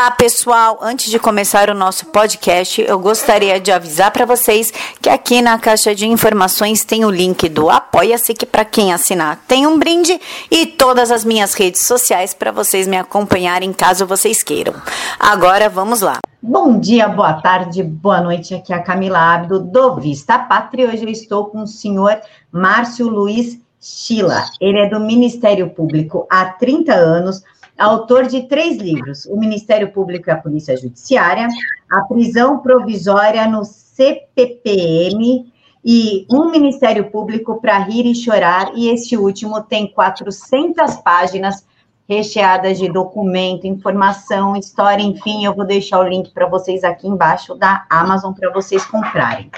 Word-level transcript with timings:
Olá, 0.00 0.12
pessoal! 0.12 0.78
Antes 0.80 1.10
de 1.10 1.18
começar 1.18 1.68
o 1.68 1.74
nosso 1.74 2.06
podcast, 2.06 2.80
eu 2.80 2.98
gostaria 2.98 3.60
de 3.60 3.70
avisar 3.70 4.10
para 4.10 4.24
vocês 4.24 4.72
que 4.98 5.10
aqui 5.10 5.42
na 5.42 5.58
caixa 5.58 5.94
de 5.94 6.08
informações 6.08 6.82
tem 6.82 7.04
o 7.04 7.10
link 7.10 7.46
do 7.50 7.68
Apoia-se, 7.68 8.32
que 8.32 8.46
para 8.46 8.64
quem 8.64 8.94
assinar 8.94 9.44
tem 9.46 9.66
um 9.66 9.78
brinde, 9.78 10.18
e 10.50 10.64
todas 10.64 11.10
as 11.10 11.22
minhas 11.22 11.52
redes 11.52 11.86
sociais 11.86 12.32
para 12.32 12.50
vocês 12.50 12.88
me 12.88 12.96
acompanharem 12.96 13.74
caso 13.74 14.06
vocês 14.06 14.42
queiram. 14.42 14.72
Agora 15.18 15.68
vamos 15.68 16.00
lá. 16.00 16.20
Bom 16.40 16.80
dia, 16.80 17.06
boa 17.06 17.34
tarde, 17.34 17.82
boa 17.82 18.22
noite. 18.22 18.54
Aqui 18.54 18.72
é 18.72 18.76
a 18.76 18.82
Camila 18.82 19.18
Abdo 19.18 19.60
do 19.60 19.96
Vista 19.96 20.38
Pátria. 20.38 20.88
Hoje 20.88 21.04
eu 21.04 21.10
estou 21.10 21.44
com 21.50 21.64
o 21.64 21.66
senhor 21.66 22.18
Márcio 22.50 23.06
Luiz 23.06 23.60
Chila. 23.78 24.46
Ele 24.58 24.78
é 24.78 24.88
do 24.88 24.98
Ministério 24.98 25.68
Público 25.68 26.26
há 26.30 26.46
30 26.46 26.94
anos 26.94 27.42
autor 27.80 28.26
de 28.26 28.42
três 28.42 28.76
livros: 28.76 29.24
O 29.26 29.36
Ministério 29.36 29.90
Público 29.90 30.28
e 30.28 30.32
a 30.32 30.36
Polícia 30.36 30.76
Judiciária, 30.76 31.48
A 31.90 32.02
Prisão 32.02 32.58
Provisória 32.58 33.48
no 33.48 33.64
CPPM 33.64 35.50
e 35.84 36.26
Um 36.30 36.50
Ministério 36.50 37.10
Público 37.10 37.60
para 37.60 37.78
Rir 37.78 38.06
e 38.06 38.14
Chorar. 38.14 38.72
E 38.74 38.88
este 38.88 39.16
último 39.16 39.62
tem 39.62 39.86
400 39.86 40.96
páginas 40.96 41.66
recheadas 42.06 42.76
de 42.76 42.92
documento, 42.92 43.68
informação, 43.68 44.56
história, 44.56 45.00
enfim, 45.00 45.44
eu 45.44 45.54
vou 45.54 45.64
deixar 45.64 46.00
o 46.00 46.08
link 46.08 46.30
para 46.32 46.48
vocês 46.48 46.82
aqui 46.82 47.06
embaixo 47.06 47.54
da 47.54 47.86
Amazon 47.88 48.32
para 48.32 48.52
vocês 48.52 48.84
comprarem. 48.84 49.48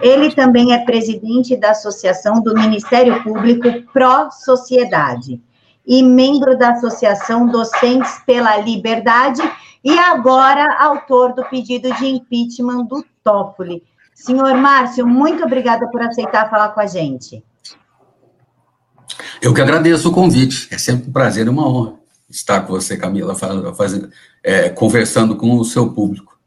Ele 0.00 0.34
também 0.34 0.74
é 0.74 0.84
presidente 0.84 1.56
da 1.56 1.70
Associação 1.70 2.42
do 2.42 2.54
Ministério 2.54 3.22
Público 3.22 3.68
Pró 3.92 4.30
Sociedade 4.32 5.40
e 5.86 6.02
membro 6.02 6.56
da 6.56 6.72
Associação 6.72 7.46
Docentes 7.46 8.20
pela 8.24 8.56
Liberdade 8.58 9.42
e 9.84 9.98
agora 9.98 10.76
autor 10.78 11.34
do 11.34 11.44
pedido 11.44 11.92
de 11.94 12.06
impeachment 12.06 12.84
do 12.84 13.04
Toffoli. 13.24 13.82
Senhor 14.14 14.54
Márcio, 14.54 15.06
muito 15.06 15.42
obrigada 15.42 15.88
por 15.88 16.00
aceitar 16.00 16.48
falar 16.48 16.68
com 16.70 16.80
a 16.80 16.86
gente. 16.86 17.44
Eu 19.40 19.52
que 19.52 19.60
agradeço 19.60 20.08
o 20.08 20.12
convite. 20.12 20.68
É 20.72 20.78
sempre 20.78 21.08
um 21.08 21.12
prazer 21.12 21.46
e 21.46 21.50
uma 21.50 21.66
honra 21.66 21.94
estar 22.30 22.60
com 22.62 22.72
você, 22.72 22.96
Camila, 22.96 23.34
fazendo, 23.34 24.10
é, 24.42 24.68
conversando 24.70 25.36
com 25.36 25.56
o 25.56 25.64
seu 25.64 25.92
público. 25.92 26.38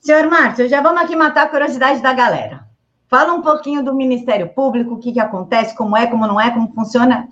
Senhor 0.00 0.28
Márcio, 0.28 0.68
já 0.68 0.80
vamos 0.80 1.02
aqui 1.02 1.16
matar 1.16 1.46
a 1.46 1.48
curiosidade 1.48 2.00
da 2.00 2.12
galera. 2.12 2.64
Fala 3.08 3.32
um 3.32 3.42
pouquinho 3.42 3.84
do 3.84 3.94
Ministério 3.94 4.48
Público, 4.48 4.94
o 4.94 4.98
que, 4.98 5.12
que 5.12 5.20
acontece, 5.20 5.76
como 5.76 5.96
é, 5.96 6.06
como 6.06 6.26
não 6.26 6.40
é, 6.40 6.50
como 6.50 6.72
funciona 6.72 7.28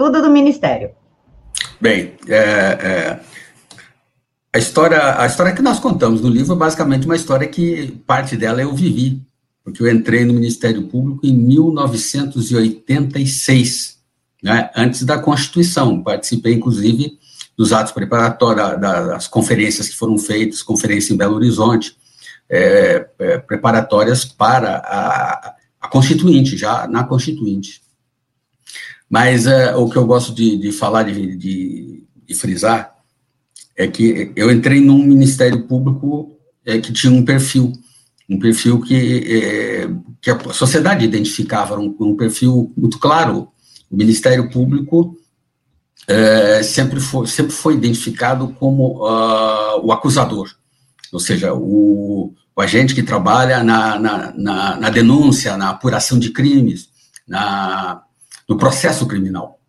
tudo 0.00 0.20
do 0.22 0.30
Ministério. 0.30 0.92
Bem, 1.78 2.14
é, 2.26 2.34
é, 2.34 3.20
a, 4.50 4.58
história, 4.58 5.20
a 5.20 5.26
história 5.26 5.52
que 5.52 5.60
nós 5.60 5.78
contamos 5.78 6.22
no 6.22 6.30
livro 6.30 6.54
é 6.54 6.56
basicamente 6.56 7.04
uma 7.04 7.16
história 7.16 7.46
que 7.46 8.00
parte 8.06 8.34
dela 8.34 8.62
eu 8.62 8.74
vivi, 8.74 9.20
porque 9.62 9.82
eu 9.82 9.92
entrei 9.92 10.24
no 10.24 10.32
Ministério 10.32 10.84
Público 10.84 11.26
em 11.26 11.34
1986, 11.34 13.98
né, 14.42 14.70
antes 14.74 15.04
da 15.04 15.18
Constituição. 15.18 16.02
Participei, 16.02 16.54
inclusive, 16.54 17.18
dos 17.54 17.70
atos 17.70 17.92
preparatórios, 17.92 18.80
das 18.80 19.28
conferências 19.28 19.90
que 19.90 19.96
foram 19.96 20.16
feitas, 20.16 20.62
conferência 20.62 21.12
em 21.12 21.16
Belo 21.18 21.34
Horizonte, 21.34 21.94
é, 22.48 23.06
é, 23.18 23.36
preparatórias 23.36 24.24
para 24.24 24.78
a, 24.78 25.54
a 25.78 25.88
Constituinte, 25.88 26.56
já 26.56 26.88
na 26.88 27.04
Constituinte. 27.04 27.82
Mas 29.10 29.44
uh, 29.46 29.76
o 29.76 29.90
que 29.90 29.96
eu 29.96 30.06
gosto 30.06 30.32
de, 30.32 30.56
de 30.56 30.70
falar, 30.70 31.02
de, 31.02 31.36
de, 31.36 32.04
de, 32.24 32.34
frisar, 32.34 32.94
é 33.76 33.88
que 33.88 34.32
eu 34.36 34.52
entrei 34.52 34.80
num 34.80 35.02
Ministério 35.02 35.66
Público 35.66 36.38
é, 36.64 36.78
que 36.78 36.92
tinha 36.92 37.12
um 37.12 37.24
perfil, 37.24 37.72
um 38.28 38.38
perfil 38.38 38.80
que, 38.80 38.94
é, 39.26 39.90
que 40.22 40.30
a 40.30 40.52
sociedade 40.52 41.04
identificava, 41.04 41.76
um, 41.76 41.96
um, 41.98 42.16
perfil 42.16 42.72
muito 42.76 43.00
claro. 43.00 43.48
O 43.90 43.96
Ministério 43.96 44.48
Público 44.48 45.16
é, 46.06 46.62
sempre, 46.62 47.00
foi, 47.00 47.26
sempre 47.26 47.52
foi 47.52 47.74
identificado 47.74 48.54
como 48.60 49.04
uh, 49.04 49.84
o 49.84 49.90
acusador, 49.90 50.48
ou 51.12 51.18
seja, 51.18 51.52
o, 51.52 52.32
o 52.54 52.60
agente 52.60 52.94
que 52.94 53.02
trabalha 53.02 53.64
na, 53.64 53.98
na, 53.98 54.32
na, 54.36 54.76
na 54.76 54.90
denúncia, 54.90 55.56
na 55.56 55.70
apuração 55.70 56.16
de 56.16 56.30
crimes, 56.30 56.88
na 57.26 58.04
no 58.50 58.56
processo 58.56 59.06
criminal. 59.06 59.60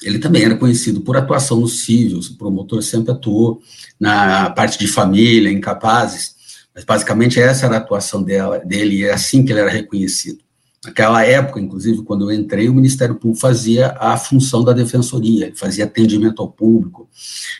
Ele 0.00 0.20
também 0.20 0.44
era 0.44 0.54
conhecido 0.54 1.00
por 1.00 1.16
atuação 1.16 1.58
no 1.58 1.66
civil, 1.66 2.20
o 2.20 2.38
promotor 2.38 2.80
sempre 2.80 3.10
atuou 3.10 3.60
na 3.98 4.50
parte 4.50 4.78
de 4.78 4.86
família, 4.86 5.50
incapazes, 5.50 6.36
mas 6.72 6.84
basicamente 6.84 7.40
essa 7.40 7.66
era 7.66 7.74
a 7.74 7.78
atuação 7.78 8.22
dela, 8.22 8.60
dele, 8.60 8.98
e 8.98 9.04
é 9.04 9.12
assim 9.12 9.44
que 9.44 9.50
ele 9.50 9.60
era 9.60 9.70
reconhecido. 9.70 10.38
Naquela 10.84 11.24
época, 11.24 11.58
inclusive, 11.58 12.02
quando 12.02 12.30
eu 12.30 12.38
entrei, 12.38 12.68
o 12.68 12.74
Ministério 12.74 13.14
Público 13.14 13.40
fazia 13.40 13.96
a 13.98 14.16
função 14.16 14.62
da 14.62 14.72
defensoria, 14.72 15.52
fazia 15.56 15.84
atendimento 15.84 16.42
ao 16.42 16.48
público, 16.48 17.08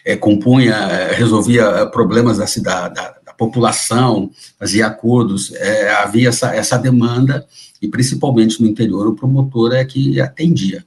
é, 0.05 0.15
compunha, 0.15 1.09
resolvia 1.13 1.87
problemas 1.87 2.39
da, 2.39 2.47
cidade, 2.47 2.95
da, 2.95 3.15
da 3.24 3.24
população, 3.37 4.31
fazia 4.59 4.87
acordos, 4.87 5.53
é, 5.55 5.91
havia 5.95 6.29
essa, 6.29 6.55
essa 6.55 6.77
demanda 6.79 7.47
e 7.81 7.89
principalmente 7.89 8.61
no 8.61 8.69
interior 8.69 9.07
o 9.07 9.15
promotor 9.15 9.73
é 9.73 9.85
que 9.85 10.21
atendia. 10.21 10.85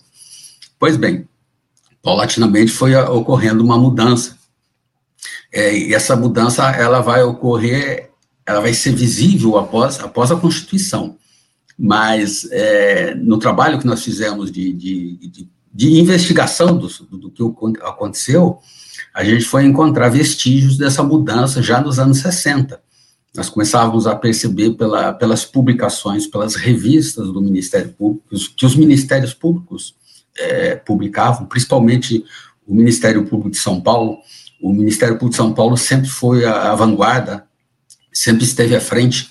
Pois 0.80 0.98
bem, 0.98 1.28
paulatinamente 2.02 2.72
foi 2.72 2.96
ocorrendo 2.96 3.64
uma 3.64 3.78
mudança. 3.78 4.38
É, 5.52 5.76
e 5.78 5.94
essa 5.94 6.16
mudança 6.16 6.70
ela 6.72 7.02
vai 7.02 7.24
ocorrer, 7.24 8.12
ela 8.46 8.62
vai 8.62 8.74
ser 8.74 8.94
visível 8.94 9.58
após, 9.58 10.00
após 10.00 10.32
a 10.32 10.36
Constituição. 10.36 11.18
Mas 11.78 12.48
é, 12.52 13.14
no 13.16 13.38
trabalho 13.38 13.80
que 13.80 13.86
nós 13.86 14.04
fizemos 14.04 14.52
de, 14.52 14.74
de, 14.74 15.18
de, 15.18 15.50
de 15.74 16.00
investigação 16.00 16.78
do, 16.78 16.88
do 16.88 17.30
que 17.30 17.82
aconteceu, 17.82 18.60
a 19.18 19.24
gente 19.24 19.46
foi 19.46 19.66
encontrar 19.66 20.10
vestígios 20.10 20.78
dessa 20.78 21.02
mudança 21.02 21.62
já 21.62 21.82
nos 21.82 21.98
anos 22.00 22.20
60 22.20 22.80
nós 23.38 23.50
começávamos 23.50 24.08
a 24.08 24.16
perceber 24.16 24.72
pela, 24.72 25.14
pelas 25.14 25.46
publicações, 25.46 26.26
pelas 26.26 26.56
revistas 26.56 27.28
do 27.28 27.40
Ministério 27.40 27.94
Público, 27.94 28.26
que 28.56 28.66
os 28.66 28.76
ministérios 28.76 29.32
públicos 29.32 29.96
é, 30.36 30.76
publicavam, 30.76 31.46
principalmente 31.46 32.26
o 32.66 32.74
Ministério 32.74 33.24
Público 33.26 33.52
de 33.52 33.58
São 33.58 33.80
Paulo. 33.80 34.18
O 34.60 34.74
Ministério 34.74 35.16
Público 35.16 35.32
de 35.32 35.38
São 35.38 35.54
Paulo 35.54 35.78
sempre 35.78 36.10
foi 36.10 36.46
a, 36.46 36.72
a 36.72 36.76
vanguarda, 36.76 37.46
sempre 38.12 38.44
esteve 38.44 38.76
à 38.76 38.82
frente. 38.82 39.30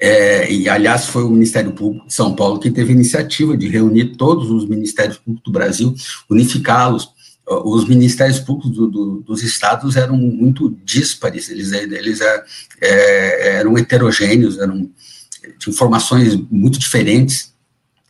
É, 0.00 0.50
e, 0.50 0.66
aliás, 0.66 1.04
foi 1.04 1.22
o 1.22 1.30
Ministério 1.30 1.72
Público 1.72 2.06
de 2.06 2.14
São 2.14 2.34
Paulo 2.34 2.58
que 2.58 2.70
teve 2.70 2.92
a 2.92 2.94
iniciativa 2.94 3.54
de 3.56 3.68
reunir 3.68 4.16
todos 4.16 4.50
os 4.50 4.66
ministérios 4.66 5.18
públicos 5.18 5.44
do 5.44 5.52
Brasil, 5.52 5.94
unificá-los 6.30 7.10
os 7.48 7.86
ministérios 7.88 8.40
públicos 8.40 8.72
do, 8.72 8.88
do, 8.88 9.20
dos 9.20 9.42
estados 9.42 9.96
eram 9.96 10.16
muito 10.16 10.76
díspares, 10.84 11.48
eles, 11.48 11.70
eles 11.72 12.20
é, 12.20 12.44
é, 12.80 13.56
eram 13.58 13.78
heterogêneos, 13.78 14.58
eram 14.58 14.90
de 15.58 15.70
informações 15.70 16.34
muito 16.50 16.78
diferentes 16.78 17.54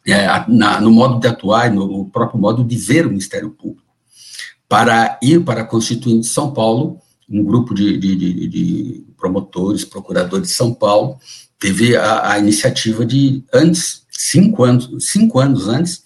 é, 0.07 0.27
na, 0.49 0.81
no 0.81 0.91
modo 0.91 1.21
de 1.21 1.27
atuar, 1.27 1.71
no 1.71 2.07
próprio 2.07 2.41
modo 2.41 2.65
de 2.65 2.77
ver 2.77 3.07
o 3.07 3.11
Ministério 3.11 3.51
Público. 3.51 3.83
Para 4.69 5.19
ir 5.23 5.45
para 5.45 5.61
a 5.61 5.65
Constituinte 5.65 6.21
de 6.21 6.33
São 6.33 6.53
Paulo, 6.53 6.99
um 7.29 7.45
grupo 7.45 7.75
de, 7.75 7.99
de, 7.99 8.17
de, 8.17 8.49
de 8.49 9.07
promotores, 9.19 9.85
procuradores 9.85 10.49
de 10.49 10.55
São 10.55 10.73
Paulo, 10.73 11.19
teve 11.59 11.97
a, 11.97 12.33
a 12.33 12.39
iniciativa 12.39 13.05
de, 13.05 13.45
antes, 13.53 14.03
cinco 14.11 14.65
anos, 14.65 14.89
cinco 15.05 15.39
anos 15.41 15.69
antes, 15.69 16.06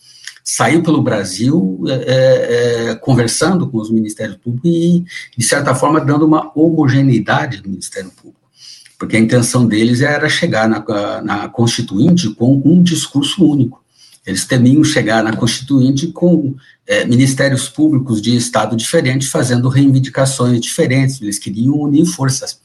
saiu 0.52 0.82
pelo 0.82 1.00
Brasil 1.00 1.80
é, 1.86 1.92
é, 1.92 2.90
é, 2.90 2.94
conversando 2.96 3.68
com 3.68 3.78
os 3.78 3.88
ministérios 3.88 4.36
públicos 4.36 4.68
e, 4.68 5.04
de 5.38 5.44
certa 5.44 5.76
forma, 5.76 6.00
dando 6.00 6.26
uma 6.26 6.50
homogeneidade 6.56 7.62
do 7.62 7.68
Ministério 7.68 8.10
Público, 8.10 8.50
porque 8.98 9.16
a 9.16 9.20
intenção 9.20 9.64
deles 9.64 10.00
era 10.00 10.28
chegar 10.28 10.68
na, 10.68 10.84
na 11.22 11.48
Constituinte 11.48 12.30
com 12.30 12.60
um 12.64 12.82
discurso 12.82 13.48
único. 13.48 13.80
Eles 14.26 14.44
temiam 14.44 14.82
chegar 14.82 15.22
na 15.22 15.36
Constituinte 15.36 16.08
com 16.08 16.56
é, 16.84 17.04
ministérios 17.04 17.68
públicos 17.68 18.20
de 18.20 18.34
Estado 18.34 18.74
diferentes, 18.74 19.28
fazendo 19.28 19.68
reivindicações 19.68 20.60
diferentes, 20.60 21.22
eles 21.22 21.38
queriam 21.38 21.74
unir 21.74 22.06
forças. 22.06 22.58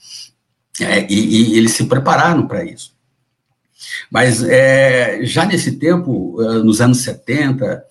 É, 0.81 1.05
e, 1.07 1.53
e 1.53 1.57
eles 1.57 1.73
se 1.73 1.85
prepararam 1.85 2.47
para 2.47 2.65
isso. 2.65 2.94
Mas 4.09 4.43
é, 4.43 5.19
já 5.23 5.45
nesse 5.45 5.73
tempo, 5.73 6.41
é, 6.41 6.63
nos 6.63 6.81
anos 6.81 6.99
70, 6.99 7.83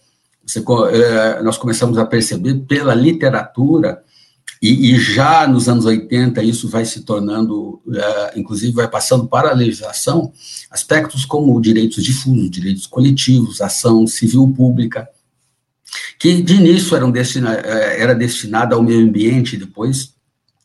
você, 0.47 0.63
é, 0.93 1.43
nós 1.43 1.57
começamos 1.57 1.99
a 1.99 2.07
perceber 2.07 2.55
pela 2.61 2.95
literatura, 2.95 4.03
e, 4.63 4.95
e, 4.95 4.99
já 4.99 5.47
nos 5.47 5.69
anos 5.69 5.85
80 5.85 6.43
isso 6.43 6.69
vai 6.69 6.87
se 6.87 7.03
tornando, 7.03 7.83
é, 7.93 8.39
inclusive 8.39 8.73
vai 8.73 8.89
passando 8.89 9.27
para 9.27 9.51
a 9.51 9.55
legislação, 9.55 10.33
aspectos 10.71 11.25
como 11.27 11.61
direitos 11.61 12.03
difusos, 12.03 12.51
direitos 12.51 12.87
coletivos, 12.87 13.61
ação 13.61 14.07
civil 14.07 14.51
pública, 14.57 15.09
que 16.19 16.43
de 16.43 16.55
início 16.55 16.97
eram 16.97 17.11
destina, 17.11 17.53
era 17.53 18.15
destinada 18.15 18.75
ao 18.75 18.83
meio 18.83 19.01
ambiente, 19.01 19.57
depois 19.57 20.15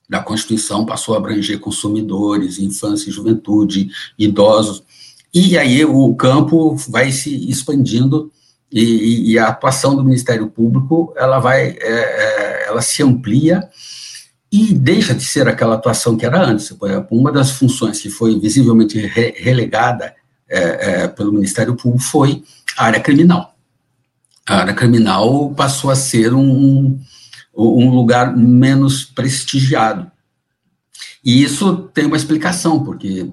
da 0.10 0.24
Constituição 0.24 0.86
passou 0.86 1.13
a 1.13 1.18
abranger 1.18 1.60
consumidores, 1.60 2.57
infância 2.57 3.10
e 3.10 3.13
juventude, 3.13 3.92
idosos, 4.18 4.81
e 5.34 5.58
aí 5.58 5.86
o 5.86 6.14
campo 6.16 6.76
vai 6.90 7.12
se 7.12 7.50
expandindo 7.50 8.31
e, 8.72 9.31
e 9.31 9.40
a 9.40 9.48
atuação 9.48 9.96
do 9.96 10.04
Ministério 10.04 10.48
Público 10.48 11.14
ela 11.16 11.40
vai, 11.40 11.70
é, 11.70 11.78
é, 11.81 12.68
ela 12.68 12.81
se 12.81 13.02
amplia 13.04 13.68
e 14.52 14.74
deixa 14.74 15.14
de 15.14 15.24
ser 15.24 15.48
aquela 15.48 15.76
atuação 15.76 16.18
que 16.18 16.26
era 16.26 16.44
antes. 16.44 16.76
Uma 17.12 17.31
das 17.31 17.52
funções 17.52 18.00
que 18.02 18.10
foi 18.10 18.40
visivelmente 18.40 18.98
re 19.00 19.34
relegada 19.38 20.16
é, 20.48 21.04
é, 21.04 21.08
pelo 21.08 21.32
Ministério 21.32 21.75
Público 21.75 22.04
foi 22.04 22.44
a 22.75 22.86
área 22.86 23.00
criminal. 23.00 23.56
A 24.48 24.58
área 24.58 24.74
criminal 24.74 25.54
passou 25.54 25.92
a 25.92 25.96
ser 25.96 26.34
um, 26.34 27.00
um 27.56 27.90
lugar 27.92 28.36
menos 28.36 29.04
prestigiado. 29.04 30.12
E 31.24 31.44
isso 31.44 31.90
tem 31.94 32.06
uma 32.06 32.18
explicação, 32.18 32.84
porque 32.84 33.30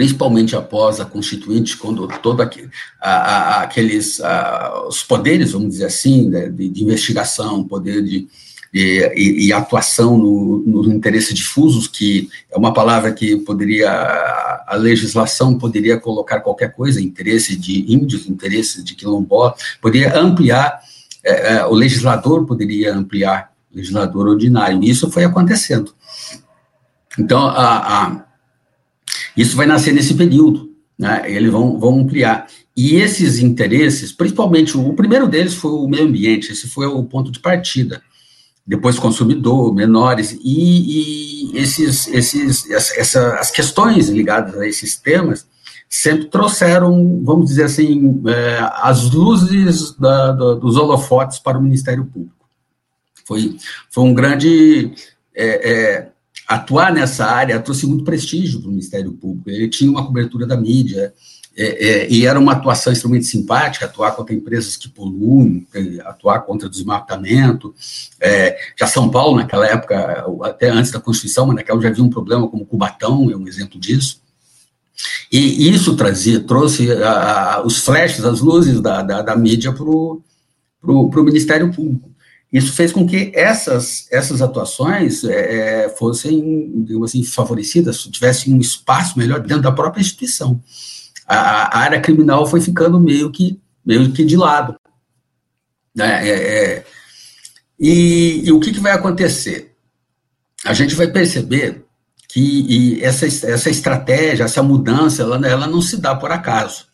principalmente 0.00 0.56
após 0.56 0.98
a 0.98 1.04
Constituinte, 1.04 1.76
quando 1.76 2.08
todo 2.22 2.40
aquele, 2.40 2.70
a, 2.98 3.10
a, 3.10 3.62
aqueles 3.64 4.18
a, 4.22 4.86
os 4.88 5.02
poderes, 5.02 5.52
vamos 5.52 5.68
dizer 5.68 5.84
assim, 5.84 6.26
né, 6.26 6.48
de, 6.48 6.70
de 6.70 6.82
investigação, 6.82 7.62
poder 7.62 8.02
de, 8.02 8.26
de 8.72 9.12
e, 9.14 9.48
e, 9.48 9.52
atuação 9.52 10.16
no, 10.16 10.64
no, 10.66 10.90
interesse 10.90 11.34
difusos, 11.34 11.86
que 11.86 12.30
é 12.50 12.56
uma 12.56 12.72
palavra 12.72 13.12
que 13.12 13.36
poderia 13.36 13.90
a 14.66 14.74
legislação 14.74 15.58
poderia 15.58 16.00
colocar 16.00 16.40
qualquer 16.40 16.72
coisa, 16.72 16.98
interesse 16.98 17.54
de 17.54 17.92
índios, 17.92 18.26
interesse 18.26 18.82
de 18.82 18.94
quilombola, 18.94 19.54
poderia 19.82 20.18
ampliar, 20.18 20.80
é, 21.22 21.56
é, 21.56 21.66
o 21.66 21.74
legislador 21.74 22.46
poderia 22.46 22.94
ampliar, 22.94 23.52
legislador 23.70 24.28
ordinário, 24.28 24.82
e 24.82 24.88
isso 24.88 25.10
foi 25.10 25.24
acontecendo. 25.24 25.92
Então, 27.18 27.46
a, 27.46 28.06
a 28.06 28.29
isso 29.36 29.56
vai 29.56 29.66
nascer 29.66 29.92
nesse 29.92 30.14
período, 30.14 30.70
né? 30.98 31.22
Eles 31.26 31.50
vão, 31.50 31.78
vão 31.78 32.00
ampliar. 32.00 32.46
E 32.76 32.96
esses 32.96 33.38
interesses, 33.38 34.12
principalmente, 34.12 34.76
o 34.76 34.92
primeiro 34.94 35.26
deles 35.26 35.54
foi 35.54 35.70
o 35.70 35.88
meio 35.88 36.04
ambiente, 36.04 36.52
esse 36.52 36.68
foi 36.68 36.86
o 36.86 37.02
ponto 37.04 37.30
de 37.30 37.40
partida. 37.40 38.02
Depois 38.66 38.98
consumidor, 38.98 39.74
menores, 39.74 40.38
e, 40.42 41.50
e 41.52 41.58
esses, 41.58 42.06
esses, 42.08 42.70
essa, 42.70 43.34
as 43.34 43.50
questões 43.50 44.08
ligadas 44.08 44.56
a 44.58 44.66
esses 44.66 44.96
temas 44.96 45.46
sempre 45.88 46.26
trouxeram, 46.26 47.20
vamos 47.24 47.46
dizer 47.46 47.64
assim, 47.64 48.22
é, 48.28 48.58
as 48.74 49.10
luzes 49.10 49.92
da, 49.96 50.30
da, 50.30 50.54
dos 50.54 50.76
holofotes 50.76 51.40
para 51.40 51.58
o 51.58 51.62
Ministério 51.62 52.04
Público. 52.04 52.46
Foi, 53.26 53.56
foi 53.90 54.04
um 54.04 54.14
grande 54.14 54.92
é, 55.34 55.70
é, 55.70 56.08
atuar 56.50 56.92
nessa 56.92 57.26
área 57.26 57.60
trouxe 57.60 57.86
muito 57.86 58.02
prestígio 58.02 58.58
para 58.58 58.66
o 58.66 58.72
Ministério 58.72 59.12
Público. 59.12 59.48
Ele 59.48 59.68
tinha 59.68 59.88
uma 59.88 60.04
cobertura 60.04 60.44
da 60.44 60.56
mídia, 60.56 61.14
é, 61.56 61.88
é, 61.88 62.10
e 62.10 62.26
era 62.26 62.40
uma 62.40 62.52
atuação 62.52 62.92
extremamente 62.92 63.26
simpática, 63.26 63.86
atuar 63.86 64.16
contra 64.16 64.34
empresas 64.34 64.76
que 64.76 64.88
poluem, 64.88 65.64
atuar 66.04 66.40
contra 66.40 66.68
desmatamento. 66.68 67.72
É, 68.20 68.58
já 68.76 68.88
São 68.88 69.08
Paulo, 69.08 69.36
naquela 69.36 69.64
época, 69.64 70.26
até 70.42 70.68
antes 70.68 70.90
da 70.90 70.98
Constituição, 70.98 71.46
mas 71.46 71.54
naquela 71.54 71.80
já 71.80 71.88
havia 71.88 72.02
um 72.02 72.10
problema 72.10 72.48
como 72.48 72.66
Cubatão, 72.66 73.30
é 73.30 73.36
um 73.36 73.46
exemplo 73.46 73.78
disso. 73.78 74.20
E 75.30 75.70
isso 75.70 75.94
trazia, 75.94 76.40
trouxe 76.40 76.90
a, 76.92 77.54
a, 77.54 77.62
os 77.64 77.78
flashes, 77.78 78.24
as 78.24 78.40
luzes 78.40 78.80
da, 78.80 79.02
da, 79.02 79.22
da 79.22 79.36
mídia 79.36 79.72
para 79.72 79.84
o 79.84 80.22
Ministério 81.22 81.72
Público. 81.72 82.09
Isso 82.52 82.72
fez 82.72 82.92
com 82.92 83.06
que 83.06 83.30
essas, 83.34 84.08
essas 84.10 84.42
atuações 84.42 85.22
é, 85.22 85.84
é, 85.84 85.88
fossem, 85.88 86.82
digamos 86.84 87.10
assim, 87.10 87.22
favorecidas, 87.22 88.02
tivessem 88.04 88.52
um 88.52 88.58
espaço 88.58 89.16
melhor 89.16 89.40
dentro 89.40 89.62
da 89.62 89.70
própria 89.70 90.00
instituição. 90.00 90.60
A, 91.26 91.78
a 91.78 91.80
área 91.80 92.00
criminal 92.00 92.44
foi 92.46 92.60
ficando 92.60 92.98
meio 92.98 93.30
que, 93.30 93.60
meio 93.86 94.10
que 94.12 94.24
de 94.24 94.36
lado. 94.36 94.74
Né? 95.94 96.28
É, 96.28 96.32
é, 96.32 96.86
e, 97.78 98.42
e, 98.44 98.52
o 98.52 98.58
que, 98.58 98.72
que, 98.72 98.80
vai 98.80 98.92
acontecer? 98.92 99.76
A 100.64 100.74
gente 100.74 100.96
vai 100.96 101.06
perceber 101.06 101.84
que 102.28 102.98
essa, 103.02 103.26
essa 103.26 103.70
estratégia, 103.70 104.44
essa 104.44 104.62
mudança, 104.62 105.22
ela, 105.22 105.46
ela 105.46 105.66
não 105.68 105.80
se 105.80 105.96
dá 105.96 106.16
por 106.16 106.32
acaso 106.32 106.89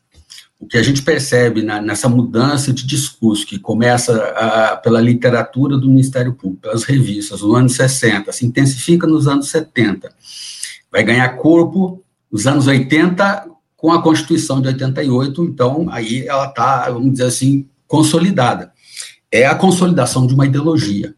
o 0.58 0.66
que 0.66 0.78
a 0.78 0.82
gente 0.82 1.02
percebe 1.02 1.62
na, 1.62 1.80
nessa 1.80 2.08
mudança 2.08 2.72
de 2.72 2.86
discurso 2.86 3.46
que 3.46 3.58
começa 3.58 4.16
a, 4.30 4.76
pela 4.76 5.00
literatura 5.00 5.76
do 5.76 5.88
Ministério 5.88 6.32
Público, 6.32 6.62
pelas 6.62 6.84
revistas, 6.84 7.42
nos 7.42 7.54
anos 7.54 7.74
60, 7.74 8.32
se 8.32 8.46
intensifica 8.46 9.06
nos 9.06 9.28
anos 9.28 9.48
70, 9.48 10.10
vai 10.90 11.04
ganhar 11.04 11.28
corpo 11.36 12.02
nos 12.32 12.46
anos 12.46 12.66
80 12.66 13.48
com 13.76 13.92
a 13.92 14.02
Constituição 14.02 14.60
de 14.60 14.68
88, 14.68 15.44
então 15.44 15.86
aí 15.90 16.26
ela 16.26 16.46
está, 16.46 16.90
vamos 16.90 17.12
dizer 17.12 17.24
assim, 17.26 17.68
consolidada. 17.86 18.72
É 19.30 19.46
a 19.46 19.54
consolidação 19.54 20.26
de 20.26 20.34
uma 20.34 20.46
ideologia 20.46 21.14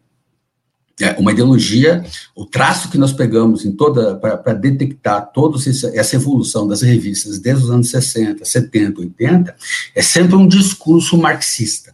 é, 1.01 1.15
uma 1.17 1.31
ideologia, 1.31 2.03
o 2.35 2.45
traço 2.45 2.89
que 2.89 2.97
nós 2.97 3.13
pegamos 3.13 3.65
em 3.65 3.71
toda 3.71 4.15
para 4.15 4.53
detectar 4.53 5.31
toda 5.33 5.57
essa 5.93 6.15
evolução 6.15 6.67
das 6.67 6.81
revistas 6.81 7.39
desde 7.39 7.63
os 7.63 7.71
anos 7.71 7.89
60, 7.89 8.43
70, 8.43 8.99
80, 9.01 9.55
é 9.95 10.01
sempre 10.01 10.35
um 10.35 10.47
discurso 10.47 11.17
marxista. 11.17 11.93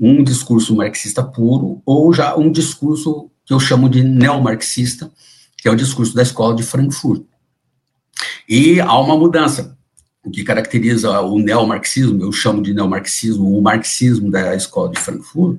Um 0.00 0.24
discurso 0.24 0.74
marxista 0.74 1.22
puro, 1.22 1.82
ou 1.84 2.12
já 2.12 2.34
um 2.34 2.50
discurso 2.50 3.30
que 3.44 3.52
eu 3.52 3.60
chamo 3.60 3.88
de 3.88 4.02
neomarxista, 4.02 5.10
que 5.56 5.68
é 5.68 5.70
o 5.70 5.76
discurso 5.76 6.14
da 6.14 6.22
escola 6.22 6.56
de 6.56 6.62
Frankfurt. 6.62 7.22
E 8.48 8.80
há 8.80 8.98
uma 8.98 9.16
mudança. 9.16 9.76
O 10.24 10.30
que 10.30 10.44
caracteriza 10.44 11.20
o 11.20 11.38
neomarxismo, 11.38 12.22
eu 12.22 12.32
chamo 12.32 12.62
de 12.62 12.72
neomarxismo, 12.72 13.58
o 13.58 13.60
marxismo 13.60 14.30
da 14.30 14.54
escola 14.54 14.90
de 14.90 15.00
Frankfurt, 15.00 15.58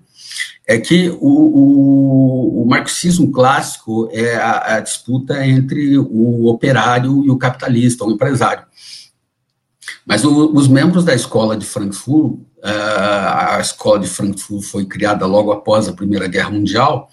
é 0.65 0.77
que 0.77 1.09
o, 1.19 1.27
o, 1.27 2.63
o 2.63 2.65
marxismo 2.65 3.31
clássico 3.31 4.09
é 4.11 4.35
a, 4.35 4.75
a, 4.75 4.79
disputa 4.79 5.45
entre 5.45 5.97
o 5.97 6.47
operário 6.47 7.23
e 7.25 7.29
o 7.29 7.37
capitalista, 7.37 8.05
o 8.05 8.11
empresário. 8.11 8.63
Mas 10.05 10.23
o, 10.23 10.53
os 10.53 10.67
membros 10.67 11.03
da 11.03 11.13
escola 11.13 11.57
de 11.57 11.65
Frankfurt, 11.65 12.39
a 12.63 13.59
escola 13.59 13.99
de 13.99 14.07
Frankfurt 14.07 14.63
foi 14.63 14.85
criada 14.85 15.25
logo 15.25 15.51
após 15.51 15.87
a 15.87 15.93
Primeira 15.93 16.27
Guerra 16.27 16.49
Mundial, 16.49 17.09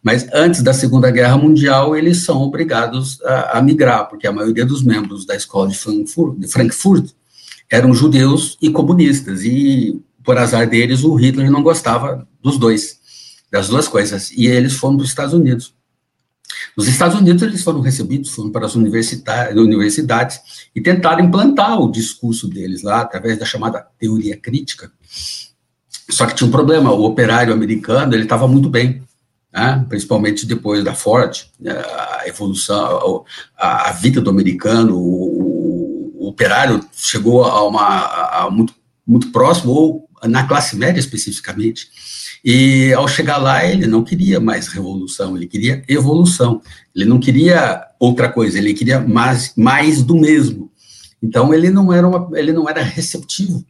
mas 0.00 0.28
antes 0.32 0.62
da 0.62 0.72
Segunda 0.72 1.10
Guerra 1.10 1.36
Mundial 1.36 1.96
eles 1.96 2.18
são 2.18 2.42
obrigados 2.42 3.20
a, 3.22 3.58
a 3.58 3.62
migrar, 3.62 4.08
porque 4.08 4.26
a 4.26 4.32
maioria 4.32 4.64
dos 4.64 4.82
membros 4.84 5.26
da 5.26 5.34
escola 5.34 5.68
de 5.68 5.76
Frankfurt, 5.76 6.38
de 6.38 6.46
Frankfurt 6.46 7.10
eram 7.68 7.92
judeus 7.92 8.56
e 8.62 8.70
comunistas, 8.70 9.42
e 9.42 10.00
por 10.22 10.38
azar 10.38 10.68
deles, 10.68 11.02
o 11.02 11.14
Hitler 11.14 11.50
não 11.50 11.62
gostava 11.62 12.26
dos 12.44 12.58
dois, 12.58 13.00
das 13.50 13.68
duas 13.68 13.88
coisas, 13.88 14.30
e 14.32 14.46
eles 14.46 14.74
foram 14.74 14.96
para 14.96 15.04
os 15.04 15.08
Estados 15.08 15.32
Unidos. 15.32 15.74
Nos 16.76 16.88
Estados 16.88 17.18
Unidos, 17.18 17.42
eles 17.42 17.62
foram 17.62 17.80
recebidos, 17.80 18.30
foram 18.30 18.50
para 18.50 18.66
as 18.66 18.74
universidades 18.74 20.40
e 20.74 20.80
tentaram 20.80 21.24
implantar 21.24 21.80
o 21.80 21.90
discurso 21.90 22.48
deles 22.48 22.82
lá, 22.82 23.00
através 23.00 23.38
da 23.38 23.46
chamada 23.46 23.86
teoria 23.98 24.36
crítica. 24.36 24.92
Só 26.10 26.26
que 26.26 26.34
tinha 26.34 26.46
um 26.46 26.50
problema, 26.50 26.92
o 26.92 27.04
operário 27.04 27.52
americano, 27.52 28.14
ele 28.14 28.24
estava 28.24 28.46
muito 28.46 28.68
bem, 28.68 29.02
né? 29.52 29.84
principalmente 29.88 30.44
depois 30.44 30.84
da 30.84 30.94
Ford, 30.94 31.46
né? 31.58 31.72
a 31.72 32.24
evolução, 32.26 33.24
a, 33.56 33.88
a 33.88 33.92
vida 33.92 34.20
do 34.20 34.28
americano, 34.28 34.96
o, 34.96 36.12
o, 36.18 36.28
operário 36.28 36.84
chegou 36.92 37.44
a, 37.44 37.66
uma, 37.66 38.44
a 38.44 38.50
muito, 38.50 38.74
muito 39.06 39.30
próximo, 39.30 39.72
ou 39.72 40.08
na 40.24 40.46
classe 40.46 40.76
média 40.76 41.00
especificamente. 41.00 41.88
E 42.44 42.92
ao 42.92 43.08
chegar 43.08 43.38
lá, 43.38 43.64
ele 43.64 43.86
não 43.86 44.04
queria 44.04 44.38
mais 44.38 44.68
revolução, 44.68 45.36
ele 45.36 45.46
queria 45.46 45.82
evolução. 45.88 46.60
Ele 46.94 47.06
não 47.06 47.18
queria 47.18 47.86
outra 47.98 48.28
coisa, 48.28 48.58
ele 48.58 48.74
queria 48.74 49.00
mais, 49.00 49.54
mais 49.56 50.02
do 50.02 50.14
mesmo. 50.14 50.70
Então 51.22 51.54
ele 51.54 51.70
não 51.70 51.90
era 51.90 52.06
uma, 52.06 52.38
ele 52.38 52.52
não 52.52 52.68
era 52.68 52.82
receptivo 52.82 53.64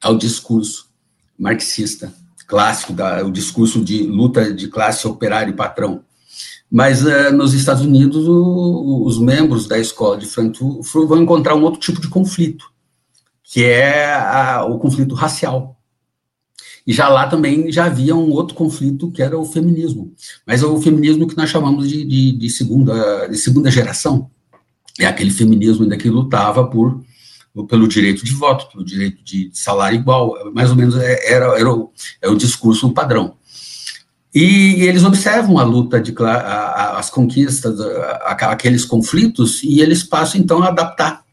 ao 0.00 0.16
discurso 0.16 0.88
marxista 1.36 2.12
clássico, 2.46 2.92
da, 2.92 3.24
o 3.24 3.30
discurso 3.30 3.84
de 3.84 4.04
luta 4.04 4.52
de 4.52 4.68
classe 4.68 5.06
operário 5.06 5.52
e 5.52 5.56
patrão. 5.56 6.02
Mas 6.70 7.04
uh, 7.04 7.32
nos 7.32 7.54
Estados 7.54 7.82
Unidos, 7.82 8.26
o, 8.28 9.04
os 9.04 9.18
membros 9.18 9.66
da 9.66 9.78
escola 9.78 10.16
de 10.16 10.26
Frankfurt 10.26 11.08
vão 11.08 11.22
encontrar 11.22 11.54
um 11.54 11.62
outro 11.62 11.80
tipo 11.80 12.00
de 12.00 12.08
conflito, 12.08 12.66
que 13.42 13.64
é 13.64 14.14
a, 14.14 14.64
o 14.64 14.78
conflito 14.78 15.14
racial. 15.14 15.75
E 16.86 16.92
já 16.92 17.08
lá 17.08 17.26
também 17.26 17.70
já 17.72 17.86
havia 17.86 18.14
um 18.14 18.30
outro 18.30 18.54
conflito 18.54 19.10
que 19.10 19.20
era 19.20 19.36
o 19.36 19.44
feminismo, 19.44 20.12
mas 20.46 20.62
é 20.62 20.66
o 20.66 20.80
feminismo 20.80 21.26
que 21.26 21.36
nós 21.36 21.50
chamamos 21.50 21.88
de, 21.88 22.04
de, 22.04 22.32
de 22.32 22.50
segunda, 22.50 23.26
de 23.26 23.36
segunda 23.36 23.70
geração. 23.70 24.30
É 24.98 25.06
aquele 25.06 25.30
feminismo 25.30 25.82
ainda 25.82 25.96
que 25.96 26.08
lutava 26.08 26.66
por 26.66 27.00
pelo 27.64 27.88
direito 27.88 28.24
de 28.24 28.32
voto, 28.32 28.70
pelo 28.70 28.84
direito 28.84 29.24
de 29.24 29.50
salário 29.52 29.98
igual, 29.98 30.34
mais 30.52 30.70
ou 30.70 30.76
menos 30.76 30.94
é, 30.96 31.32
era, 31.32 31.58
era, 31.58 31.72
o, 31.72 31.90
era 32.20 32.30
é 32.30 32.34
o 32.34 32.36
discurso 32.36 32.92
padrão. 32.92 33.34
E 34.34 34.82
eles 34.82 35.04
observam 35.04 35.58
a 35.58 35.64
luta, 35.64 35.98
de, 35.98 36.14
a, 36.22 36.24
a, 36.24 36.98
as 36.98 37.08
conquistas, 37.08 37.80
a, 37.80 38.50
aqueles 38.50 38.84
conflitos, 38.84 39.62
e 39.62 39.80
eles 39.80 40.02
passam 40.02 40.38
então 40.38 40.62
a 40.62 40.68
adaptar, 40.68 41.24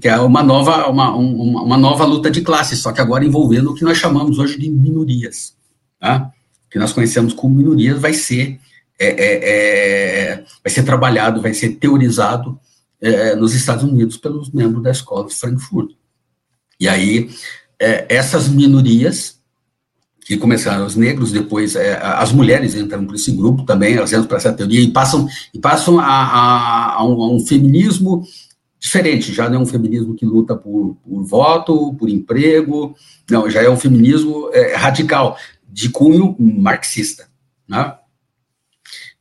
que 0.00 0.08
é 0.08 0.18
uma 0.18 0.42
nova, 0.42 0.88
uma, 0.88 1.14
uma, 1.14 1.62
uma, 1.62 1.76
nova 1.76 2.04
luta 2.04 2.30
de 2.30 2.40
classes, 2.40 2.78
só 2.78 2.92
que 2.92 3.00
agora 3.00 3.24
envolvendo 3.24 3.70
o 3.70 3.74
que 3.74 3.84
nós 3.84 3.98
chamamos 3.98 4.38
hoje 4.38 4.58
de 4.58 4.70
minorias. 4.70 5.54
Tá? 6.00 6.30
Que 6.70 6.78
nós 6.78 6.92
conhecemos 6.92 7.34
como 7.34 7.54
minorias 7.54 8.00
vai 8.00 8.14
ser, 8.14 8.58
é, 8.98 9.06
é, 9.06 10.30
é, 10.30 10.44
vai 10.64 10.72
ser 10.72 10.82
trabalhado, 10.84 11.42
vai 11.42 11.52
ser 11.52 11.70
teorizado 11.70 12.58
é, 13.00 13.34
nos 13.34 13.54
Estados 13.54 13.84
Unidos 13.84 14.16
pelos 14.16 14.50
membros 14.50 14.82
da 14.82 14.90
escola 14.90 15.26
de 15.26 15.34
Frankfurt. 15.34 15.90
E 16.80 16.88
aí, 16.88 17.30
é, 17.78 18.06
essas 18.08 18.48
minorias 18.48 19.40
que 20.24 20.36
começaram 20.36 20.86
os 20.86 20.94
negros, 20.94 21.32
depois 21.32 21.74
as 21.76 22.32
mulheres 22.32 22.76
entram 22.76 23.04
por 23.04 23.16
esse 23.16 23.32
grupo 23.32 23.64
também, 23.64 23.94
elas 23.94 24.12
entram 24.12 24.26
para 24.26 24.36
essa 24.36 24.52
teoria 24.52 24.80
e 24.80 24.90
passam, 24.90 25.28
e 25.52 25.58
passam 25.58 25.98
a, 25.98 26.04
a, 26.04 26.92
a, 26.94 27.04
um, 27.04 27.22
a, 27.22 27.34
um, 27.34 27.44
feminismo 27.44 28.24
diferente, 28.82 29.32
já 29.32 29.48
não 29.48 29.60
é 29.60 29.62
um 29.62 29.66
feminismo 29.66 30.12
que 30.12 30.26
luta 30.26 30.56
por, 30.56 30.96
por 30.96 31.22
voto, 31.22 31.94
por 31.94 32.08
emprego, 32.08 32.96
não, 33.30 33.48
já 33.48 33.62
é 33.62 33.70
um 33.70 33.76
feminismo 33.76 34.50
é, 34.52 34.74
radical, 34.74 35.38
de 35.68 35.88
cunho 35.88 36.34
marxista, 36.36 37.28
né? 37.68 37.94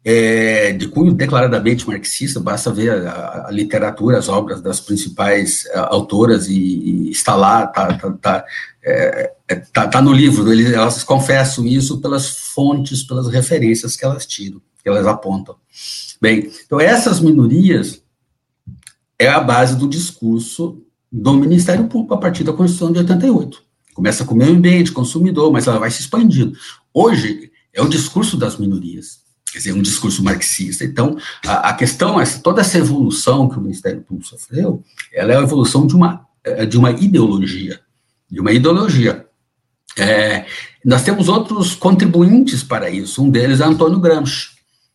é, 0.03 0.73
de 0.73 0.87
cunho 0.87 1.13
declaradamente 1.13 1.87
marxista, 1.87 2.39
basta 2.39 2.71
ver 2.71 3.07
a, 3.07 3.45
a, 3.47 3.51
literatura, 3.51 4.17
as 4.17 4.27
obras 4.27 4.59
das 4.59 4.79
principais 4.79 5.67
a, 5.75 5.93
autoras 5.93 6.47
e, 6.47 6.55
e, 6.55 7.11
está 7.11 7.35
lá, 7.35 7.65
está 7.65 7.93
tá, 7.93 8.11
tá, 8.13 8.45
é, 8.83 9.33
é, 9.47 9.55
tá, 9.55 9.87
tá, 9.87 10.01
no 10.01 10.11
livro, 10.11 10.51
eles, 10.51 10.73
elas 10.73 11.03
confessam 11.03 11.67
isso 11.67 12.01
pelas 12.01 12.27
fontes, 12.29 13.03
pelas 13.03 13.27
referências 13.27 13.95
que 13.95 14.03
elas 14.03 14.25
tiram, 14.25 14.59
que 14.81 14.89
elas 14.89 15.05
apontam. 15.05 15.55
Bem, 16.19 16.51
então 16.65 16.79
essas 16.79 17.19
minorias 17.19 18.00
é 19.21 19.29
a 19.29 19.39
base 19.39 19.75
do 19.75 19.87
discurso 19.87 20.81
do 21.11 21.33
Ministério 21.33 21.87
Público 21.87 22.13
a 22.13 22.17
partir 22.17 22.43
da 22.43 22.53
Constituição 22.53 22.91
de 22.91 22.99
88. 22.99 23.61
Começa 23.93 24.25
com 24.25 24.33
o 24.33 24.37
meio 24.37 24.51
ambiente, 24.51 24.91
consumidor, 24.91 25.51
mas 25.51 25.67
ela 25.67 25.77
vai 25.77 25.91
se 25.91 26.01
expandindo. 26.01 26.57
Hoje 26.93 27.51
é 27.73 27.81
o 27.81 27.87
discurso 27.87 28.35
das 28.35 28.57
minorias 28.57 29.21
quer 29.51 29.57
dizer, 29.57 29.73
um 29.73 29.81
discurso 29.81 30.23
marxista. 30.23 30.85
Então, 30.85 31.17
a, 31.45 31.69
a 31.69 31.73
questão 31.73 32.19
é, 32.19 32.25
toda 32.41 32.61
essa 32.61 32.77
evolução 32.77 33.49
que 33.49 33.57
o 33.57 33.61
Ministério 33.61 34.01
Público 34.01 34.29
sofreu, 34.29 34.81
ela 35.13 35.33
é 35.33 35.37
a 35.37 35.41
evolução 35.41 35.85
de 35.85 35.93
uma, 35.93 36.25
é, 36.41 36.65
de 36.65 36.77
uma 36.77 36.91
ideologia, 36.91 37.81
de 38.29 38.39
uma 38.39 38.53
ideologia. 38.53 39.25
É, 39.97 40.45
nós 40.85 41.03
temos 41.03 41.27
outros 41.27 41.75
contribuintes 41.75 42.63
para 42.63 42.89
isso, 42.89 43.21
um 43.21 43.29
deles 43.29 43.59
é 43.59 43.65
Antônio 43.65 43.99
Gramsci, 43.99 44.51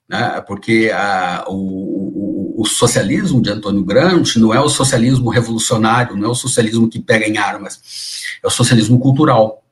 né, 0.09 0.41
porque 0.47 0.91
a, 0.95 1.45
o, 1.49 2.26
o, 2.57 2.65
socialismo 2.65 3.41
de 3.41 3.51
Antônio 3.51 3.85
Gramsci 3.85 4.39
não 4.39 4.53
é 4.53 4.61
o 4.61 4.69
socialismo 4.69 5.29
revolucionário, 5.31 6.17
não 6.17 6.29
é 6.29 6.31
o 6.31 6.35
socialismo 6.35 6.89
que 6.89 7.01
pega 7.01 7.27
em 7.27 7.37
armas, 7.37 7.81
é 8.43 8.47
o 8.47 8.51
socialismo 8.51 8.99
cultural. 8.99 9.63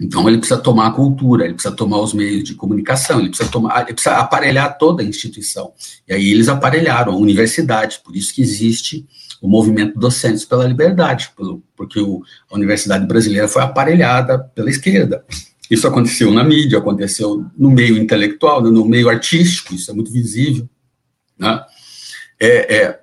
Então 0.00 0.28
ele 0.28 0.38
precisa 0.38 0.60
tomar 0.60 0.88
a 0.88 0.90
cultura, 0.90 1.44
ele 1.44 1.54
precisa 1.54 1.74
tomar 1.74 2.00
os 2.00 2.12
meios 2.12 2.44
de 2.44 2.54
comunicação, 2.54 3.20
ele 3.20 3.28
precisa 3.28 3.50
tomar, 3.50 3.82
ele 3.82 3.94
precisa 3.94 4.16
aparelhar 4.16 4.76
toda 4.76 5.02
a 5.02 5.06
instituição. 5.06 5.72
E 6.08 6.12
aí 6.12 6.30
eles 6.30 6.48
aparelharam 6.48 7.12
a 7.12 7.16
universidade, 7.16 8.00
por 8.04 8.16
isso 8.16 8.34
que 8.34 8.42
existe 8.42 9.06
o 9.40 9.48
movimento 9.48 9.98
Docentes 9.98 10.44
pela 10.44 10.66
Liberdade, 10.66 11.30
porque 11.76 12.00
o, 12.00 12.22
a 12.50 12.54
universidade 12.54 13.06
brasileira 13.06 13.46
foi 13.46 13.62
aparelhada 13.62 14.38
pela 14.38 14.70
esquerda. 14.70 15.24
Isso 15.70 15.86
aconteceu 15.86 16.30
na 16.32 16.44
mídia, 16.44 16.78
aconteceu 16.78 17.44
no 17.56 17.70
meio 17.70 17.96
intelectual, 17.96 18.62
no 18.62 18.84
meio 18.84 19.08
artístico, 19.08 19.74
isso 19.74 19.90
é 19.90 19.94
muito 19.94 20.10
visível. 20.10 20.68
Né? 21.38 21.64
É, 22.44 22.76
é, 22.76 23.00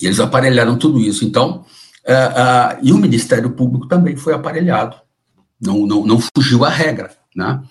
eles 0.00 0.20
aparelharam 0.20 0.78
tudo 0.78 1.00
isso. 1.00 1.24
Então, 1.24 1.64
é, 2.04 2.14
é, 2.14 2.78
e 2.82 2.92
o 2.92 2.98
Ministério 2.98 3.50
Público 3.50 3.86
também 3.86 4.16
foi 4.16 4.32
aparelhado 4.32 4.96
não, 5.60 5.86
não, 5.86 6.06
não 6.06 6.18
fugiu 6.20 6.64
à 6.64 6.68
regra, 6.68 7.10
né? 7.34 7.62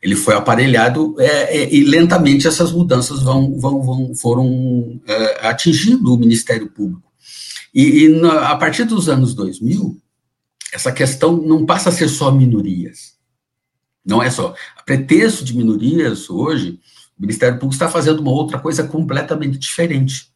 ele 0.00 0.14
foi 0.14 0.36
aparelhado 0.36 1.16
é, 1.18 1.58
é, 1.58 1.74
e 1.74 1.82
lentamente 1.82 2.46
essas 2.46 2.70
mudanças 2.70 3.20
vão, 3.20 3.58
vão, 3.58 3.82
vão 3.82 4.14
foram 4.14 5.00
é, 5.08 5.48
atingindo 5.48 6.14
o 6.14 6.16
Ministério 6.16 6.68
Público. 6.68 7.10
E, 7.74 8.04
e 8.04 8.08
na, 8.08 8.50
a 8.50 8.56
partir 8.56 8.84
dos 8.84 9.08
anos 9.08 9.34
2000, 9.34 10.00
essa 10.72 10.92
questão 10.92 11.36
não 11.36 11.66
passa 11.66 11.88
a 11.88 11.92
ser 11.92 12.08
só 12.08 12.30
minorias. 12.30 13.14
Não 14.06 14.22
é 14.22 14.30
só. 14.30 14.54
A 14.76 14.84
pretexto 14.84 15.44
de 15.44 15.56
minorias, 15.56 16.30
hoje, 16.30 16.78
o 17.18 17.22
Ministério 17.22 17.56
Público 17.56 17.74
está 17.74 17.88
fazendo 17.88 18.20
uma 18.20 18.30
outra 18.30 18.58
coisa 18.58 18.84
completamente 18.84 19.58
diferente. 19.58 20.28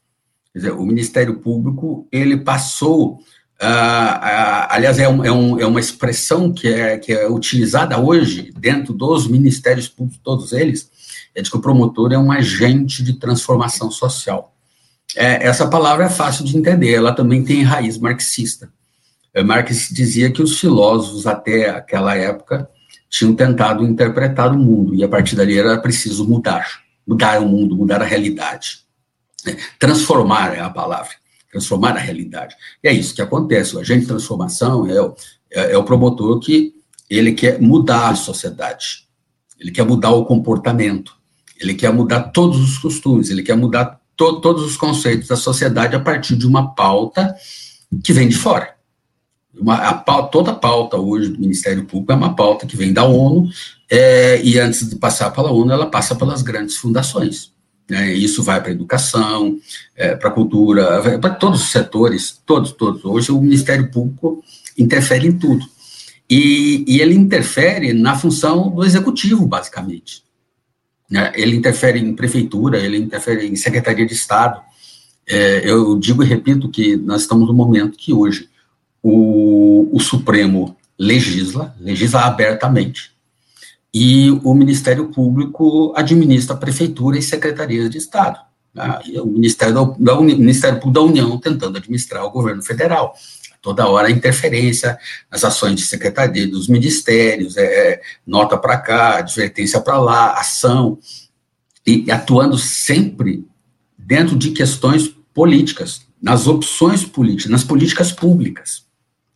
Quer 0.53 0.59
dizer, 0.59 0.73
o 0.73 0.85
Ministério 0.85 1.39
Público, 1.39 2.07
ele 2.11 2.37
passou 2.39 3.21
Uh, 3.63 3.65
uh, 3.65 4.67
aliás, 4.71 4.99
é, 4.99 5.09
um, 5.09 5.25
é, 5.25 5.31
um, 5.31 5.61
é, 5.61 5.65
uma 5.65 5.79
expressão 5.79 6.53
que 6.53 6.67
é, 6.67 6.99
que 6.99 7.13
é 7.13 7.31
utilizada 7.31 7.97
hoje 7.97 8.53
dentro 8.59 8.93
dos 8.93 9.29
ministérios 9.29 9.87
públicos, 9.87 10.21
todos 10.25 10.53
eles, 10.53 10.91
é 11.33 11.41
de 11.41 11.49
que 11.49 11.57
o 11.57 11.61
promotor 11.61 12.13
é 12.13 12.19
um 12.19 12.33
agente 12.33 13.05
de 13.05 13.13
transformação 13.13 13.89
social. 13.89 14.53
É, 15.15 15.47
essa 15.47 15.69
palavra 15.69 16.07
é 16.07 16.09
fácil 16.09 16.45
de 16.45 16.57
entender, 16.57 16.93
ela 16.93 17.13
também 17.13 17.45
tem 17.45 17.63
raiz 17.63 17.97
marxista. 17.99 18.69
É, 19.33 19.45
Marx 19.45 19.89
dizia 19.93 20.31
que 20.33 20.43
os 20.43 20.59
filósofos, 20.59 21.27
até 21.27 21.71
aquela 21.71 22.17
época, 22.17 22.69
tinham 23.13 23.35
tentado 23.37 23.85
interpretar 23.85 24.51
o 24.51 24.59
mundo, 24.59 24.95
e 24.95 25.05
a 25.05 25.09
partir 25.09 25.37
dali 25.37 25.59
era 25.59 25.79
preciso 25.79 26.27
mudar, 26.27 26.81
mudar 27.07 27.41
o 27.43 27.47
mundo, 27.47 27.77
mudar 27.77 28.01
a 28.01 28.07
realidade. 28.07 28.81
É, 29.47 29.55
transformar 29.79 30.57
é 30.57 30.61
a 30.61 30.71
palavra 30.71 31.23
transformar 31.53 31.95
a 31.95 32.01
realidade. 32.01 32.57
E 32.83 32.89
é 32.89 32.93
isso 32.95 33.15
que 33.15 33.21
acontece. 33.21 33.77
O 33.77 33.79
agente 33.79 34.01
de 34.01 34.07
transformação 34.07 34.87
é 34.91 35.01
o, 35.01 35.15
é, 35.53 35.73
é 35.73 35.77
o 35.77 35.85
promotor 35.85 36.41
que 36.41 36.73
ele 37.11 37.33
quer 37.33 37.61
mudar 37.61 38.09
a 38.09 38.15
sociedade, 38.15 39.07
ele 39.61 39.71
quer 39.71 39.85
mudar 39.85 40.13
o 40.13 40.25
comportamento, 40.25 41.15
ele 41.61 41.75
quer 41.75 41.93
mudar 41.93 42.23
todos 42.31 42.59
os 42.59 42.79
costumes, 42.79 43.29
ele 43.29 43.43
quer 43.43 43.55
mudar 43.55 44.01
to, 44.17 44.41
todos 44.41 44.65
os 44.65 44.79
conceitos 44.79 45.29
da 45.29 45.37
sociedade 45.37 45.95
a 45.95 46.01
partir 46.01 46.37
de 46.37 46.47
uma 46.47 46.75
pauta 46.75 47.37
que 48.03 48.15
vem 48.15 48.29
de 48.29 48.37
fora. 48.37 48.75
Uma, 49.63 49.77
a 49.77 49.95
pauta, 49.95 50.29
toda 50.33 50.51
a 50.51 50.55
pauta 50.55 50.97
hoje 50.97 51.29
do 51.29 51.39
Ministério 51.39 51.85
Público 51.85 52.11
é 52.11 52.17
uma 52.17 52.35
pauta 52.35 52.67
que 52.67 52.77
vem 52.77 52.93
da 52.93 53.05
ONU, 53.05 53.49
é, 53.89 54.43
e 54.43 54.59
antes 54.59 54.91
de 54.91 54.97
passar 54.97 55.31
pela 55.31 55.53
ONU, 55.53 55.71
ela 55.71 55.87
passa 55.87 56.17
pelas 56.17 56.43
grandes 56.43 56.77
fundações. 56.77 57.53
Né? 57.89 58.13
Isso 58.13 58.43
vai 58.43 58.61
para 58.61 58.71
a 58.71 58.75
educação, 58.75 59.57
é, 59.95 60.17
para 60.17 60.31
a 60.31 60.33
cultura, 60.33 61.19
para 61.21 61.31
todos 61.31 61.63
os 61.63 61.71
setores, 61.71 62.43
todos, 62.45 62.73
todos. 62.73 63.05
Hoje 63.05 63.31
o 63.31 63.41
Ministério 63.41 63.89
Público 63.89 64.43
interfere 64.77 65.29
em 65.29 65.39
tudo. 65.39 65.65
E, 66.29 66.85
e 66.89 67.01
ele 67.01 67.15
interfere 67.15 67.93
na 67.93 68.17
função 68.17 68.69
do 68.69 68.83
executivo, 68.83 69.47
basicamente. 69.47 70.25
Né? 71.09 71.31
Ele 71.37 71.55
interfere 71.55 72.01
em 72.01 72.17
prefeitura, 72.17 72.79
ele 72.79 72.97
interfere 72.97 73.47
em 73.47 73.55
secretaria 73.55 74.07
de 74.07 74.15
Estado. 74.15 74.61
É, 75.29 75.71
eu 75.71 75.97
digo 76.01 76.25
e 76.25 76.27
repito 76.27 76.69
que 76.69 76.97
nós 76.97 77.23
estamos 77.23 77.47
no 77.47 77.55
momento 77.55 77.97
que 77.97 78.13
hoje 78.13 78.51
o, 79.03 79.89
o 79.93 80.01
Supremo 80.01 80.77
legisla, 80.99 81.75
legisla 81.81 82.23
abertamente, 82.23 83.13
e 83.93 84.31
o 84.43 84.55
Ministério 84.55 85.09
Público 85.09 85.93
administra 85.97 86.55
a 86.55 86.59
prefeitura 86.59 87.19
e 87.19 87.23
secretarias 87.23 87.91
de 87.91 87.99
Estado. 87.99 88.41
Né? 88.75 89.01
o 89.21 89.27
Ministério, 89.27 89.75
da, 89.75 90.15
da 90.15 90.21
Ministério 90.21 90.81
Público 90.81 90.95
da 90.95 91.03
União 91.03 91.39
tentando 91.39 91.77
administrar 91.77 92.25
o 92.25 92.31
governo 92.31 92.63
federal. 92.63 93.15
Toda 93.61 93.87
hora 93.87 94.11
interferência 94.11 94.99
nas 95.31 95.45
ações 95.45 95.77
de 95.77 95.83
secretaria, 95.83 96.49
dos 96.49 96.69
ministérios, 96.69 97.57
é, 97.57 97.65
é 97.65 98.03
nota 98.27 98.57
para 98.57 98.79
cá, 98.79 99.19
advertência 99.19 99.81
para 99.81 99.99
lá, 99.99 100.33
ação, 100.33 100.99
e 101.87 102.11
atuando 102.11 102.57
sempre 102.59 103.45
dentro 103.97 104.37
de 104.37 104.51
questões 104.51 105.09
políticas, 105.35 106.03
nas 106.21 106.47
opções 106.47 107.05
políticas, 107.05 107.51
nas 107.51 107.65
políticas 107.65 108.11
públicas. 108.11 108.85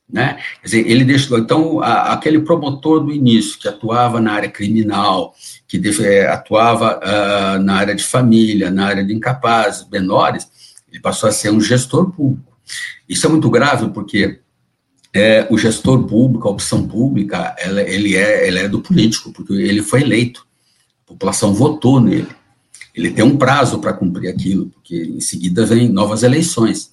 Né? 0.09 0.39
Quer 0.61 0.65
dizer, 0.67 0.91
ele 0.91 1.05
deixou, 1.05 1.37
então, 1.39 1.81
a, 1.81 2.13
aquele 2.13 2.41
promotor 2.41 3.01
do 3.01 3.13
início, 3.13 3.59
que 3.59 3.67
atuava 3.67 4.21
na 4.21 4.33
área 4.33 4.49
criminal, 4.49 5.35
que 5.67 5.79
deve, 5.79 6.05
é, 6.07 6.29
atuava 6.29 6.99
uh, 6.99 7.63
na 7.63 7.75
área 7.75 7.95
de 7.95 8.05
família, 8.05 8.71
na 8.71 8.87
área 8.87 9.05
de 9.05 9.13
incapazes, 9.13 9.87
menores, 9.91 10.49
ele 10.89 11.01
passou 11.01 11.29
a 11.29 11.33
ser 11.33 11.51
um 11.51 11.61
gestor 11.61 12.11
público. 12.13 12.57
Isso 13.09 13.27
é 13.27 13.29
muito 13.29 13.51
grave, 13.51 13.89
porque 13.91 14.39
é, 15.13 15.47
o 15.51 15.59
gestor 15.59 16.05
público, 16.05 16.47
a 16.47 16.53
opção 16.53 16.87
pública, 16.87 17.57
ela, 17.59 17.83
ele, 17.83 18.17
é, 18.17 18.47
ele 18.47 18.61
é 18.61 18.69
do 18.69 18.81
político, 18.81 19.33
porque 19.33 19.55
ele 19.55 19.83
foi 19.83 20.03
eleito, 20.03 20.47
a 21.05 21.09
população 21.09 21.53
votou 21.53 22.01
nele. 22.01 22.29
Ele 22.95 23.11
tem 23.11 23.25
um 23.25 23.37
prazo 23.37 23.79
para 23.81 23.93
cumprir 23.93 24.29
aquilo, 24.29 24.67
porque 24.67 24.97
em 24.97 25.21
seguida 25.21 25.67
vem 25.67 25.89
novas 25.89 26.23
eleições. 26.23 26.93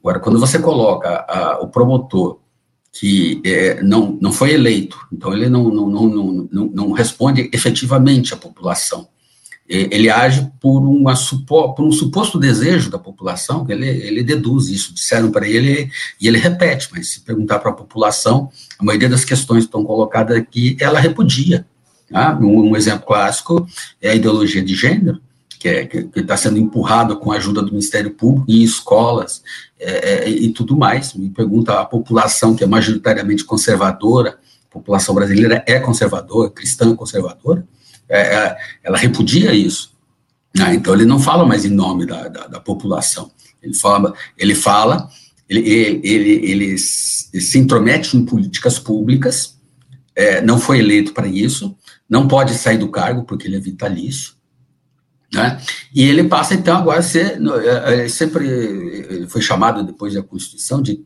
Agora, 0.00 0.18
quando 0.18 0.38
você 0.38 0.58
coloca 0.58 1.24
a, 1.28 1.60
o 1.60 1.68
promotor 1.68 2.40
que 2.94 3.42
é, 3.44 3.82
não, 3.82 4.16
não 4.20 4.32
foi 4.32 4.52
eleito, 4.52 4.96
então 5.12 5.32
ele 5.32 5.48
não, 5.48 5.68
não, 5.68 5.88
não, 5.88 6.48
não, 6.50 6.66
não 6.66 6.92
responde 6.92 7.50
efetivamente 7.52 8.32
à 8.32 8.36
população. 8.36 9.08
Ele 9.66 10.10
age 10.10 10.46
por, 10.60 10.80
uma, 10.80 11.14
por 11.48 11.84
um 11.84 11.90
suposto 11.90 12.38
desejo 12.38 12.90
da 12.90 12.98
população, 12.98 13.66
ele, 13.68 13.88
ele 13.88 14.22
deduz 14.22 14.68
isso, 14.68 14.92
disseram 14.94 15.30
para 15.30 15.48
ele 15.48 15.90
e 16.20 16.28
ele 16.28 16.38
repete, 16.38 16.88
mas 16.92 17.08
se 17.08 17.20
perguntar 17.20 17.58
para 17.60 17.70
a 17.70 17.74
população, 17.74 18.50
a 18.78 18.84
maioria 18.84 19.08
das 19.08 19.24
questões 19.24 19.64
que 19.64 19.68
estão 19.68 19.82
colocadas 19.82 20.36
aqui, 20.36 20.76
ela 20.78 21.00
repudia. 21.00 21.66
Tá? 22.10 22.38
Um, 22.38 22.70
um 22.70 22.76
exemplo 22.76 23.06
clássico 23.06 23.66
é 24.02 24.10
a 24.10 24.14
ideologia 24.14 24.62
de 24.62 24.74
gênero, 24.74 25.18
que 25.64 25.68
é, 25.68 26.20
está 26.20 26.36
sendo 26.36 26.58
empurrado 26.58 27.16
com 27.16 27.32
a 27.32 27.36
ajuda 27.36 27.62
do 27.62 27.70
Ministério 27.70 28.10
Público 28.10 28.50
em 28.50 28.62
escolas 28.62 29.42
é, 29.80 30.26
é, 30.26 30.28
e 30.28 30.52
tudo 30.52 30.76
mais. 30.76 31.14
Me 31.14 31.30
pergunta 31.30 31.80
a 31.80 31.86
população 31.86 32.54
que 32.54 32.62
é 32.62 32.66
majoritariamente 32.66 33.44
conservadora, 33.44 34.38
a 34.68 34.72
população 34.74 35.14
brasileira 35.14 35.64
é 35.66 35.80
conservadora, 35.80 36.50
cristã 36.50 36.94
conservadora, 36.94 37.66
é, 38.06 38.20
é 38.20 38.56
ela 38.82 38.98
repudia 38.98 39.54
isso. 39.54 39.94
Ah, 40.60 40.74
então 40.74 40.92
ele 40.92 41.06
não 41.06 41.18
fala 41.18 41.46
mais 41.46 41.64
em 41.64 41.70
nome 41.70 42.04
da, 42.04 42.28
da, 42.28 42.46
da 42.46 42.60
população. 42.60 43.30
Ele 43.62 43.72
fala, 43.72 44.12
ele 44.36 44.54
fala, 44.54 45.08
ele, 45.48 45.60
ele, 45.66 46.00
ele, 46.04 46.50
ele 46.50 46.78
se 46.78 47.58
intromete 47.58 48.18
em 48.18 48.26
políticas 48.26 48.78
públicas, 48.78 49.56
é, 50.14 50.42
não 50.42 50.58
foi 50.58 50.80
eleito 50.80 51.14
para 51.14 51.26
isso, 51.26 51.74
não 52.06 52.28
pode 52.28 52.52
sair 52.52 52.76
do 52.76 52.90
cargo 52.90 53.24
porque 53.24 53.48
ele 53.48 53.56
é 53.56 53.60
vitalício, 53.60 54.34
né? 55.32 55.60
E 55.94 56.02
ele 56.04 56.24
passa, 56.24 56.54
então, 56.54 56.76
agora 56.76 57.00
a 57.00 57.02
ser, 57.02 57.38
é, 57.64 58.04
é, 58.04 58.08
sempre 58.08 59.26
foi 59.28 59.42
chamado, 59.42 59.82
depois 59.82 60.14
da 60.14 60.22
Constituição, 60.22 60.80
de 60.80 61.04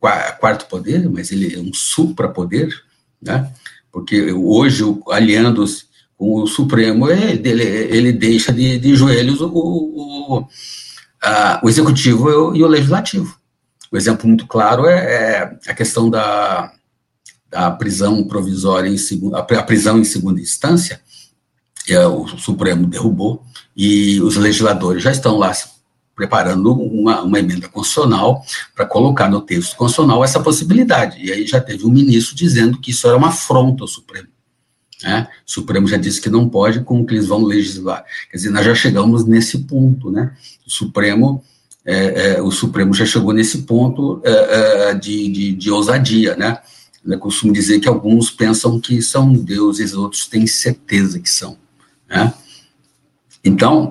quarto 0.00 0.66
poder, 0.66 1.08
mas 1.08 1.30
ele 1.30 1.54
é 1.54 1.58
um 1.60 1.72
suprapoder, 1.72 2.72
né? 3.20 3.52
porque 3.92 4.32
hoje, 4.32 4.82
aliando-se 5.10 5.84
com 6.16 6.40
o 6.40 6.46
Supremo, 6.46 7.08
ele, 7.10 7.62
ele 7.62 8.12
deixa 8.12 8.52
de, 8.52 8.78
de 8.78 8.96
joelhos 8.96 9.40
o, 9.40 9.48
o, 9.48 10.46
a, 11.22 11.60
o 11.62 11.68
Executivo 11.68 12.56
e 12.56 12.64
o 12.64 12.66
Legislativo. 12.66 13.36
O 13.92 13.96
exemplo 13.96 14.26
muito 14.26 14.46
claro 14.46 14.86
é, 14.86 15.58
é 15.66 15.70
a 15.70 15.74
questão 15.74 16.08
da, 16.08 16.72
da 17.50 17.70
prisão 17.70 18.24
provisória, 18.24 18.88
em, 18.88 18.96
a 19.34 19.62
prisão 19.62 19.98
em 19.98 20.04
segunda 20.04 20.40
instância, 20.40 21.00
é, 21.88 22.06
o 22.06 22.26
Supremo 22.38 22.86
derrubou, 22.86 23.42
e 23.76 24.20
os 24.20 24.36
legisladores 24.36 25.02
já 25.02 25.10
estão 25.10 25.38
lá 25.38 25.52
preparando 26.14 26.72
uma, 26.72 27.22
uma 27.22 27.38
emenda 27.38 27.68
constitucional 27.68 28.44
para 28.74 28.84
colocar 28.84 29.30
no 29.30 29.40
texto 29.40 29.76
constitucional 29.76 30.22
essa 30.22 30.40
possibilidade. 30.40 31.18
E 31.24 31.32
aí 31.32 31.46
já 31.46 31.60
teve 31.60 31.84
um 31.86 31.90
ministro 31.90 32.36
dizendo 32.36 32.78
que 32.78 32.90
isso 32.90 33.06
era 33.08 33.16
uma 33.16 33.28
afronta 33.28 33.82
ao 33.82 33.88
Supremo. 33.88 34.28
Né? 35.02 35.26
O 35.46 35.50
Supremo 35.50 35.88
já 35.88 35.96
disse 35.96 36.20
que 36.20 36.30
não 36.30 36.48
pode, 36.48 36.80
como 36.82 37.04
que 37.04 37.14
eles 37.14 37.26
vão 37.26 37.42
legislar? 37.42 38.04
Quer 38.30 38.36
dizer, 38.36 38.50
nós 38.50 38.64
já 38.64 38.74
chegamos 38.74 39.24
nesse 39.24 39.58
ponto, 39.58 40.10
né? 40.10 40.32
O 40.64 40.70
Supremo, 40.70 41.42
é, 41.84 42.34
é, 42.34 42.42
o 42.42 42.52
Supremo 42.52 42.94
já 42.94 43.04
chegou 43.04 43.32
nesse 43.32 43.62
ponto 43.62 44.20
é, 44.22 44.90
é 44.90 44.94
de, 44.94 45.28
de, 45.28 45.52
de 45.52 45.70
ousadia, 45.70 46.36
né? 46.36 46.58
Eu 47.04 47.18
costumo 47.18 47.52
dizer 47.52 47.80
que 47.80 47.88
alguns 47.88 48.30
pensam 48.30 48.78
que 48.78 49.02
são 49.02 49.32
deuses, 49.32 49.92
outros 49.92 50.28
têm 50.28 50.46
certeza 50.46 51.18
que 51.18 51.28
são. 51.28 51.56
Né? 52.12 52.32
Então, 53.42 53.90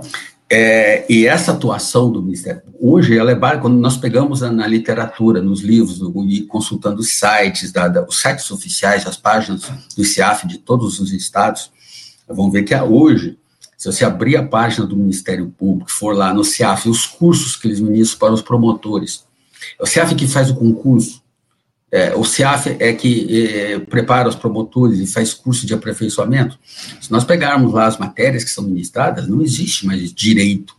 é, 0.49 1.05
e 1.11 1.25
essa 1.25 1.53
atuação 1.53 2.11
do 2.11 2.21
Ministério, 2.21 2.61
hoje, 2.79 3.17
ela 3.17 3.31
é 3.31 3.57
quando 3.57 3.77
nós 3.77 3.97
pegamos 3.97 4.41
na, 4.41 4.51
na 4.51 4.67
literatura, 4.67 5.41
nos 5.41 5.61
livros, 5.61 5.99
e 6.29 6.41
consultando 6.41 6.99
os 6.99 7.17
sites, 7.17 7.71
da, 7.71 7.87
da, 7.87 8.03
os 8.03 8.21
sites 8.21 8.51
oficiais, 8.51 9.07
as 9.07 9.17
páginas 9.17 9.63
do 9.95 10.03
CIAF 10.03 10.47
de 10.47 10.59
todos 10.59 10.99
os 10.99 11.11
estados, 11.11 11.71
vão 12.27 12.51
ver 12.51 12.63
que 12.63 12.75
hoje, 12.75 13.37
se 13.77 13.91
você 13.91 14.05
abrir 14.05 14.37
a 14.37 14.45
página 14.45 14.85
do 14.85 14.95
Ministério 14.95 15.49
Público, 15.57 15.91
for 15.91 16.15
lá 16.15 16.33
no 16.33 16.43
CIAF, 16.43 16.87
os 16.87 17.05
cursos 17.05 17.55
que 17.55 17.67
eles 17.67 17.79
ministram 17.79 18.19
para 18.19 18.33
os 18.33 18.41
promotores, 18.41 19.25
é 19.79 19.83
o 19.83 19.87
CIAF 19.87 20.15
que 20.15 20.27
faz 20.27 20.49
o 20.49 20.55
concurso, 20.55 21.20
é, 21.91 22.15
o 22.15 22.23
CIAF 22.23 22.77
é 22.79 22.93
que 22.93 23.45
é, 23.45 23.79
prepara 23.79 24.29
os 24.29 24.35
promotores 24.35 24.99
e 24.99 25.05
faz 25.05 25.33
curso 25.33 25.65
de 25.65 25.73
aperfeiçoamento. 25.73 26.57
Se 27.01 27.11
nós 27.11 27.25
pegarmos 27.25 27.73
lá 27.73 27.85
as 27.85 27.97
matérias 27.97 28.45
que 28.45 28.49
são 28.49 28.63
ministradas, 28.63 29.27
não 29.27 29.41
existe 29.41 29.85
mais 29.85 30.13
direito. 30.13 30.73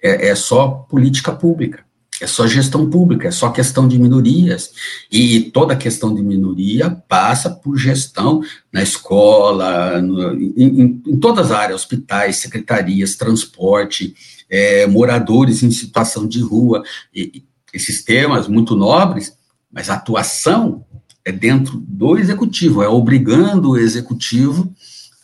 É, 0.00 0.28
é 0.28 0.34
só 0.36 0.86
política 0.88 1.32
pública, 1.32 1.84
é 2.20 2.26
só 2.28 2.46
gestão 2.46 2.88
pública, 2.88 3.26
é 3.26 3.30
só 3.32 3.50
questão 3.50 3.88
de 3.88 3.98
minorias. 3.98 4.72
E 5.10 5.40
toda 5.50 5.74
questão 5.74 6.14
de 6.14 6.22
minoria 6.22 6.90
passa 7.08 7.50
por 7.50 7.76
gestão 7.76 8.42
na 8.72 8.80
escola, 8.80 10.00
no, 10.00 10.34
em, 10.34 11.02
em, 11.04 11.16
todas 11.18 11.46
as 11.46 11.52
áreas, 11.52 11.80
hospitais, 11.80 12.36
secretarias, 12.36 13.16
transporte, 13.16 14.14
é, 14.48 14.86
moradores 14.86 15.64
em 15.64 15.70
situação 15.72 16.28
de 16.28 16.40
rua. 16.40 16.84
E, 17.12 17.42
esses 17.74 18.04
temas 18.04 18.46
muito 18.46 18.76
nobres 18.76 19.32
mas 19.72 19.88
a 19.88 19.94
atuação 19.94 20.84
é 21.24 21.32
dentro 21.32 21.82
do 21.88 22.18
executivo, 22.18 22.82
é 22.82 22.88
obrigando 22.88 23.70
o 23.70 23.78
executivo 23.78 24.72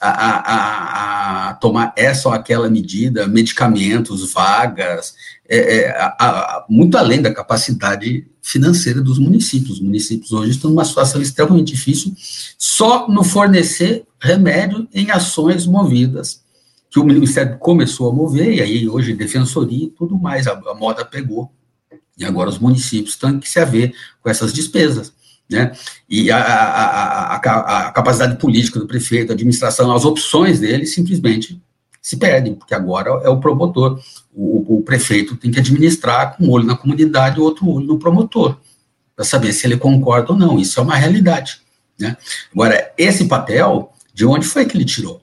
a, 0.01 0.11
a, 0.11 1.49
a 1.49 1.55
tomar 1.55 1.93
essa 1.97 2.29
ou 2.29 2.35
aquela 2.35 2.71
medida, 2.71 3.27
medicamentos, 3.27 4.33
vagas, 4.33 5.15
é, 5.49 5.79
é, 5.79 5.91
a, 5.91 6.65
muito 6.69 6.97
além 6.97 7.21
da 7.21 7.35
capacidade 7.35 8.27
financeira 8.41 9.01
dos 9.01 9.19
municípios. 9.19 9.73
Os 9.73 9.81
municípios 9.81 10.33
hoje 10.33 10.53
estão 10.53 10.71
numa 10.71 10.85
situação 10.85 11.21
extremamente 11.21 11.75
difícil, 11.75 12.15
só 12.57 13.09
no 13.09 13.25
fornecer 13.25 14.05
remédio 14.21 14.89
em 14.95 15.11
ações 15.11 15.67
movidas, 15.67 16.43
que 16.91 16.99
o 16.99 17.05
Ministério 17.05 17.59
começou 17.59 18.09
a 18.09 18.15
mover, 18.15 18.55
e 18.55 18.61
aí 18.63 18.89
hoje 18.89 19.13
defensoria 19.15 19.87
e 19.87 19.91
tudo 19.91 20.17
mais, 20.17 20.47
a 20.47 20.75
moda 20.75 21.05
pegou 21.05 21.53
e 22.19 22.25
agora 22.25 22.51
os 22.51 22.59
municípios 22.59 23.17
têm 23.17 23.39
que 23.39 23.49
se 23.49 23.61
haver 23.61 23.95
com 24.21 24.29
essas 24.29 24.53
despesas. 24.53 25.13
Né? 25.49 25.73
E 26.09 26.31
a, 26.31 26.39
a, 26.39 27.35
a, 27.37 27.87
a 27.87 27.93
capacidade 27.93 28.37
política 28.39 28.79
do 28.79 28.87
prefeito, 28.87 29.31
a 29.31 29.35
administração, 29.35 29.93
as 29.93 30.05
opções 30.05 30.61
dele 30.61 30.85
simplesmente 30.85 31.61
se 32.03 32.17
perdem, 32.17 32.55
porque 32.55 32.75
agora 32.75 33.11
é 33.25 33.29
o 33.29 33.41
promotor. 33.41 34.01
O, 34.35 34.79
o 34.79 34.83
prefeito 34.83 35.37
tem 35.37 35.51
que 35.51 35.59
administrar 35.59 36.37
com 36.37 36.45
um 36.45 36.51
olho 36.51 36.67
na 36.67 36.77
comunidade 36.77 37.39
e 37.39 37.41
outro 37.41 37.69
olho 37.69 37.87
no 37.87 37.99
promotor, 37.99 38.57
para 39.17 39.25
saber 39.25 39.53
se 39.53 39.67
ele 39.67 39.77
concorda 39.77 40.33
ou 40.33 40.39
não. 40.39 40.59
Isso 40.59 40.79
é 40.81 40.83
uma 40.83 40.97
realidade. 40.97 41.61
Né? 41.99 42.17
Agora, 42.53 42.93
esse 42.97 43.27
papel, 43.27 43.93
de 44.13 44.27
onde 44.27 44.47
foi 44.47 44.67
que 44.67 44.77
ele 44.77 44.85
tirou? 44.85 45.23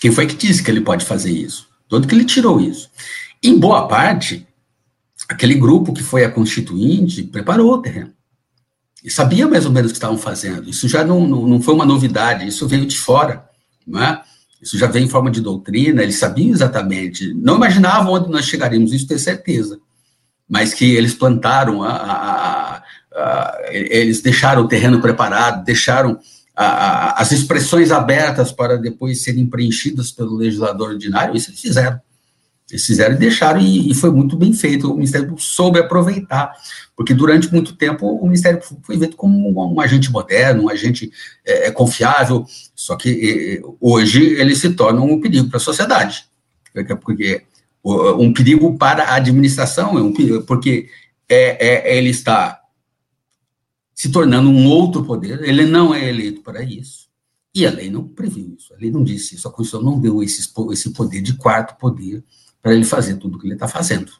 Quem 0.00 0.12
foi 0.12 0.26
que 0.26 0.36
disse 0.36 0.62
que 0.62 0.70
ele 0.70 0.80
pode 0.80 1.04
fazer 1.04 1.32
isso? 1.32 1.68
De 1.88 1.96
onde 1.96 2.06
que 2.06 2.14
ele 2.14 2.24
tirou 2.24 2.60
isso? 2.60 2.90
Em 3.42 3.58
boa 3.58 3.88
parte, 3.88 4.45
aquele 5.28 5.54
grupo 5.54 5.92
que 5.92 6.02
foi 6.02 6.24
a 6.24 6.30
Constituinte 6.30 7.22
preparou 7.22 7.72
o 7.72 7.82
terreno. 7.82 8.12
E 9.04 9.10
sabia 9.10 9.46
mais 9.46 9.64
ou 9.66 9.72
menos 9.72 9.90
o 9.90 9.94
que 9.94 9.98
estavam 9.98 10.18
fazendo. 10.18 10.68
Isso 10.68 10.88
já 10.88 11.04
não, 11.04 11.26
não, 11.26 11.46
não 11.46 11.62
foi 11.62 11.74
uma 11.74 11.86
novidade, 11.86 12.46
isso 12.46 12.66
veio 12.66 12.86
de 12.86 12.98
fora. 12.98 13.44
Não 13.86 14.02
é? 14.02 14.22
Isso 14.60 14.76
já 14.78 14.86
veio 14.86 15.04
em 15.04 15.08
forma 15.08 15.30
de 15.30 15.40
doutrina, 15.40 16.02
eles 16.02 16.16
sabiam 16.16 16.50
exatamente. 16.50 17.32
Não 17.34 17.56
imaginavam 17.56 18.14
onde 18.14 18.30
nós 18.30 18.46
chegaríamos, 18.46 18.92
isso 18.92 19.06
ter 19.06 19.18
certeza. 19.18 19.78
Mas 20.48 20.74
que 20.74 20.84
eles 20.94 21.14
plantaram, 21.14 21.82
a, 21.82 21.92
a, 21.92 22.82
a, 23.14 23.58
eles 23.70 24.20
deixaram 24.22 24.62
o 24.62 24.68
terreno 24.68 25.00
preparado, 25.00 25.64
deixaram 25.64 26.18
as 26.56 27.32
expressões 27.32 27.92
abertas 27.92 28.50
para 28.50 28.78
depois 28.78 29.22
serem 29.22 29.46
preenchidas 29.46 30.10
pelo 30.10 30.36
legislador 30.36 30.90
ordinário, 30.90 31.36
isso 31.36 31.50
eles 31.50 31.60
fizeram. 31.60 32.00
Eles 32.70 32.84
fizeram 32.84 33.14
e 33.14 33.18
deixaram, 33.18 33.60
e, 33.60 33.90
e, 33.90 33.94
foi 33.94 34.10
muito 34.10 34.36
bem 34.36 34.52
feito. 34.52 34.90
O 34.90 34.94
Ministério 34.94 35.36
soube 35.38 35.78
aproveitar, 35.78 36.52
porque 36.96 37.14
durante 37.14 37.52
muito 37.52 37.76
tempo 37.76 38.06
o 38.06 38.24
Ministério 38.24 38.60
foi 38.82 38.96
visto 38.96 39.16
como 39.16 39.48
um, 39.48 39.74
um 39.74 39.80
agente 39.80 40.10
moderno, 40.10 40.64
um 40.64 40.68
agente 40.68 41.12
é, 41.44 41.68
é 41.68 41.70
confiável, 41.70 42.44
só 42.74 42.96
que 42.96 43.60
é, 43.62 43.68
hoje 43.80 44.20
ele 44.34 44.56
se 44.56 44.70
torna 44.70 45.00
um 45.00 45.20
perigo 45.20 45.48
para 45.48 45.58
a 45.58 45.60
sociedade. 45.60 46.24
Porque 47.00 47.46
um 47.84 48.32
perigo 48.32 48.76
para 48.76 49.04
a 49.04 49.14
administração, 49.14 49.96
é 49.96 50.02
um 50.02 50.12
perigo, 50.12 50.42
porque 50.42 50.88
é, 51.28 51.92
é, 51.92 51.96
ele 51.96 52.10
está 52.10 52.60
se 53.94 54.10
tornando 54.10 54.50
um 54.50 54.66
outro 54.66 55.04
poder, 55.04 55.40
ele 55.44 55.64
não 55.64 55.94
é 55.94 56.08
eleito 56.08 56.42
para 56.42 56.64
isso. 56.64 57.06
E 57.54 57.64
a 57.64 57.70
lei 57.70 57.88
não 57.88 58.06
previu 58.06 58.54
isso, 58.58 58.74
a 58.74 58.76
lei 58.76 58.90
não 58.90 59.04
disse 59.04 59.36
isso, 59.36 59.46
a 59.46 59.52
Constituição 59.52 59.88
não 59.88 59.98
deu 59.98 60.22
esse, 60.22 60.46
esse 60.72 60.90
poder 60.90 61.22
de 61.22 61.34
quarto 61.34 61.78
poder 61.78 62.22
para 62.66 62.74
ele 62.74 62.84
fazer 62.84 63.14
tudo 63.14 63.36
o 63.36 63.38
que 63.38 63.46
ele 63.46 63.54
está 63.54 63.68
fazendo. 63.68 64.10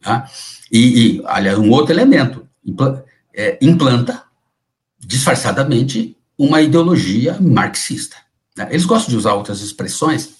Tá? 0.00 0.30
E, 0.70 1.16
e, 1.16 1.22
aliás, 1.26 1.58
um 1.58 1.72
outro 1.72 1.92
elemento, 1.92 2.46
é, 3.34 3.58
implanta 3.60 4.22
disfarçadamente 4.96 6.16
uma 6.38 6.62
ideologia 6.62 7.36
marxista. 7.40 8.14
Né? 8.56 8.68
Eles 8.70 8.84
gostam 8.84 9.10
de 9.10 9.16
usar 9.16 9.34
outras 9.34 9.60
expressões, 9.60 10.36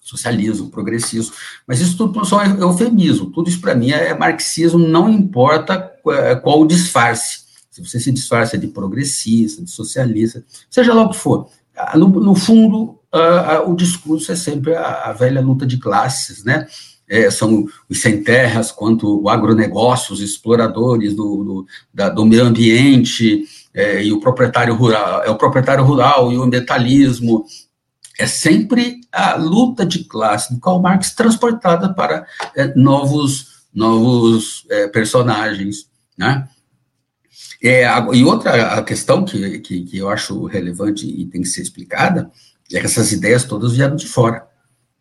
socialismo, 0.00 0.70
progressismo, 0.70 1.32
mas 1.68 1.80
isso 1.80 1.96
tudo 1.96 2.24
só 2.24 2.42
é 2.42 2.48
eufemismo, 2.60 3.30
tudo 3.30 3.48
isso 3.48 3.60
para 3.60 3.76
mim 3.76 3.92
é 3.92 4.12
marxismo, 4.12 4.80
não 4.80 5.08
importa 5.08 5.92
é, 6.08 6.34
qual 6.34 6.62
o 6.62 6.66
disfarce, 6.66 7.44
se 7.70 7.80
você 7.80 8.00
se 8.00 8.10
disfarça 8.10 8.58
de 8.58 8.66
progressista, 8.66 9.62
de 9.62 9.70
socialista, 9.70 10.44
seja 10.68 10.92
lá 10.92 11.04
o 11.04 11.10
que 11.10 11.16
for, 11.16 11.48
ah, 11.76 11.96
no, 11.96 12.08
no 12.08 12.34
fundo, 12.34 12.98
uh, 13.12 13.66
uh, 13.66 13.70
o 13.70 13.76
discurso 13.76 14.32
é 14.32 14.36
sempre 14.36 14.74
a, 14.74 15.04
a, 15.04 15.12
velha 15.12 15.40
luta 15.40 15.66
de 15.66 15.76
classes, 15.76 16.44
né? 16.44 16.66
É, 17.08 17.30
são 17.30 17.66
os 17.88 18.00
sem 18.00 18.22
terras, 18.22 18.72
quanto 18.72 19.22
o 19.22 19.28
agronegócio, 19.28 20.14
os 20.14 20.20
exploradores 20.20 21.14
do, 21.14 21.44
do, 21.44 21.66
da, 21.92 22.08
do 22.08 22.24
meio 22.24 22.44
ambiente, 22.44 23.44
é, 23.74 24.02
e 24.02 24.12
o 24.12 24.20
proprietário 24.20 24.74
rural, 24.74 25.22
é 25.22 25.30
o 25.30 25.36
proprietário 25.36 25.84
rural 25.84 26.32
e 26.32 26.38
o 26.38 26.42
ambientalismo, 26.42 27.44
é 28.18 28.26
sempre 28.26 29.00
a 29.12 29.34
luta 29.36 29.84
de 29.84 30.04
classe 30.04 30.54
do 30.54 30.60
Karl 30.60 30.80
Marx 30.80 31.14
transportada 31.14 31.92
para 31.92 32.26
é, 32.56 32.72
novos, 32.74 33.64
novos 33.74 34.64
é, 34.70 34.86
personagens, 34.88 35.88
né? 36.16 36.48
É, 37.62 37.86
e 38.12 38.24
outra 38.24 38.82
questão 38.82 39.24
que, 39.24 39.58
que, 39.60 39.84
que, 39.84 39.98
eu 39.98 40.10
acho 40.10 40.44
relevante 40.44 41.06
e 41.06 41.24
tem 41.24 41.40
que 41.40 41.48
ser 41.48 41.62
explicada 41.62 42.30
é 42.70 42.78
que 42.78 42.84
essas 42.84 43.10
ideias 43.10 43.44
todas 43.44 43.72
vieram 43.72 43.96
de 43.96 44.06
fora. 44.06 44.46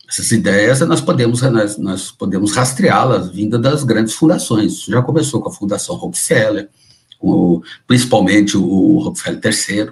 Essas 0.08 0.32
ideias 0.32 0.80
nós 0.82 1.02
podemos, 1.02 1.42
nós, 1.42 1.78
nós 1.78 2.12
podemos 2.12 2.54
rastreá-las 2.54 3.30
vinda 3.30 3.58
das 3.58 3.84
grandes 3.84 4.14
fundações. 4.14 4.74
Isso 4.74 4.92
já 4.92 5.02
começou 5.02 5.42
com 5.42 5.50
a 5.50 5.54
Fundação 5.54 5.96
Rockefeller, 5.96 6.70
com 7.18 7.30
o, 7.30 7.64
principalmente 7.88 8.58
o 8.58 9.00
Rockefeller 9.00 9.42
III, 9.44 9.92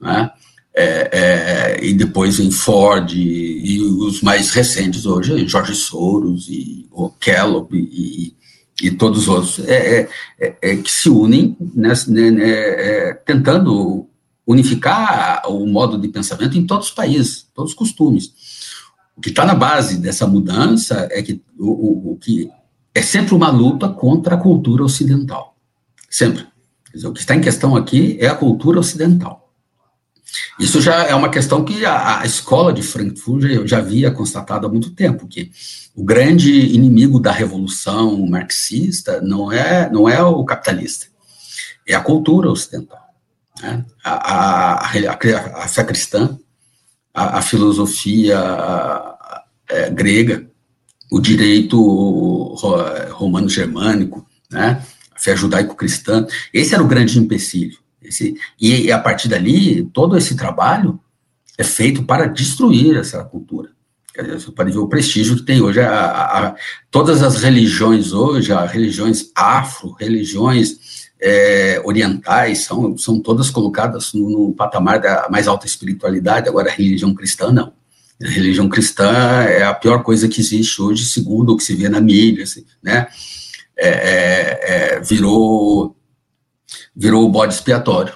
né? 0.00 0.30
É, 0.72 1.10
é, 1.12 1.84
e 1.84 1.92
depois 1.92 2.38
em 2.38 2.50
Ford, 2.50 3.12
e, 3.12 3.74
e, 3.74 3.82
os 3.82 4.22
mais 4.22 4.52
recentes 4.52 5.04
hoje, 5.04 5.46
Jorge 5.48 5.74
Soros, 5.74 6.48
e 6.48 6.86
o 6.92 7.10
Kellogg, 7.10 7.76
e, 7.76 8.34
e 8.80 8.90
todos 8.92 9.22
os 9.22 9.28
outros, 9.28 9.58
é, 9.68 10.02
é, 10.02 10.08
é, 10.38 10.56
é 10.62 10.76
que 10.76 10.90
se 10.90 11.10
unem 11.10 11.56
nessa, 11.74 12.10
né, 12.10 12.30
né, 12.30 12.50
é, 12.50 13.14
tentando 13.26 14.06
unificar 14.46 15.42
o 15.48 15.66
modo 15.66 15.98
de 15.98 16.08
pensamento 16.08 16.56
em 16.56 16.66
todos 16.66 16.88
os 16.88 16.94
países, 16.94 17.46
todos 17.54 17.72
os 17.72 17.76
costumes. 17.76 18.32
O 19.16 19.20
que 19.20 19.30
está 19.30 19.44
na 19.44 19.54
base 19.54 19.98
dessa 19.98 20.26
mudança 20.26 21.08
é 21.10 21.22
que 21.22 21.42
o, 21.58 21.68
o, 21.68 22.12
o, 22.12 22.16
que 22.16 22.50
é 22.94 23.02
sempre 23.02 23.34
uma 23.34 23.50
luta 23.50 23.88
contra 23.88 24.34
a 24.34 24.38
cultura 24.38 24.82
ocidental, 24.84 25.56
sempre. 26.08 26.46
Dizer, 26.92 27.06
o 27.06 27.12
que 27.12 27.20
está 27.20 27.34
em 27.34 27.40
questão 27.40 27.76
aqui 27.76 28.16
é 28.20 28.26
a 28.26 28.34
cultura 28.34 28.80
ocidental. 28.80 29.40
Isso 30.58 30.80
já 30.80 31.04
é 31.04 31.14
uma 31.14 31.28
questão 31.28 31.64
que 31.64 31.84
a, 31.84 32.20
a 32.20 32.26
escola 32.26 32.72
de 32.72 32.82
Frankfurt 32.82 33.42
já, 33.42 33.66
já 33.66 33.78
havia 33.78 34.10
constatado 34.10 34.66
há 34.66 34.70
muito 34.70 34.90
tempo, 34.90 35.26
que 35.26 35.50
o 35.94 36.04
grande 36.04 36.50
inimigo 36.50 37.18
da 37.18 37.32
revolução 37.32 38.26
marxista 38.26 39.20
não 39.20 39.50
é, 39.50 39.90
não 39.90 40.08
é 40.08 40.22
o 40.22 40.44
capitalista, 40.44 41.06
é 41.86 41.94
a 41.94 42.00
cultura 42.00 42.50
ocidental. 42.50 43.00
Né? 43.60 43.84
A, 44.04 44.12
a, 44.12 44.86
a, 44.86 45.64
a, 45.64 45.68
fé 45.68 45.84
cristã, 45.84 46.38
a, 47.14 47.38
a 47.38 47.42
filosofia 47.42 48.38
é, 49.68 49.90
grega, 49.90 50.48
o 51.10 51.20
direito 51.20 52.54
romano-germânico, 53.10 54.26
né? 54.50 54.82
a 55.14 55.18
fé 55.18 55.36
judaico-cristã, 55.36 56.26
esse 56.52 56.74
era 56.74 56.82
o 56.82 56.88
grande 56.88 57.18
empecilho. 57.18 57.78
Esse, 58.02 58.34
e, 58.60 58.86
e 58.86 58.92
a 58.92 58.98
partir 58.98 59.28
dali, 59.28 59.84
todo 59.92 60.16
esse 60.16 60.36
trabalho 60.36 60.98
é 61.58 61.64
feito 61.64 62.04
para 62.04 62.26
destruir 62.26 62.96
essa 62.96 63.22
cultura. 63.24 63.70
Pode 64.56 64.72
ver 64.72 64.78
o 64.78 64.88
prestígio 64.88 65.36
que 65.36 65.42
tem 65.42 65.60
hoje. 65.60 65.80
A, 65.80 66.10
a, 66.10 66.56
todas 66.90 67.22
as 67.22 67.42
religiões 67.42 68.12
hoje, 68.12 68.52
religiões 68.68 69.30
afro, 69.34 69.92
religiões 69.92 70.99
é, 71.20 71.80
orientais, 71.84 72.64
são, 72.64 72.96
são 72.96 73.20
todas 73.20 73.50
colocadas 73.50 74.12
no, 74.14 74.30
no, 74.30 74.52
patamar 74.54 75.00
da 75.00 75.28
mais 75.30 75.46
alta 75.46 75.66
espiritualidade. 75.66 76.48
Agora, 76.48 76.70
a 76.70 76.74
religião 76.74 77.14
cristã, 77.14 77.52
não. 77.52 77.72
A 78.22 78.28
religião 78.28 78.68
cristã 78.68 79.10
é 79.42 79.62
a 79.62 79.74
pior 79.74 80.02
coisa 80.02 80.28
que 80.28 80.40
existe 80.40 80.80
hoje, 80.80 81.04
segundo 81.04 81.52
o 81.52 81.56
que 81.56 81.62
se 81.62 81.74
vê 81.74 81.88
na 81.88 82.00
mídia, 82.00 82.44
assim, 82.44 82.64
né? 82.82 83.06
É, 83.76 83.88
é, 83.88 84.60
é 84.96 85.00
virou, 85.00 85.96
virou 86.94 87.24
o 87.24 87.30
bode 87.30 87.54
expiatório. 87.54 88.14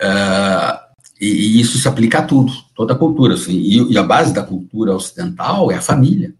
Uh, 0.00 0.84
e, 1.20 1.26
e, 1.26 1.60
isso 1.60 1.78
se 1.78 1.86
aplica 1.88 2.18
a 2.18 2.22
tudo, 2.22 2.52
toda 2.74 2.94
a 2.94 2.98
cultura. 2.98 3.34
Assim, 3.34 3.52
e, 3.52 3.92
e, 3.92 3.98
a 3.98 4.02
base 4.02 4.32
da 4.32 4.42
cultura 4.42 4.94
ocidental 4.94 5.70
é 5.70 5.76
a 5.76 5.82
família. 5.82 6.34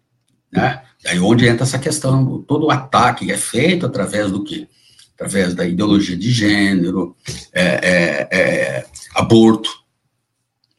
Né? 0.52 0.82
Aí 1.06 1.18
onde 1.20 1.46
entra 1.46 1.64
essa 1.64 1.78
questão, 1.78 2.42
todo 2.46 2.66
o 2.66 2.70
ataque 2.70 3.30
é 3.30 3.36
feito 3.36 3.86
através 3.86 4.30
do 4.30 4.42
quê? 4.42 4.66
Através 5.14 5.54
da 5.54 5.66
ideologia 5.66 6.16
de 6.16 6.30
gênero, 6.30 7.16
é, 7.52 7.62
é, 7.62 8.28
é, 8.30 8.86
aborto. 9.14 9.70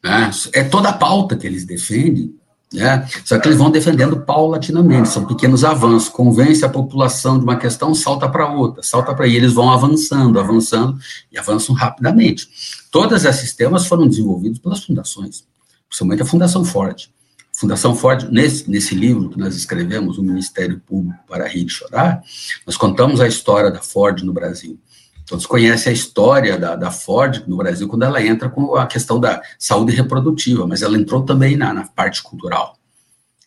Né? 0.02 0.30
É 0.52 0.64
toda 0.64 0.90
a 0.90 0.92
pauta 0.92 1.36
que 1.36 1.46
eles 1.46 1.64
defendem 1.64 2.36
né? 2.72 3.08
Só 3.24 3.38
que 3.38 3.46
eles 3.48 3.58
vão 3.58 3.70
defendendo 3.70 4.20
paulatinamente, 4.20 5.08
são 5.08 5.24
pequenos 5.24 5.64
avanços. 5.64 6.08
Convence 6.08 6.64
a 6.64 6.68
população 6.68 7.38
de 7.38 7.44
uma 7.44 7.56
questão, 7.56 7.94
salta 7.94 8.28
para 8.28 8.52
outra, 8.52 8.82
salta 8.82 9.14
para 9.14 9.24
aí. 9.24 9.36
Eles 9.36 9.52
vão 9.52 9.70
avançando, 9.70 10.38
avançando 10.38 10.98
e 11.30 11.38
avançam 11.38 11.74
rapidamente. 11.74 12.48
Todos 12.90 13.24
esses 13.24 13.40
sistemas 13.40 13.86
foram 13.86 14.06
desenvolvidos 14.06 14.58
pelas 14.58 14.84
fundações, 14.84 15.44
principalmente 15.88 16.22
a 16.22 16.26
Fundação 16.26 16.64
Ford. 16.64 17.08
Fundação 17.56 17.94
Ford, 17.94 18.28
nesse, 18.30 18.70
nesse 18.70 18.94
livro 18.94 19.30
que 19.30 19.38
nós 19.38 19.56
escrevemos, 19.56 20.18
O 20.18 20.22
Ministério 20.22 20.78
Público 20.78 21.18
para 21.26 21.48
Rir 21.48 21.64
e 21.64 21.68
Chorar, 21.70 22.22
nós 22.66 22.76
contamos 22.76 23.18
a 23.18 23.26
história 23.26 23.70
da 23.70 23.80
Ford 23.80 24.22
no 24.22 24.30
Brasil. 24.30 24.78
Todos 25.26 25.46
conhecem 25.46 25.90
a 25.90 25.94
história 25.94 26.58
da, 26.58 26.76
da, 26.76 26.90
Ford 26.90 27.44
no 27.46 27.56
Brasil 27.56 27.88
quando 27.88 28.02
ela 28.02 28.22
entra 28.22 28.50
com 28.50 28.76
a 28.76 28.86
questão 28.86 29.18
da 29.18 29.40
saúde 29.58 29.92
reprodutiva, 29.92 30.66
mas 30.66 30.82
ela 30.82 30.98
entrou 30.98 31.22
também 31.22 31.56
na, 31.56 31.72
na 31.72 31.86
parte 31.86 32.22
cultural. 32.22 32.76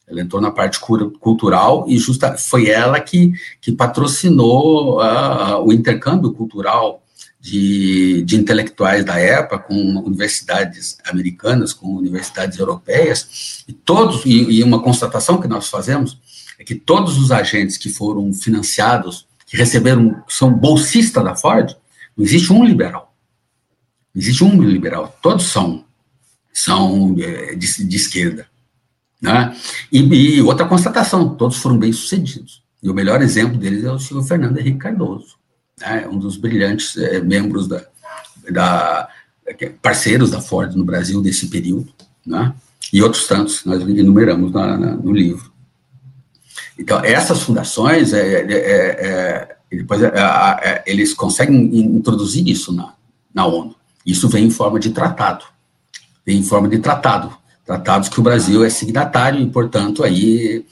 Ela 0.08 0.22
entrou 0.22 0.42
na 0.42 0.50
parte 0.50 0.80
cultural 0.80 1.86
e 1.88 1.96
justa, 2.00 2.36
foi 2.36 2.68
ela 2.68 3.00
que, 3.00 3.32
que 3.62 3.72
patrocinou 3.72 5.00
uh, 5.00 5.64
o 5.64 5.72
intercâmbio 5.72 6.34
cultural 6.34 7.04
de, 7.40 8.22
de, 8.24 8.36
intelectuais 8.36 9.06
da 9.06 9.18
época 9.18 9.60
com 9.60 9.76
universidades 10.00 10.98
americanas, 11.06 11.74
com 11.74 11.96
universidades 11.96 12.60
europeias, 12.60 13.64
e 13.68 13.74
todos, 13.74 14.26
e, 14.26 14.60
e 14.60 14.64
uma 14.64 14.82
constatação 14.82 15.40
que 15.40 15.48
nós 15.48 15.70
fazemos 15.70 16.20
é 16.60 16.64
que 16.64 16.76
todos 16.76 17.18
os 17.18 17.32
agentes 17.32 17.78
que 17.78 17.90
foram 17.90 18.34
financiados 18.34 19.26
que 19.50 19.58
receberam, 19.58 20.24
são 20.28 20.54
bolsistas 20.54 21.24
da 21.24 21.36
Ford, 21.36 21.76
não 22.16 22.24
existe 22.24 22.54
um 22.54 22.64
liberal. 22.64 23.16
Não 24.14 24.22
existe 24.22 24.44
um 24.44 24.62
liberal. 24.62 25.18
Todos 25.24 25.46
são, 25.46 25.86
são 26.54 27.16
é, 27.18 27.56
de, 27.56 27.84
de 27.86 27.96
esquerda. 27.96 28.46
Né? 29.20 29.56
E, 29.92 30.02
e, 30.02 30.42
outra 30.42 30.68
constatação, 30.68 31.36
todos 31.36 31.58
foram 31.58 31.80
bem-sucedidos. 31.80 32.62
E 32.84 32.90
o 32.90 32.94
melhor 32.94 33.24
exemplo 33.24 33.58
deles 33.58 33.84
é 33.84 33.92
o 33.92 33.98
senhor 33.98 34.22
Fernando 34.24 34.60
Henrique 34.60 34.78
Cardoso, 34.78 35.39
né? 35.80 36.08
um 36.08 36.18
dos 36.18 36.38
brilhantes 36.38 36.98
é, 36.98 37.22
membros 37.22 37.68
da, 37.68 37.84
da, 38.50 39.10
parceiros 39.82 40.32
da 40.32 40.42
Ford 40.42 40.76
no 40.76 40.84
Brasil 40.84 41.22
desse 41.22 41.48
período, 41.48 41.92
né? 42.26 42.54
e 42.92 43.02
outros 43.02 43.28
tantos, 43.28 43.64
nós 43.66 43.82
enumeramos 43.82 44.52
na, 44.52 44.78
na, 44.78 44.92
no 44.96 45.12
livro. 45.12 45.52
Então, 46.78 47.04
essas 47.04 47.42
fundações, 47.42 48.14
é, 48.14 48.42
é, 48.42 48.54
é, 48.54 49.58
é 49.72 49.76
depois, 49.78 50.02
é, 50.02 50.84
eles 50.88 51.14
conseguem 51.14 51.76
introduzir 51.76 52.48
isso 52.48 52.74
na, 52.74 52.94
na 53.34 53.46
ONU. 53.46 53.76
Isso 54.06 54.28
vem 54.30 54.46
em 54.46 54.50
forma 54.50 54.80
de 54.80 54.90
tratado. 54.90 55.46
Vem 56.26 56.38
em 56.38 56.44
forma 56.44 56.68
de 56.68 56.80
tratado. 56.80 57.38
Tratados 57.66 58.10
que 58.10 58.20
o 58.20 58.24
Brasil 58.24 58.64
é 58.64 58.70
signatário 58.70 59.40
e, 59.40 59.50
portanto, 59.50 60.04
aí 60.04 60.66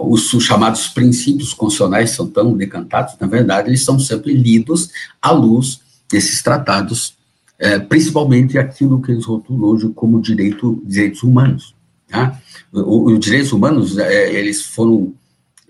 os, 0.00 0.32
os, 0.32 0.44
chamados 0.44 0.88
princípios 0.88 1.52
constitucionais 1.52 2.10
são 2.10 2.28
tão 2.28 2.56
decantados, 2.56 3.14
na 3.20 3.26
verdade, 3.26 3.68
eles 3.68 3.84
são 3.84 3.98
sempre 3.98 4.32
lidos 4.32 4.90
à 5.20 5.32
luz 5.32 5.80
desses 6.10 6.42
tratados, 6.42 7.16
é, 7.58 7.78
principalmente 7.78 8.56
aquilo 8.56 9.02
que 9.02 9.10
eles 9.10 9.24
rotulam 9.24 9.70
hoje 9.70 9.88
como 9.88 10.22
direito, 10.22 10.80
direitos 10.84 11.22
humanos. 11.22 11.74
Tá? 12.08 12.40
Os 12.72 13.18
direitos 13.18 13.52
humanos, 13.52 13.98
é, 13.98 14.32
eles 14.32 14.62
foram 14.62 15.12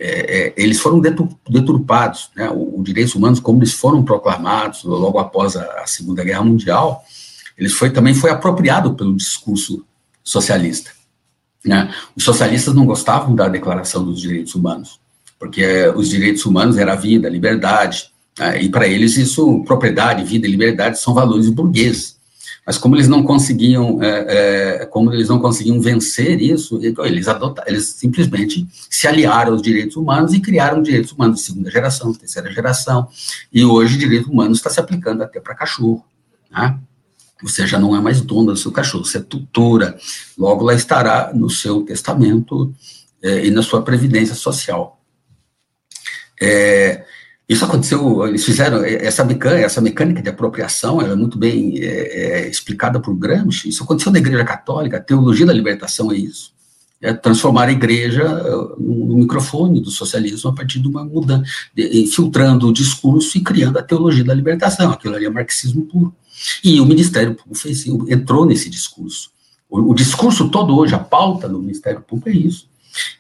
é, 0.01 0.47
é, 0.47 0.55
eles 0.57 0.79
foram 0.79 1.01
deturpados, 1.01 2.31
né? 2.37 2.49
Os 2.51 2.85
direitos 2.85 3.17
humanos, 3.17 3.41
como 3.41 3.59
eles 3.59 3.73
foram 3.73 4.05
proclamados 4.05 4.85
logo 4.85 5.19
após 5.19 5.57
a, 5.57 5.65
a, 5.83 5.87
Segunda 5.89 6.23
Guerra 6.23 6.45
Mundial, 6.45 7.05
eles 7.57 7.73
foi 7.73 7.91
também 7.91 8.15
foi 8.15 8.31
apropriado 8.31 8.95
pelo 8.95 9.17
discurso 9.17 9.85
socialista. 10.23 10.93
Né? 11.65 11.93
Os 12.17 12.25
socialistas 12.25 12.75
não 12.75 12.87
gostavam 12.87 13.35
da 13.35 13.49
Declaração 13.49 14.05
dos 14.05 14.21
Direitos 14.21 14.55
Humanos, 14.55 15.01
porque 15.39 15.89
os 15.95 16.09
direitos 16.09 16.45
humanos 16.45 16.77
era 16.77 16.95
vida, 16.95 17.29
liberdade, 17.29 18.11
né? 18.39 18.63
e 18.63 18.69
para 18.69 18.87
eles 18.87 19.17
isso, 19.17 19.63
propriedade, 19.65 20.25
vida 20.25 20.47
e 20.47 20.51
liberdade 20.51 20.99
são 20.99 21.15
valores 21.15 21.49
burgueses. 21.49 22.17
mas 22.67 22.77
como 22.77 22.97
eles 22.97 23.09
não 23.09 23.23
conseguiam, 23.23 24.03
é, 24.03 24.83
é, 24.83 24.87
como 24.87 25.13
eles 25.13 25.29
não 25.29 25.39
conseguiam 25.39 25.81
vencer 25.81 26.41
isso, 26.41 26.79
então 26.83 27.05
eles 27.05 27.27
adotaram, 27.27 27.69
eles 27.69 27.87
simplesmente 27.87 28.67
se 28.91 29.09
aliaram 29.09 29.53
aos 29.53 29.63
direitos 29.63 29.97
humanos 29.97 30.35
e 30.35 30.41
criaram 30.41 30.83
direitos 30.83 31.13
humanos 31.13 31.39
de 31.39 31.47
segunda 31.47 31.71
geração, 31.71 32.13
terceira 32.13 32.53
geração, 32.53 33.09
e 33.53 33.65
hoje 33.65 33.97
direito 33.97 34.31
humano 34.31 34.53
está 34.53 34.71
se 34.71 34.81
aplicando 34.81 35.23
até 35.23 35.41
para 35.41 35.55
cachorro, 35.55 36.05
né? 36.51 36.79
Você 37.43 37.67
já 37.67 37.79
não 37.79 37.95
é 37.95 38.01
mais 38.01 38.21
dono 38.21 38.53
do 38.53 38.57
seu 38.57 38.73
cachorro, 38.73 39.05
você 39.05 39.19
é 39.19 39.23
tutora, 39.23 39.97
logo 40.37 40.65
lá 40.65 40.75
estará 40.75 41.33
no 41.35 41.49
seu 41.49 41.83
testamento 41.83 42.75
é, 43.23 43.47
e 43.47 43.51
na 43.51 43.63
sua 43.63 43.83
previdência 43.83 44.35
social. 44.35 45.01
É, 46.41 47.05
isso 47.49 47.65
aconteceu, 47.65 48.27
eles 48.27 48.45
fizeram, 48.45 48.85
é, 48.85 49.07
essa 49.07 49.25
mecânica, 49.25 49.65
essa 49.65 49.81
mecânica 49.81 50.21
de 50.21 50.29
apropriação, 50.29 51.01
ela 51.01 51.15
é 51.15 51.17
muito 51.17 51.39
bem 51.39 51.79
é, 51.79 51.87
é, 51.87 52.49
explicada 52.49 53.01
por 53.01 53.15
Gramsci, 53.15 53.71
isso 53.71 53.83
aconteceu 53.83 54.13
na 54.13 54.19
Igreja 54.19 54.45
Católica, 54.45 54.99
a 54.99 55.03
teologia 55.03 55.47
da 55.47 55.53
libertação 55.53 56.13
é 56.13 56.17
isso, 56.17 56.53
é 57.01 57.13
transformar 57.15 57.69
a 57.69 57.73
igreja 57.73 58.25
no 58.77 59.17
microfone 59.17 59.81
do 59.81 59.91
socialismo 59.91 60.51
a 60.51 60.53
partir 60.53 60.81
de 60.81 60.89
uma 60.89 61.05
mudança, 61.05 61.45
de, 61.75 62.07
filtrando 62.09 62.69
o 62.69 62.73
discurso 62.73 63.39
e 63.39 63.41
criando 63.41 63.79
a 63.79 63.83
teologia 63.83 64.25
da 64.25 64.35
libertação, 64.35 64.91
aquilo 64.91 65.15
ali 65.15 65.25
é 65.25 65.31
marxismo 65.31 65.87
puro. 65.87 66.15
E 66.63 66.81
o 66.81 66.87
Ministério 66.87 67.35
Público 67.35 67.59
fez, 67.59 67.87
entrou 67.87 68.45
nesse 68.47 68.69
discurso. 68.69 69.31
O, 69.69 69.91
o 69.91 69.95
discurso 69.95 70.49
todo 70.49 70.77
hoje, 70.77 70.95
a 70.95 70.99
pauta 70.99 71.49
do 71.49 71.59
Ministério 71.59 72.01
Público 72.01 72.29
é 72.29 72.33
isso. 72.33 72.69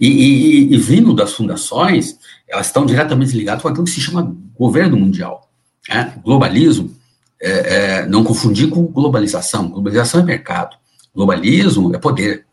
E, 0.00 0.08
e, 0.08 0.74
e 0.74 0.78
vindo 0.78 1.14
das 1.14 1.32
fundações, 1.32 2.18
elas 2.48 2.66
estão 2.66 2.86
diretamente 2.86 3.36
ligadas 3.36 3.62
com 3.62 3.68
aquilo 3.68 3.84
que 3.84 3.90
se 3.90 4.00
chama 4.00 4.34
governo 4.56 4.96
mundial. 4.96 5.50
Né? 5.88 6.14
Globalismo, 6.24 6.94
é, 7.40 7.50
é, 7.50 8.06
não 8.06 8.24
confundir 8.24 8.68
com 8.68 8.82
globalização. 8.86 9.68
Globalização 9.68 10.20
é 10.20 10.24
mercado. 10.24 10.76
Globalismo 11.14 11.94
é 11.94 11.98
poder. 11.98 12.46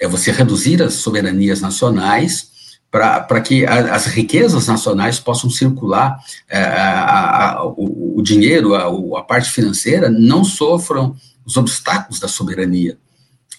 É 0.00 0.08
você 0.08 0.32
reduzir 0.32 0.82
as 0.82 0.94
soberanias 0.94 1.60
nacionais 1.60 2.51
para 2.92 3.40
que 3.40 3.64
a, 3.64 3.94
as 3.94 4.04
riquezas 4.04 4.66
nacionais 4.66 5.18
possam 5.18 5.48
circular, 5.48 6.22
é, 6.46 6.62
a, 6.62 7.52
a, 7.54 7.64
o, 7.64 8.18
o, 8.18 8.22
dinheiro, 8.22 8.74
a, 8.74 9.22
parte 9.22 9.50
financeira, 9.50 10.10
não 10.10 10.44
sofram 10.44 11.16
os 11.42 11.56
obstáculos 11.56 12.20
da 12.20 12.28
soberania. 12.28 12.98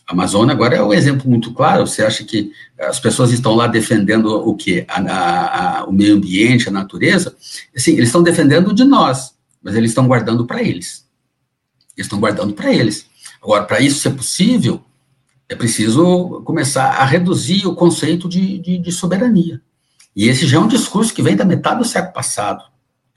A 0.07 0.13
Amazônia 0.13 0.53
agora 0.53 0.75
é 0.75 0.83
um 0.83 0.93
exemplo 0.93 1.27
muito 1.27 1.51
claro. 1.51 1.87
Você 1.87 2.03
acha 2.03 2.23
que 2.23 2.51
as 2.79 2.99
pessoas 2.99 3.31
estão 3.31 3.55
lá 3.55 3.65
defendendo 3.65 4.27
o 4.27 4.53
quê? 4.53 4.85
O 5.87 5.91
meio 5.91 6.15
ambiente, 6.15 6.69
a 6.69 6.71
natureza? 6.71 7.35
Assim, 7.75 7.93
eles 7.93 8.09
estão 8.09 8.21
defendendo 8.21 8.71
de 8.71 8.83
nós, 8.83 9.33
mas 9.63 9.73
eles 9.73 9.91
estão 9.91 10.05
guardando 10.05 10.45
para 10.45 10.61
eles. 10.61 11.07
Eles 11.97 12.05
estão 12.05 12.19
guardando 12.19 12.53
para 12.53 12.71
eles. 12.71 13.07
Agora, 13.41 13.63
para 13.63 13.79
isso 13.79 13.99
ser 13.99 14.11
possível, 14.11 14.83
é 15.49 15.55
preciso 15.55 16.41
começar 16.45 16.85
a 16.85 17.05
reduzir 17.05 17.67
o 17.67 17.75
conceito 17.75 18.27
de, 18.27 18.59
de, 18.59 18.77
de, 18.77 18.91
soberania. 18.91 19.61
E 20.15 20.27
esse 20.27 20.47
já 20.47 20.57
é 20.57 20.59
um 20.59 20.67
discurso 20.67 21.13
que 21.13 21.21
vem 21.21 21.35
da 21.35 21.45
metade 21.45 21.79
do 21.79 21.85
século 21.85 22.13
passado. 22.13 22.63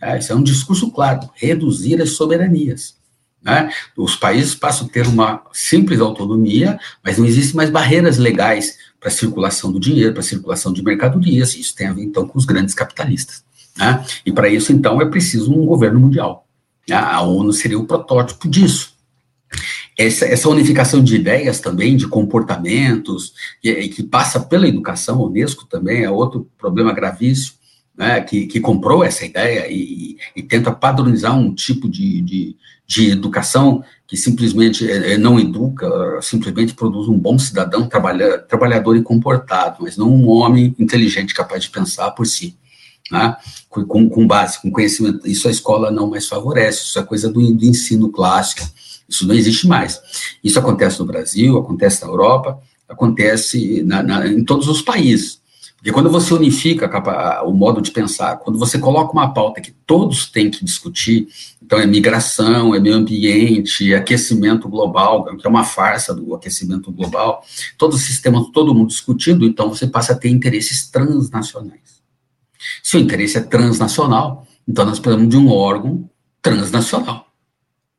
Né? 0.01 0.19
Esse 0.19 0.33
é 0.33 0.35
um 0.35 0.43
discurso 0.43 0.91
claro, 0.91 1.31
reduzir 1.35 2.01
as 2.01 2.11
soberanias. 2.11 2.97
Né? 3.43 3.71
Os 3.97 4.17
países 4.17 4.55
passam 4.55 4.87
a 4.87 4.91
ter 4.91 5.07
uma 5.07 5.43
simples 5.53 6.01
autonomia, 6.01 6.79
mas 7.03 7.19
não 7.19 7.27
existem 7.27 7.55
mais 7.55 7.71
barreiras 7.71 8.19
legais 8.19 8.77
para 8.99 9.09
a 9.09 9.13
circulação 9.13 9.71
do 9.71 9.79
dinheiro, 9.79 10.13
para 10.13 10.21
a 10.21 10.25
circulação 10.25 10.73
de 10.73 10.83
mercadorias. 10.83 11.55
Isso 11.55 11.75
tem 11.75 11.87
a 11.87 11.93
ver, 11.93 12.03
então, 12.03 12.27
com 12.27 12.39
os 12.39 12.45
grandes 12.45 12.75
capitalistas. 12.75 13.45
Né? 13.77 14.05
E 14.25 14.33
para 14.33 14.49
isso, 14.49 14.73
então, 14.73 15.01
é 15.01 15.07
preciso 15.07 15.53
um 15.53 15.65
governo 15.65 16.01
mundial. 16.01 16.47
A 16.91 17.21
ONU 17.23 17.53
seria 17.53 17.79
o 17.79 17.87
protótipo 17.87 18.49
disso. 18.49 18.95
Essa, 19.97 20.27
essa, 20.27 20.49
unificação 20.49 21.03
de 21.03 21.17
ideias 21.17 21.59
também, 21.59 21.97
de 21.97 22.07
comportamentos, 22.07 23.33
que, 23.63 23.89
que, 23.89 24.03
passa 24.03 24.39
pela 24.39 24.69
educação, 24.69 25.21
a 25.21 25.27
Unesco 25.27 25.65
também 25.65 26.05
é 26.05 26.11
outro 26.11 26.47
problema 26.59 26.93
gravíssimo, 26.93 27.57
né, 27.97 28.21
que, 28.21 28.47
que 28.47 28.61
comprou 28.61 29.03
essa 29.03 29.25
ideia 29.25 29.67
e, 29.71 30.19
e, 30.35 30.43
tenta 30.43 30.71
padronizar 30.71 31.37
um 31.37 31.55
tipo 31.55 31.89
de, 31.89 32.21
de, 32.21 32.57
de 32.87 33.11
educação 33.11 33.83
que 34.07 34.17
simplesmente 34.17 34.89
é, 34.89 35.15
é, 35.15 35.19
não 35.19 35.41
educa, 35.41 35.89
simplesmente 36.21 36.75
produz 36.75 37.09
um 37.09 37.19
bom 37.19 37.39
cidadão, 37.39 37.89
trabalha, 37.89 38.39
trabalhador 38.39 38.97
e 38.97 39.03
comportado, 39.03 39.79
mas 39.81 39.97
não 39.97 40.13
um 40.13 40.29
homem 40.29 40.75
inteligente 40.79 41.35
capaz 41.35 41.65
de 41.65 41.71
pensar 41.71 42.11
por 42.11 42.27
si. 42.27 42.55
Né? 43.11 43.37
Com, 43.69 44.09
com 44.09 44.27
base, 44.27 44.61
com 44.61 44.71
conhecimento. 44.71 45.27
Isso 45.27 45.49
a 45.49 45.51
escola 45.51 45.91
não 45.91 46.09
mais 46.09 46.27
favorece, 46.29 46.85
isso 46.85 46.99
é 46.99 47.03
coisa 47.03 47.29
do, 47.31 47.41
do 47.53 47.65
ensino 47.65 48.11
clássico, 48.11 48.63
isso 49.09 49.27
não 49.27 49.35
existe 49.35 49.67
mais. 49.67 50.01
Isso 50.43 50.59
acontece 50.59 50.99
no 50.99 51.07
Brasil, 51.07 51.59
acontece 51.59 52.03
na 52.03 52.09
Europa, 52.09 52.59
acontece 52.89 53.83
na, 53.83 54.03
na, 54.03 54.27
em 54.27 54.45
todos 54.45 54.69
os 54.69 54.83
países. 54.83 55.41
Porque 55.77 55.93
quando 55.93 56.11
você 56.11 56.35
unifica 56.35 56.91
o 57.45 57.53
modo 57.53 57.81
de 57.81 57.91
pensar, 57.91 58.39
quando 58.39 58.59
você 58.59 58.79
coloca 58.79 59.13
uma 59.13 59.33
pauta 59.33 59.61
que 59.61 59.73
todos 59.87 60.27
têm 60.31 60.51
que 60.51 60.65
discutir, 60.65 61.29
então 61.63 61.79
é 61.79 61.87
migração, 61.87 62.75
é 62.75 62.81
meio 62.81 62.97
ambiente, 62.97 63.93
é 63.93 63.97
aquecimento 63.97 64.69
global, 64.69 65.25
que 65.37 65.47
é 65.47 65.51
uma 65.51 65.65
farsa 65.65 66.15
do 66.15 66.35
aquecimento 66.35 66.91
global, 66.91 67.45
todo 67.77 67.95
o 67.95 67.99
sistema, 67.99 68.45
todo 68.53 68.75
mundo 68.75 68.89
discutindo, 68.89 69.45
então 69.45 69.69
você 69.69 69.87
passa 69.87 70.13
a 70.13 70.17
ter 70.17 70.29
interesses 70.29 70.91
transnacionais. 70.91 72.03
Se 72.83 72.97
o 72.97 73.01
interesse 73.01 73.37
é 73.39 73.43
transnacional, 73.43 74.47
então 74.67 74.85
nós 74.85 74.99
precisamos 74.99 75.29
de 75.29 75.37
um 75.37 75.51
órgão 75.51 76.09
transnacional. 76.41 77.26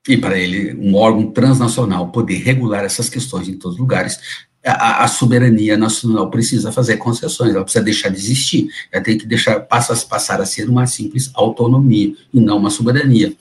E 0.07 0.17
para 0.17 0.37
ele, 0.37 0.73
um 0.75 0.95
órgão 0.95 1.31
transnacional 1.31 2.09
poder 2.09 2.37
regular 2.37 2.83
essas 2.83 3.09
questões 3.09 3.49
em 3.49 3.57
todos 3.57 3.75
os 3.75 3.81
lugares, 3.81 4.19
a, 4.65 5.03
a, 5.03 5.07
soberania 5.07 5.77
nacional 5.77 6.29
precisa 6.29 6.71
fazer 6.71 6.97
concessões, 6.97 7.53
ela 7.53 7.63
precisa 7.63 7.83
deixar 7.83 8.09
de 8.09 8.17
existir, 8.17 8.69
ela 8.91 9.03
tem 9.03 9.17
que 9.17 9.25
deixar 9.25 9.59
passa, 9.61 9.95
passar 10.05 10.41
a 10.41 10.45
ser 10.45 10.69
uma 10.69 10.85
simples 10.85 11.29
autonomia 11.33 12.13
e 12.33 12.39
não 12.39 12.57
uma 12.57 12.69
soberania. 12.69 13.33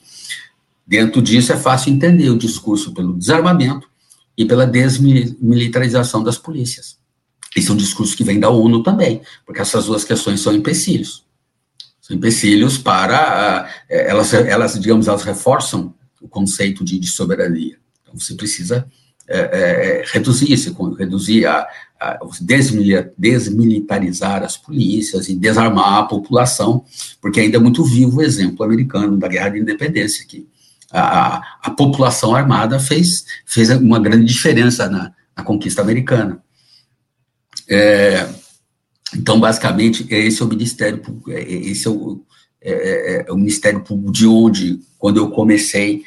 Dentro 0.85 1.21
disso 1.21 1.51
é 1.51 1.57
fácil 1.57 1.91
entender 1.91 2.29
o 2.29 2.37
discurso 2.37 2.93
pelo 2.93 3.13
desarmamento 3.13 3.89
e 4.37 4.45
pela 4.45 4.65
desmilitarização 4.65 6.23
das 6.23 6.37
polícias. 6.37 6.97
Esse 7.55 7.69
é 7.69 7.73
um 7.73 7.77
discurso 7.77 8.15
que 8.15 8.23
vem 8.23 8.39
da 8.39 8.49
ONU 8.49 8.83
também, 8.83 9.21
porque 9.45 9.61
essas 9.61 9.85
duas 9.85 10.03
questões 10.03 10.39
são 10.39 10.53
empecilhos. 10.53 11.25
São 11.99 12.15
empecilhos 12.15 12.77
para, 12.77 13.69
eh, 13.89 14.09
elas, 14.09 14.33
elas 14.33 14.79
digamos, 14.79 15.07
elas 15.07 15.23
reforçam 15.23 15.93
o 16.21 16.27
conceito 16.27 16.83
de, 16.83 16.99
de 16.99 17.07
soberania. 17.07 17.77
Então, 18.01 18.19
você 18.19 18.33
precisa 18.33 18.87
é, 19.27 19.39
é, 19.39 20.03
reduzir 20.05 20.53
esse, 20.53 20.75
reduzir 20.97 21.45
a, 21.45 21.67
a 21.99 22.19
desmilitarizar 23.17 24.43
as 24.43 24.55
polícias 24.55 25.27
e 25.27 25.35
desarmar 25.35 25.95
a 25.95 26.03
população, 26.03 26.85
porque 27.21 27.39
ainda 27.39 27.57
é 27.57 27.59
muito 27.59 27.83
vivo 27.83 28.17
o 28.17 28.23
exemplo 28.23 28.63
americano 28.63 29.17
da 29.17 29.27
Guerra 29.27 29.49
de 29.49 29.59
Independência, 29.59 30.25
que 30.25 30.47
a, 30.91 31.41
a 31.61 31.71
população 31.71 32.33
armada 32.33 32.79
fez, 32.79 33.25
fez 33.45 33.69
uma 33.69 33.99
grande 33.99 34.25
diferença 34.25 34.89
na, 34.89 35.11
na 35.35 35.43
conquista 35.43 35.81
americana. 35.81 36.41
É, 37.69 38.29
então, 39.13 39.39
basicamente, 39.39 40.05
esse 40.09 40.41
é 40.41 40.45
o 40.45 40.47
Ministério 40.47 41.01
é, 41.29 41.41
esse 41.51 41.87
é 41.87 41.89
o, 41.89 42.21
é, 42.61 43.25
é, 43.27 43.31
o 43.31 43.35
Ministério 43.35 43.81
Público 43.81 44.11
de 44.11 44.27
onde, 44.27 44.79
quando 44.97 45.17
eu 45.17 45.29
comecei, 45.29 46.03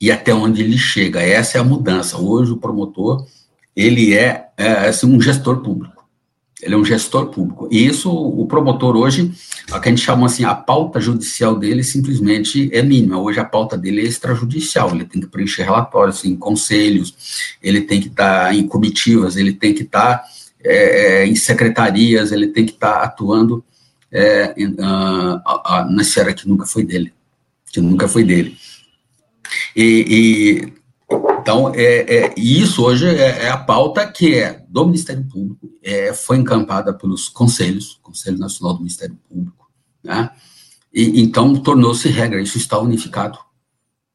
e 0.00 0.12
até 0.12 0.32
onde 0.32 0.62
ele 0.62 0.78
chega. 0.78 1.20
Essa 1.20 1.58
é 1.58 1.60
a 1.60 1.64
mudança. 1.64 2.18
Hoje 2.18 2.52
o 2.52 2.56
promotor 2.56 3.26
ele 3.74 4.14
é, 4.14 4.48
é 4.56 4.88
assim, 4.88 5.06
um 5.06 5.20
gestor 5.20 5.60
público. 5.62 6.04
Ele 6.60 6.74
é 6.74 6.76
um 6.76 6.84
gestor 6.84 7.26
público. 7.26 7.68
E 7.70 7.86
isso, 7.86 8.10
o 8.10 8.44
promotor 8.46 8.96
hoje, 8.96 9.30
o 9.70 9.80
que 9.80 9.88
a 9.88 9.92
gente 9.92 10.02
chama 10.02 10.26
assim, 10.26 10.44
a 10.44 10.54
pauta 10.54 11.00
judicial 11.00 11.56
dele 11.56 11.84
simplesmente 11.84 12.68
é 12.72 12.82
mínima. 12.82 13.20
Hoje 13.20 13.38
a 13.38 13.44
pauta 13.44 13.78
dele 13.78 14.00
é 14.00 14.04
extrajudicial. 14.04 14.90
Ele 14.90 15.04
tem 15.04 15.20
que 15.20 15.28
preencher 15.28 15.62
relatórios 15.62 16.24
em 16.24 16.34
conselhos, 16.34 17.54
ele 17.62 17.82
tem 17.82 18.00
que 18.00 18.08
estar 18.08 18.52
em 18.52 18.66
comitivas, 18.66 19.36
ele 19.36 19.52
tem 19.52 19.72
que 19.72 19.84
estar 19.84 20.24
é, 20.64 21.22
é 21.22 21.26
em 21.26 21.36
secretarias, 21.36 22.32
ele 22.32 22.48
tem 22.48 22.66
que 22.66 22.72
estar 22.72 23.02
atuando 23.04 23.64
é, 24.10 24.54
em, 24.56 24.72
uh, 24.72 25.90
na 25.90 26.02
esfera 26.02 26.34
que 26.34 26.48
nunca 26.48 26.66
foi 26.66 26.84
dele. 26.84 27.12
Que 27.72 27.80
nunca 27.80 28.08
foi 28.08 28.24
dele. 28.24 28.56
E, 29.74 30.04
e 30.08 30.78
então, 31.40 31.72
é, 31.74 32.00
é, 32.16 32.34
isso 32.36 32.84
hoje 32.84 33.06
é, 33.06 33.44
é, 33.44 33.48
a 33.48 33.56
pauta 33.56 34.06
que 34.06 34.34
é 34.34 34.62
do 34.68 34.84
Ministério 34.84 35.24
Público, 35.24 35.70
é, 35.82 36.12
foi 36.12 36.36
encampada 36.36 36.92
pelos 36.92 37.28
conselhos, 37.30 37.98
Conselho 38.02 38.36
Nacional 38.36 38.74
do 38.74 38.80
Ministério 38.80 39.18
Público, 39.26 39.70
né? 40.04 40.30
E, 40.92 41.22
então, 41.22 41.54
tornou-se 41.56 42.06
regra, 42.08 42.42
isso 42.42 42.58
está 42.58 42.78
unificado, 42.78 43.38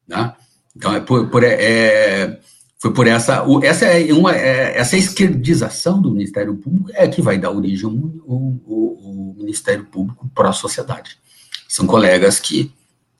né? 0.06 0.32
Então, 0.76 0.94
é 0.94 1.00
por, 1.00 1.28
por 1.28 1.42
é, 1.42 1.54
é 1.54 2.40
foi 2.84 2.92
por 2.92 3.06
essa, 3.06 3.42
essa 3.62 3.86
é 3.86 4.12
uma, 4.12 4.36
é, 4.36 4.76
essa 4.78 4.94
esquerdização 4.94 6.02
do 6.02 6.10
Ministério 6.10 6.54
Público 6.54 6.90
é 6.92 7.08
que 7.08 7.22
vai 7.22 7.38
dar 7.38 7.50
origem 7.50 7.86
ao, 7.86 7.94
ao, 8.28 8.38
ao 8.68 9.34
Ministério 9.38 9.84
Público 9.84 10.30
para 10.34 10.50
a 10.50 10.52
sociedade. 10.52 11.16
São 11.66 11.86
colegas 11.86 12.38
que, 12.38 12.70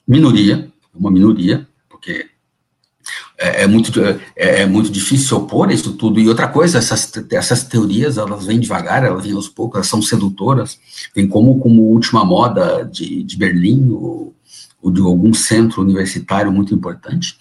minoria, 0.06 0.70
uma 0.94 1.10
minoria, 1.10 1.66
porque 1.88 2.26
é, 3.38 3.62
é 3.62 3.66
muito, 3.66 3.98
é, 4.04 4.20
é, 4.36 4.66
muito 4.66 4.90
difícil 4.90 5.38
opor 5.38 5.70
isso 5.70 5.94
tudo. 5.94 6.20
E 6.20 6.28
outra 6.28 6.46
coisa, 6.46 6.76
essas, 6.76 7.10
essas 7.32 7.62
teorias, 7.62 8.18
elas 8.18 8.44
vêm 8.44 8.60
devagar, 8.60 9.02
elas 9.02 9.24
vêm 9.24 9.32
aos 9.32 9.48
poucos, 9.48 9.76
elas 9.76 9.88
são 9.88 10.02
sedutoras, 10.02 10.78
tem 11.14 11.26
como, 11.26 11.58
como 11.58 11.84
última 11.84 12.22
moda 12.22 12.84
de, 12.84 13.22
de 13.22 13.34
Berlim, 13.38 13.92
ou, 13.92 14.34
ou 14.82 14.90
de 14.90 15.00
algum 15.00 15.32
centro 15.32 15.80
universitário 15.80 16.52
muito 16.52 16.74
importante, 16.74 17.34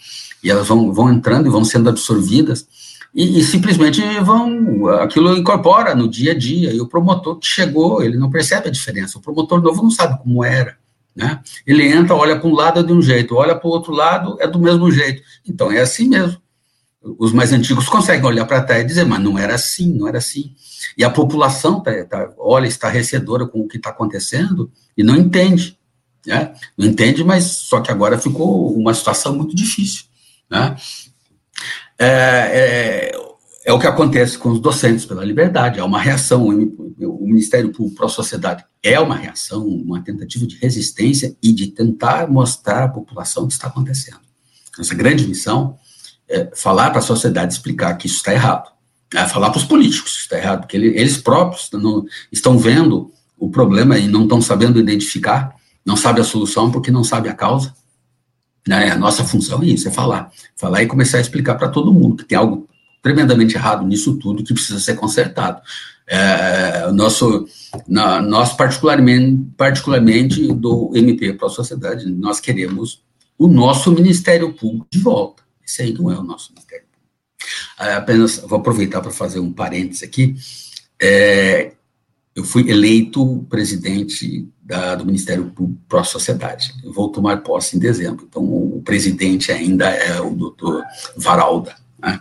e 0.44 0.50
elas 0.50 0.68
vão, 0.68 0.92
vão 0.92 1.12
entrando 1.12 1.48
e 1.48 1.50
vão 1.50 1.64
sendo 1.64 1.90
absorvidas, 1.90 2.68
e, 3.14 3.40
e, 3.40 3.44
simplesmente 3.44 4.02
vão, 4.22 4.88
aquilo 4.88 5.38
incorpora 5.38 5.94
no 5.94 6.10
dia 6.10 6.32
a 6.32 6.38
dia, 6.38 6.74
e 6.74 6.82
o 6.82 6.88
promotor 6.88 7.38
que 7.38 7.46
chegou, 7.46 8.02
ele 8.02 8.18
não 8.18 8.30
percebe 8.30 8.68
a 8.68 8.72
diferença, 8.72 9.18
o 9.18 9.22
promotor 9.22 9.62
novo 9.62 9.84
não 9.84 9.92
sabe 9.92 10.18
como 10.22 10.44
era, 10.44 10.78
né? 11.16 11.40
Ele 11.66 11.88
entra, 11.88 12.16
olha 12.16 12.40
para 12.40 12.50
um 12.50 12.54
lado 12.54 12.80
é 12.80 12.84
de 12.84 12.92
um 12.92 13.02
jeito, 13.02 13.36
olha 13.36 13.56
para 13.56 13.68
o 13.68 13.72
outro 13.72 13.92
lado 13.92 14.36
é 14.40 14.48
do 14.48 14.60
mesmo 14.60 14.92
jeito. 14.92 15.22
Então 15.48 15.72
é 15.72 15.80
assim 15.80 16.08
mesmo. 16.08 16.42
Os 17.20 17.32
mais 17.34 17.52
antigos 17.52 17.88
conseguem 17.88 18.26
olhar 18.26 18.46
para 18.46 18.64
trás 18.64 18.84
e 18.84 18.88
dizer, 18.88 19.06
mas 19.06 19.22
não 19.22 19.38
era 19.38 19.56
assim, 19.56 19.94
não 19.94 20.08
era 20.08 20.18
assim. 20.18 20.56
E 20.98 21.04
a 21.04 21.10
população 21.10 21.82
tá, 21.82 21.92
tá, 22.06 22.34
olha 22.38 22.66
estarrecedora 22.66 23.46
com 23.46 23.60
o 23.60 23.68
que 23.68 23.78
está 23.78 23.90
acontecendo 23.90 24.72
e 24.98 25.04
não 25.04 25.16
entende. 25.16 25.78
Né? 26.26 26.54
Não 26.78 26.88
entende, 26.88 27.24
mas 27.24 27.44
só 27.44 27.82
que 27.82 27.92
agora 27.92 28.18
ficou 28.18 28.74
uma 28.76 28.94
situação 28.94 29.36
muito 29.36 29.56
difícil. 29.56 30.06
Né? 30.54 30.76
É, 31.98 32.06
é, 32.06 33.12
é 33.66 33.74
o 33.74 33.80
que 33.80 33.88
acontece 33.88 34.38
com 34.38 34.50
os 34.50 34.60
docentes 34.60 35.04
pela 35.04 35.26
liberdade, 35.26 35.80
é 35.80 35.84
uma 35.84 36.00
reação. 36.00 36.48
O 36.48 37.26
Ministério 37.26 37.72
Público 37.72 37.96
para 37.96 38.06
a 38.06 38.10
Sociedade 38.10 38.64
é 38.84 39.00
uma 39.00 39.16
reação, 39.16 39.66
uma 39.66 40.04
tentativa 40.04 40.46
de 40.46 40.56
resistência 40.58 41.36
e 41.42 41.52
de 41.52 41.68
tentar 41.68 42.30
mostrar 42.30 42.84
à 42.84 42.88
população 42.88 43.46
o 43.46 43.48
que 43.48 43.54
está 43.54 43.68
acontecendo. 43.68 44.20
Nossa 44.78 44.94
grande 44.94 45.28
missão 45.28 45.76
é 46.30 46.52
falar 46.56 46.92
para 46.92 47.00
a 47.00 47.04
sociedade, 47.04 47.54
explicar 47.54 47.96
que 47.96 48.06
isso 48.06 48.18
está 48.18 48.32
errado. 48.32 48.72
É 49.14 49.26
falar 49.26 49.50
para 49.50 49.60
os 49.60 49.66
políticos 49.66 50.14
que 50.14 50.22
está 50.24 50.38
errado, 50.38 50.62
porque 50.62 50.78
eles 50.78 51.18
próprios 51.18 51.70
estão 52.32 52.58
vendo 52.58 53.12
o 53.38 53.50
problema 53.50 53.98
e 53.98 54.08
não 54.08 54.24
estão 54.24 54.42
sabendo 54.42 54.80
identificar, 54.80 55.56
não 55.86 55.96
sabem 55.96 56.22
a 56.22 56.26
solução 56.26 56.72
porque 56.72 56.92
não 56.92 57.04
sabem 57.04 57.32
a 57.32 57.36
causa. 57.36 57.74
Né? 58.68 58.92
A 58.92 58.98
nossa 58.98 59.24
função 59.24 59.62
é 59.62 59.68
isso, 59.68 59.88
é 59.88 59.92
falar. 59.92 60.32
Falar 60.56 60.84
e 60.84 60.88
começar 60.88 61.18
a 61.18 61.22
explicar 61.22 61.56
para 61.56 61.70
todo 61.70 61.94
mundo 61.94 62.18
que 62.18 62.26
tem 62.26 62.38
algo 62.38 62.68
tremendamente 63.02 63.56
errado 63.56 63.86
nisso 63.86 64.18
tudo 64.18 64.44
que 64.44 64.54
precisa 64.54 64.80
ser 64.80 64.96
consertado. 64.96 65.62
É, 66.08 66.92
nosso, 66.92 67.46
na, 67.88 68.22
nós, 68.22 68.54
particularmente, 68.54 69.46
particularmente 69.58 70.54
do 70.54 70.92
MP 70.96 71.34
para 71.34 71.48
a 71.48 71.52
sociedade, 71.52 72.06
nós 72.06 72.40
queremos 72.40 73.04
o 73.38 73.48
nosso 73.48 73.92
Ministério 73.92 74.54
Público 74.54 74.88
de 74.90 75.00
volta. 75.00 75.44
Esse 75.66 75.82
aí 75.82 75.94
não 75.94 76.12
é 76.12 76.18
o 76.18 76.24
nosso 76.24 76.52
Ministério 76.52 76.86
Público. 76.86 77.10
É, 77.80 77.96
apenas 77.96 78.38
vou 78.38 78.60
aproveitar 78.60 79.02
para 79.02 79.12
fazer 79.12 79.40
um 79.40 79.52
parênteses 79.52 80.04
aqui. 80.04 80.36
É, 81.02 81.74
eu 82.36 82.44
fui 82.44 82.70
eleito 82.70 83.46
presidente 83.50 84.48
da, 84.62 84.96
do 84.96 85.06
Ministério 85.06 85.46
Público 85.52 85.82
para 85.88 86.02
a 86.02 86.06
Sociedade. 86.06 86.74
Eu 86.84 86.92
vou 86.92 87.10
tomar 87.10 87.38
posse 87.38 87.76
em 87.76 87.80
dezembro. 87.80 88.26
Então, 88.28 88.44
o 88.44 88.82
presidente 88.84 89.52
ainda 89.52 89.88
é 89.90 90.20
o 90.20 90.32
doutor 90.32 90.84
Varalda. 91.16 91.76
Né? 92.02 92.20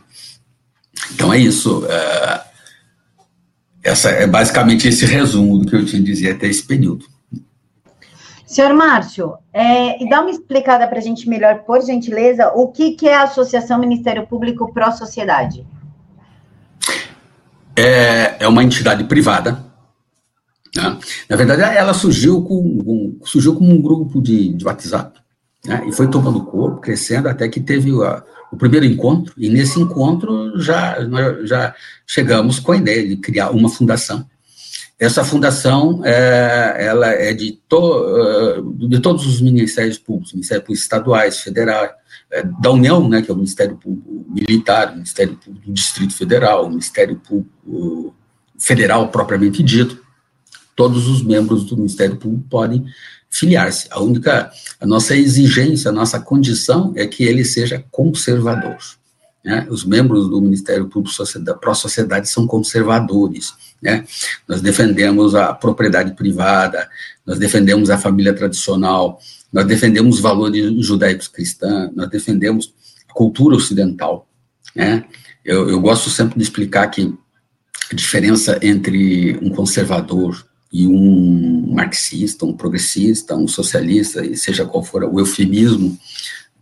Então 1.14 1.32
é 1.32 1.38
isso. 1.38 1.86
É, 1.86 2.44
essa 3.82 4.10
é 4.10 4.26
basicamente 4.26 4.86
esse 4.86 5.06
resumo 5.06 5.58
do 5.58 5.66
que 5.66 5.74
eu 5.74 5.84
tinha 5.84 6.00
a 6.00 6.04
dizer 6.04 6.32
até 6.32 6.46
esse 6.46 6.62
período. 6.62 7.06
Senhor 8.46 8.74
Márcio, 8.74 9.32
é, 9.50 10.02
e 10.02 10.06
dá 10.10 10.20
uma 10.20 10.30
explicada 10.30 10.86
para 10.86 10.98
a 10.98 11.02
gente 11.02 11.26
melhor, 11.26 11.60
por 11.60 11.80
gentileza, 11.80 12.52
o 12.54 12.68
que, 12.68 12.90
que 12.90 13.08
é 13.08 13.16
a 13.16 13.22
Associação 13.22 13.78
Ministério 13.78 14.26
Público 14.26 14.70
Pró-Sociedade? 14.74 15.66
É, 17.74 18.36
é 18.40 18.46
uma 18.46 18.62
entidade 18.62 19.04
privada. 19.04 19.71
Né? 20.74 20.98
Na 21.28 21.36
verdade, 21.36 21.62
ela 21.76 21.94
surgiu, 21.94 22.42
com, 22.42 23.18
surgiu 23.24 23.54
como 23.54 23.70
um 23.70 23.82
grupo 23.82 24.20
de, 24.20 24.54
de 24.54 24.64
WhatsApp 24.64 25.20
né? 25.66 25.84
e 25.86 25.92
foi 25.92 26.08
tomando 26.08 26.44
corpo, 26.44 26.80
crescendo, 26.80 27.28
até 27.28 27.48
que 27.48 27.60
teve 27.60 27.90
a, 28.02 28.22
o 28.50 28.56
primeiro 28.56 28.84
encontro, 28.86 29.32
e 29.36 29.48
nesse 29.48 29.80
encontro 29.80 30.58
já, 30.60 30.98
já 31.44 31.74
chegamos 32.06 32.58
com 32.58 32.72
a 32.72 32.76
ideia 32.76 33.06
de 33.06 33.16
criar 33.16 33.50
uma 33.50 33.68
fundação. 33.68 34.26
Essa 34.98 35.24
fundação, 35.24 36.00
é, 36.04 36.76
ela 36.78 37.08
é 37.08 37.32
de, 37.32 37.58
to, 37.68 38.76
de 38.88 39.00
todos 39.00 39.26
os 39.26 39.40
ministérios 39.40 39.98
públicos, 39.98 40.32
ministérios 40.32 40.64
públicos 40.64 40.82
estaduais, 40.84 41.40
federais, 41.40 41.90
é, 42.30 42.42
da 42.60 42.70
União, 42.70 43.08
né, 43.08 43.20
que 43.20 43.30
é 43.30 43.34
o 43.34 43.36
Ministério 43.36 43.76
Público 43.76 44.24
Militar, 44.28 44.90
o 44.90 44.94
Ministério 44.94 45.36
Público 45.36 45.66
do 45.66 45.72
Distrito 45.72 46.14
Federal, 46.14 46.66
o 46.66 46.68
Ministério 46.68 47.16
Público 47.16 48.14
Federal 48.58 49.08
propriamente 49.08 49.62
dito, 49.62 50.00
todos 50.74 51.06
os 51.08 51.22
membros 51.22 51.64
do 51.64 51.76
Ministério 51.76 52.16
Público 52.16 52.46
podem 52.48 52.84
filiar-se. 53.30 53.88
A 53.90 54.00
única, 54.00 54.50
a 54.80 54.86
nossa 54.86 55.16
exigência, 55.16 55.90
a 55.90 55.92
nossa 55.92 56.20
condição 56.20 56.92
é 56.96 57.06
que 57.06 57.24
ele 57.24 57.44
seja 57.44 57.84
conservador. 57.90 58.76
Né? 59.44 59.66
Os 59.70 59.84
membros 59.84 60.28
do 60.28 60.40
Ministério 60.40 60.86
Público 60.88 61.16
Pró-Sociedade 61.60 62.28
são 62.28 62.46
conservadores. 62.46 63.54
Né? 63.80 64.04
Nós 64.46 64.60
defendemos 64.60 65.34
a 65.34 65.52
propriedade 65.52 66.14
privada, 66.14 66.88
nós 67.26 67.38
defendemos 67.38 67.90
a 67.90 67.98
família 67.98 68.34
tradicional, 68.34 69.18
nós 69.52 69.66
defendemos 69.66 70.16
os 70.16 70.20
valores 70.20 70.86
judaicos 70.86 71.26
cristãos, 71.26 71.90
nós 71.94 72.08
defendemos 72.08 72.72
a 73.08 73.12
cultura 73.12 73.56
ocidental. 73.56 74.28
Né? 74.76 75.04
Eu, 75.44 75.68
eu 75.68 75.80
gosto 75.80 76.08
sempre 76.08 76.36
de 76.36 76.44
explicar 76.44 76.86
que 76.88 77.12
a 77.90 77.94
diferença 77.94 78.58
entre 78.62 79.38
um 79.42 79.50
conservador 79.50 80.46
e 80.72 80.86
um 80.86 81.72
marxista, 81.74 82.46
um 82.46 82.52
progressista, 82.52 83.36
um 83.36 83.46
socialista, 83.46 84.22
seja 84.34 84.64
qual 84.64 84.82
for 84.82 85.04
o 85.04 85.20
eufemismo 85.20 85.98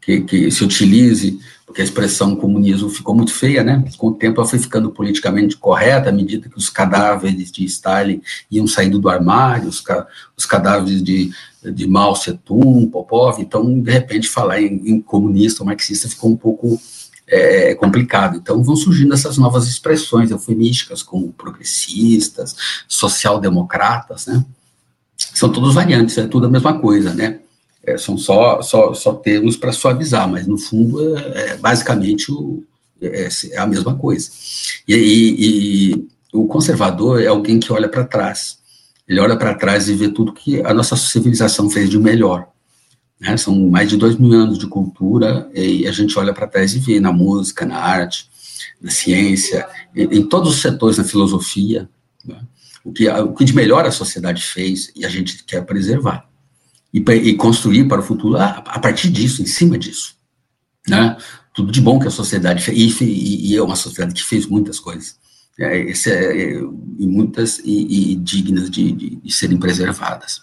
que, 0.01 0.23
que 0.23 0.51
se 0.51 0.64
utilize, 0.64 1.38
porque 1.64 1.83
a 1.83 1.85
expressão 1.85 2.35
comunismo 2.35 2.88
ficou 2.88 3.14
muito 3.14 3.33
feia, 3.33 3.62
né? 3.62 3.85
Com 3.96 4.09
o 4.09 4.14
tempo 4.14 4.40
ela 4.40 4.49
foi 4.49 4.59
ficando 4.59 4.90
politicamente 4.90 5.57
correta, 5.57 6.09
à 6.09 6.12
medida 6.12 6.49
que 6.49 6.59
os 6.59 6.68
cadáveres 6.68 7.53
de 7.53 7.64
Stalin 7.64 8.20
iam 8.51 8.66
saindo 8.66 8.99
do 8.99 9.09
armário, 9.09 9.68
os, 9.68 9.81
ca 9.81 10.09
os 10.37 10.44
cadáveres 10.44 11.01
de, 11.01 11.31
de 11.62 11.87
Mao 11.87 12.14
Tse-tung, 12.14 12.88
Popov, 12.88 13.40
então, 13.40 13.81
de 13.81 13.90
repente, 13.90 14.29
falar 14.29 14.61
em, 14.61 14.83
em 14.85 15.01
comunista 15.01 15.62
ou 15.62 15.66
marxista 15.66 16.09
ficou 16.09 16.31
um 16.31 16.37
pouco 16.37 16.81
é, 17.30 17.74
complicado. 17.74 18.36
Então 18.36 18.62
vão 18.62 18.74
surgindo 18.74 19.14
essas 19.14 19.38
novas 19.38 19.68
expressões 19.68 20.30
eufemísticas, 20.30 21.02
como 21.02 21.32
progressistas, 21.32 22.56
social-democratas, 22.88 24.26
né? 24.26 24.44
São 25.16 25.50
todos 25.52 25.74
variantes, 25.74 26.18
é 26.18 26.26
tudo 26.26 26.46
a 26.46 26.50
mesma 26.50 26.80
coisa, 26.80 27.14
né? 27.14 27.40
É, 27.84 27.96
são 27.96 28.18
só, 28.18 28.60
só, 28.62 28.92
só 28.92 29.14
termos 29.14 29.56
para 29.56 29.72
suavizar, 29.72 30.28
mas 30.28 30.46
no 30.46 30.58
fundo 30.58 31.16
é, 31.16 31.52
é 31.52 31.56
basicamente 31.56 32.30
o, 32.32 32.62
é, 33.00 33.28
é, 33.50 33.58
a 33.58 33.66
mesma 33.66 33.94
coisa. 33.96 34.30
E, 34.86 34.94
e, 34.94 35.90
e 35.92 36.08
o 36.32 36.46
conservador 36.46 37.22
é 37.22 37.26
alguém 37.26 37.60
que 37.60 37.72
olha 37.72 37.88
para 37.88 38.04
trás. 38.04 38.58
Ele 39.08 39.20
olha 39.20 39.36
para 39.36 39.54
trás 39.54 39.88
e 39.88 39.94
vê 39.94 40.08
tudo 40.08 40.32
que 40.32 40.60
a 40.62 40.74
nossa 40.74 40.96
civilização 40.96 41.70
fez 41.70 41.88
de 41.88 41.98
melhor. 41.98 42.48
Né? 43.20 43.37
São 43.37 43.68
mais 43.68 43.90
de 43.90 43.96
dois 43.96 44.16
mil 44.16 44.33
anos 44.33 44.59
de 44.59 44.66
cultura 44.66 45.50
e 45.54 45.87
a 45.87 45.92
gente 45.92 46.18
olha 46.18 46.33
para 46.33 46.46
trás 46.46 46.74
e 46.74 46.78
vê 46.78 46.98
na 46.98 47.12
música, 47.12 47.66
na 47.66 47.76
arte, 47.76 48.28
na 48.80 48.90
ciência, 48.90 49.66
em, 49.94 50.18
em 50.18 50.26
todos 50.26 50.54
os 50.54 50.62
setores, 50.62 50.96
na 50.96 51.04
filosofia, 51.04 51.88
né? 52.24 52.40
o, 52.85 52.92
que, 52.92 53.09
o 53.09 53.35
que 53.35 53.44
de 53.44 53.54
melhor 53.54 53.85
a 53.85 53.90
sociedade 53.90 54.42
fez 54.42 54.90
e 54.96 55.04
a 55.04 55.09
gente 55.09 55.44
quer 55.44 55.64
preservar. 55.64 56.28
E, 56.92 56.98
e 56.98 57.37
construir 57.37 57.87
para 57.87 58.00
o 58.00 58.04
futuro 58.04 58.37
a, 58.37 58.46
a, 58.46 58.78
partir 58.80 59.11
disso, 59.11 59.42
em 59.42 59.46
cima 59.46 59.78
disso. 59.78 60.16
Né? 60.88 61.16
Tudo 61.54 61.70
de 61.70 61.80
bom 61.80 62.00
que 62.00 62.09
a 62.09 62.11
sociedade 62.11 62.64
fez, 62.64 63.00
e, 63.00 63.52
e 63.52 63.56
é 63.56 63.62
uma 63.62 63.76
sociedade 63.76 64.14
que 64.14 64.24
fez 64.24 64.46
muitas 64.46 64.80
coisas. 64.80 65.20
É, 65.61 65.78
esse 65.90 66.11
é, 66.11 66.59
e 66.98 67.06
muitas 67.06 67.59
e, 67.59 68.12
e 68.12 68.16
dignas 68.16 68.70
de, 68.70 68.92
de, 68.92 69.16
de, 69.16 69.33
serem 69.33 69.59
preservadas. 69.59 70.40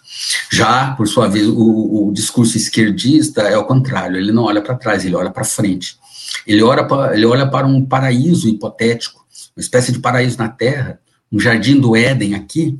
Já, 0.58 0.90
por 0.96 1.06
sua 1.06 1.28
vez, 1.28 1.46
o, 1.46 2.08
o, 2.08 2.12
discurso 2.12 2.56
esquerdista 2.56 3.42
é 3.42 3.56
o 3.56 3.64
contrário, 3.64 4.16
ele 4.16 4.32
não 4.32 4.42
olha 4.42 4.60
para 4.60 4.74
trás, 4.74 5.04
ele 5.04 5.14
olha 5.14 5.30
para 5.30 5.44
frente. 5.44 5.96
Ele 6.44 6.64
olha, 6.64 6.82
pra, 6.84 7.14
ele 7.14 7.24
olha 7.24 7.48
para 7.48 7.64
um 7.64 7.84
paraíso 7.84 8.48
hipotético, 8.48 9.24
uma 9.56 9.60
espécie 9.60 9.92
de 9.92 10.00
paraíso 10.00 10.36
na 10.36 10.48
Terra, 10.48 10.98
um 11.30 11.38
jardim 11.38 11.78
do 11.78 11.94
Éden 11.94 12.34
aqui, 12.34 12.76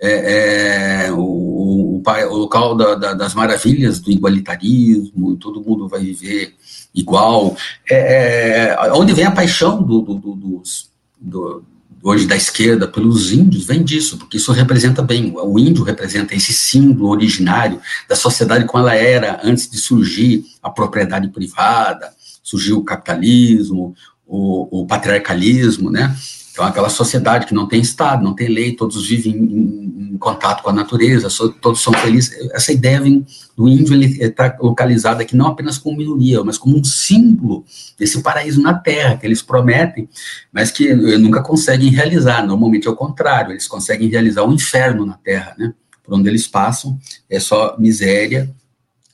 é, 0.00 1.04
é, 1.06 1.12
o, 1.12 1.20
o, 1.20 2.02
o, 2.02 2.36
local 2.36 2.74
da, 2.74 2.96
da, 2.96 3.14
das 3.14 3.32
maravilhas 3.32 4.00
do 4.00 4.10
igualitarismo, 4.10 5.36
todo 5.36 5.62
mundo 5.62 5.86
vai 5.86 6.00
viver 6.00 6.56
igual, 6.92 7.56
é, 7.88 8.74
é 8.76 8.92
onde 8.92 9.12
vem 9.12 9.26
a 9.26 9.30
paixão 9.30 9.80
do, 9.80 10.00
do, 10.00 10.14
do, 10.14 10.34
dos, 10.34 10.90
do, 11.20 11.62
hoje 12.02 12.26
da 12.26 12.36
esquerda 12.36 12.88
pelos 12.88 13.32
índios 13.32 13.64
vem 13.64 13.82
disso, 13.82 14.16
porque 14.16 14.36
isso 14.36 14.52
representa 14.52 15.02
bem, 15.02 15.34
o 15.36 15.58
índio 15.58 15.84
representa 15.84 16.34
esse 16.34 16.52
símbolo 16.52 17.10
originário 17.10 17.80
da 18.08 18.16
sociedade 18.16 18.64
como 18.64 18.82
ela 18.82 18.94
era 18.94 19.40
antes 19.44 19.68
de 19.68 19.78
surgir 19.78 20.44
a 20.62 20.70
propriedade 20.70 21.28
privada, 21.28 22.12
surgiu 22.42 22.78
o 22.78 22.84
capitalismo, 22.84 23.94
o, 24.26 24.82
o 24.82 24.86
patriarcalismo, 24.86 25.90
né? 25.90 26.16
Então, 26.60 26.68
aquela 26.68 26.90
sociedade 26.90 27.46
que 27.46 27.54
não 27.54 27.66
tem 27.66 27.80
Estado, 27.80 28.22
não 28.22 28.34
tem 28.34 28.46
lei, 28.46 28.76
todos 28.76 29.08
vivem 29.08 29.32
em, 29.34 30.12
em 30.12 30.18
contato 30.18 30.62
com 30.62 30.68
a 30.68 30.72
natureza, 30.74 31.26
todos 31.58 31.80
são 31.80 31.90
felizes. 31.94 32.36
Essa 32.52 32.70
ideia 32.70 33.00
vem 33.00 33.24
do 33.56 33.66
índio, 33.66 33.94
ele 33.94 34.22
está 34.22 34.58
localizado 34.60 35.22
aqui 35.22 35.34
não 35.34 35.46
apenas 35.46 35.78
como 35.78 35.96
minoria, 35.96 36.44
mas 36.44 36.58
como 36.58 36.78
um 36.78 36.84
símbolo 36.84 37.64
desse 37.98 38.22
paraíso 38.22 38.60
na 38.60 38.74
Terra, 38.74 39.16
que 39.16 39.26
eles 39.26 39.40
prometem, 39.40 40.06
mas 40.52 40.70
que 40.70 40.94
nunca 40.94 41.42
conseguem 41.42 41.88
realizar. 41.88 42.46
Normalmente 42.46 42.86
é 42.86 42.90
o 42.90 42.94
contrário, 42.96 43.52
eles 43.52 43.66
conseguem 43.66 44.10
realizar 44.10 44.44
um 44.44 44.52
inferno 44.52 45.06
na 45.06 45.14
Terra, 45.14 45.54
né? 45.58 45.72
Por 46.04 46.12
onde 46.12 46.28
eles 46.28 46.46
passam 46.46 47.00
é 47.30 47.40
só 47.40 47.74
miséria 47.78 48.54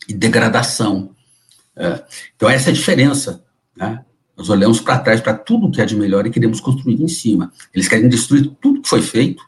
e 0.09 0.13
degradação. 0.13 1.11
É. 1.77 2.03
Então, 2.35 2.51
essa 2.51 2.71
é 2.71 2.73
a 2.73 2.75
diferença, 2.75 3.45
né? 3.77 4.01
Nós 4.37 4.51
olhamos 4.51 4.81
para 4.81 4.99
trás, 4.99 5.21
para 5.21 5.35
tudo 5.35 5.71
que 5.71 5.81
há 5.81 5.85
de 5.85 5.97
melhor 5.97 6.27
e 6.27 6.31
queremos 6.31 6.61
construir 6.61 7.01
em 7.01 7.09
cima. 7.09 7.53
Eles 7.73 7.89
querem 7.89 8.09
destruir 8.09 8.51
tudo 8.61 8.83
que 8.83 8.89
foi 8.89 9.01
feito. 9.01 9.43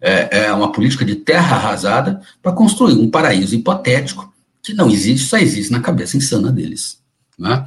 É, 0.00 0.46
é 0.46 0.52
uma 0.52 0.72
política 0.72 1.04
de 1.04 1.14
terra 1.14 1.56
arrasada 1.56 2.20
para 2.42 2.52
construir 2.52 2.94
um 2.94 3.10
paraíso 3.10 3.54
hipotético 3.54 4.32
que 4.62 4.74
não 4.74 4.90
existe, 4.90 5.26
só 5.26 5.38
existe 5.38 5.70
na 5.70 5.80
cabeça 5.80 6.16
insana 6.16 6.50
deles. 6.50 6.98
Né? 7.38 7.64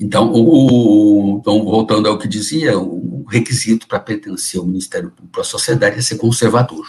Então, 0.00 0.32
o, 0.32 1.38
então, 1.40 1.64
voltando 1.64 2.08
ao 2.08 2.18
que 2.18 2.26
dizia, 2.26 2.78
o 2.78 3.24
requisito 3.28 3.86
para 3.86 4.00
pertencer 4.00 4.58
ao 4.58 4.66
Ministério 4.66 5.10
Público 5.10 5.40
à 5.40 5.44
sociedade 5.44 5.98
é 5.98 6.02
ser 6.02 6.16
conservador. 6.16 6.84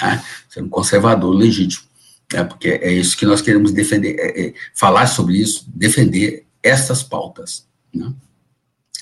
Né? 0.00 0.22
Ser 0.48 0.62
um 0.62 0.68
conservador 0.68 1.34
legítimo. 1.34 1.84
Né? 2.32 2.44
Porque 2.44 2.68
é 2.68 2.92
isso 2.92 3.16
que 3.16 3.26
nós 3.26 3.40
queremos 3.40 3.72
defender, 3.72 4.16
é, 4.18 4.48
é, 4.48 4.54
falar 4.74 5.06
sobre 5.06 5.38
isso, 5.38 5.64
defender 5.68 6.46
essas 6.62 7.02
pautas. 7.02 7.66
Né? 7.94 8.12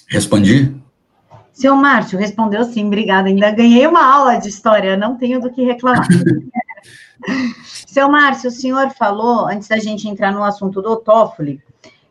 Respondi? 0.08 0.80
Seu 1.52 1.76
Márcio 1.76 2.18
respondeu 2.18 2.64
sim, 2.64 2.86
obrigada. 2.86 3.28
Ainda 3.28 3.50
ganhei 3.50 3.86
uma 3.86 4.04
aula 4.04 4.36
de 4.36 4.48
história, 4.48 4.96
não 4.96 5.16
tenho 5.16 5.40
do 5.40 5.50
que 5.50 5.62
reclamar. 5.62 6.08
Seu 7.86 8.08
Márcio, 8.08 8.48
o 8.48 8.52
senhor 8.52 8.90
falou, 8.90 9.46
antes 9.46 9.68
da 9.68 9.76
gente 9.78 10.08
entrar 10.08 10.32
no 10.32 10.42
assunto 10.42 10.80
do 10.80 10.96
Toffoli, 10.96 11.60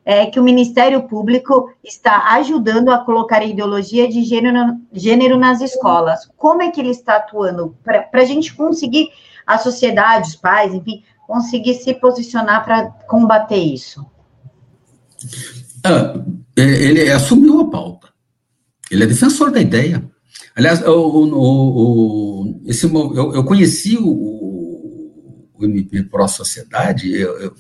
é, 0.06 0.26
que 0.26 0.40
o 0.40 0.44
Ministério 0.44 1.04
Público 1.04 1.74
está 1.84 2.34
ajudando 2.34 2.90
a 2.90 3.00
colocar 3.00 3.42
a 3.42 3.46
ideologia 3.46 4.08
de 4.08 4.24
gênero, 4.24 4.80
gênero 4.92 5.38
nas 5.38 5.62
escolas. 5.62 6.30
Como 6.38 6.62
é 6.62 6.70
que 6.70 6.80
ele 6.80 6.90
está 6.90 7.16
atuando 7.16 7.76
para 7.84 8.08
a 8.14 8.26
gente 8.26 8.54
conseguir, 8.54 9.10
a 9.46 9.58
sociedade, 9.58 10.30
os 10.30 10.36
pais, 10.36 10.74
enfim, 10.74 11.04
conseguir 11.26 11.76
se 11.76 11.94
posicionar 11.94 12.64
para 12.64 12.88
combater 13.08 13.58
isso? 13.58 14.06
Ah, 15.84 16.14
ele 16.62 17.12
assumiu 17.12 17.62
a 17.62 17.70
pauta. 17.70 18.10
Ele 18.90 19.04
é 19.04 19.08
defensor 19.08 19.52
da 19.52 19.62
ideia. 19.62 20.04
Aliás, 20.56 20.80
esse, 22.66 22.86
eu, 22.86 23.34
eu, 23.34 23.44
conheci 23.44 23.98
o, 24.00 25.48
MP 25.62 26.04
Pro 26.04 26.28
Sociedade 26.28 27.14
eu, 27.14 27.38
eu, 27.40 27.56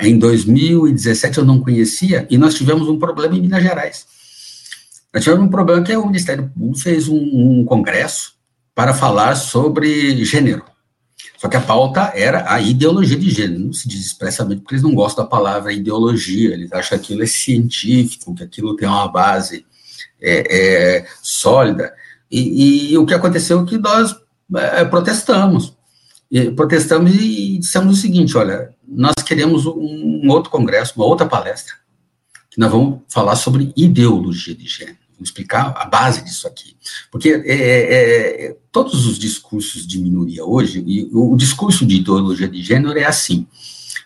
em 0.00 0.18
2017, 0.18 1.38
eu 1.38 1.44
não 1.44 1.60
conhecia, 1.60 2.26
e 2.30 2.36
nós 2.36 2.54
tivemos 2.54 2.88
um 2.88 2.98
problema 2.98 3.36
em 3.36 3.40
Minas 3.40 3.62
Gerais. 3.62 4.06
Nós 5.12 5.24
tivemos 5.24 5.46
um 5.46 5.50
problema 5.50 5.82
que 5.82 5.96
o 5.96 6.06
Ministério 6.06 6.50
Público 6.50 6.78
fez 6.78 7.08
um, 7.08 7.16
um 7.16 7.64
congresso 7.64 8.34
para 8.74 8.94
falar 8.94 9.34
sobre 9.34 10.24
gênero. 10.24 10.64
Só 11.42 11.48
que 11.48 11.56
a 11.56 11.60
pauta 11.60 12.12
era 12.14 12.44
a 12.48 12.60
ideologia 12.60 13.18
de 13.18 13.28
gênero, 13.28 13.58
não 13.58 13.72
se 13.72 13.88
diz 13.88 14.06
expressamente 14.06 14.60
porque 14.60 14.76
eles 14.76 14.84
não 14.84 14.94
gostam 14.94 15.24
da 15.24 15.28
palavra 15.28 15.72
ideologia, 15.72 16.54
eles 16.54 16.72
acham 16.72 16.96
que 16.96 17.04
aquilo 17.04 17.24
é 17.24 17.26
científico, 17.26 18.32
que 18.32 18.44
aquilo 18.44 18.76
tem 18.76 18.88
uma 18.88 19.08
base 19.08 19.66
é, 20.20 20.98
é, 21.00 21.06
sólida. 21.20 21.92
E, 22.30 22.92
e, 22.92 22.96
o 22.96 23.04
que 23.04 23.12
aconteceu 23.12 23.60
é 23.60 23.64
que 23.64 23.76
nós 23.76 24.14
é, 24.54 24.84
protestamos. 24.84 25.76
E, 26.30 26.48
protestamos 26.52 27.12
e 27.12 27.58
dissemos 27.58 27.98
o 27.98 28.00
seguinte: 28.00 28.38
olha, 28.38 28.72
nós 28.86 29.14
queremos 29.26 29.66
um 29.66 30.28
outro 30.28 30.48
congresso, 30.48 30.92
uma 30.94 31.06
outra 31.06 31.26
palestra, 31.26 31.74
que 32.52 32.60
nós 32.60 32.70
vamos 32.70 33.00
falar 33.08 33.34
sobre 33.34 33.72
ideologia 33.76 34.54
de 34.54 34.68
gênero 34.68 35.01
explicar 35.24 35.74
a 35.76 35.84
base 35.84 36.24
disso 36.24 36.46
aqui. 36.46 36.76
Porque 37.10 37.30
é, 37.30 37.52
é, 37.52 38.46
é, 38.46 38.56
todos 38.70 39.06
os 39.06 39.18
discursos 39.18 39.86
de 39.86 39.98
minoria 39.98 40.44
hoje, 40.44 40.82
e 40.86 41.08
o, 41.12 41.36
discurso 41.36 41.84
de 41.86 41.96
ideologia 41.96 42.48
de 42.48 42.62
gênero 42.62 42.98
é 42.98 43.04
assim. 43.04 43.46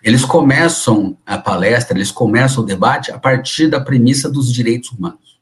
Eles 0.03 0.25
começam 0.25 1.17
a 1.25 1.39
palestra, 1.39 1.97
eles 1.97 2.11
começam 2.11 2.62
o 2.62 2.67
debate 2.67 3.11
a 3.11 3.19
partir 3.19 3.69
da 3.69 3.81
premissa 3.81 4.31
dos 4.31 4.53
direitos 4.53 4.91
humanos. 4.91 5.41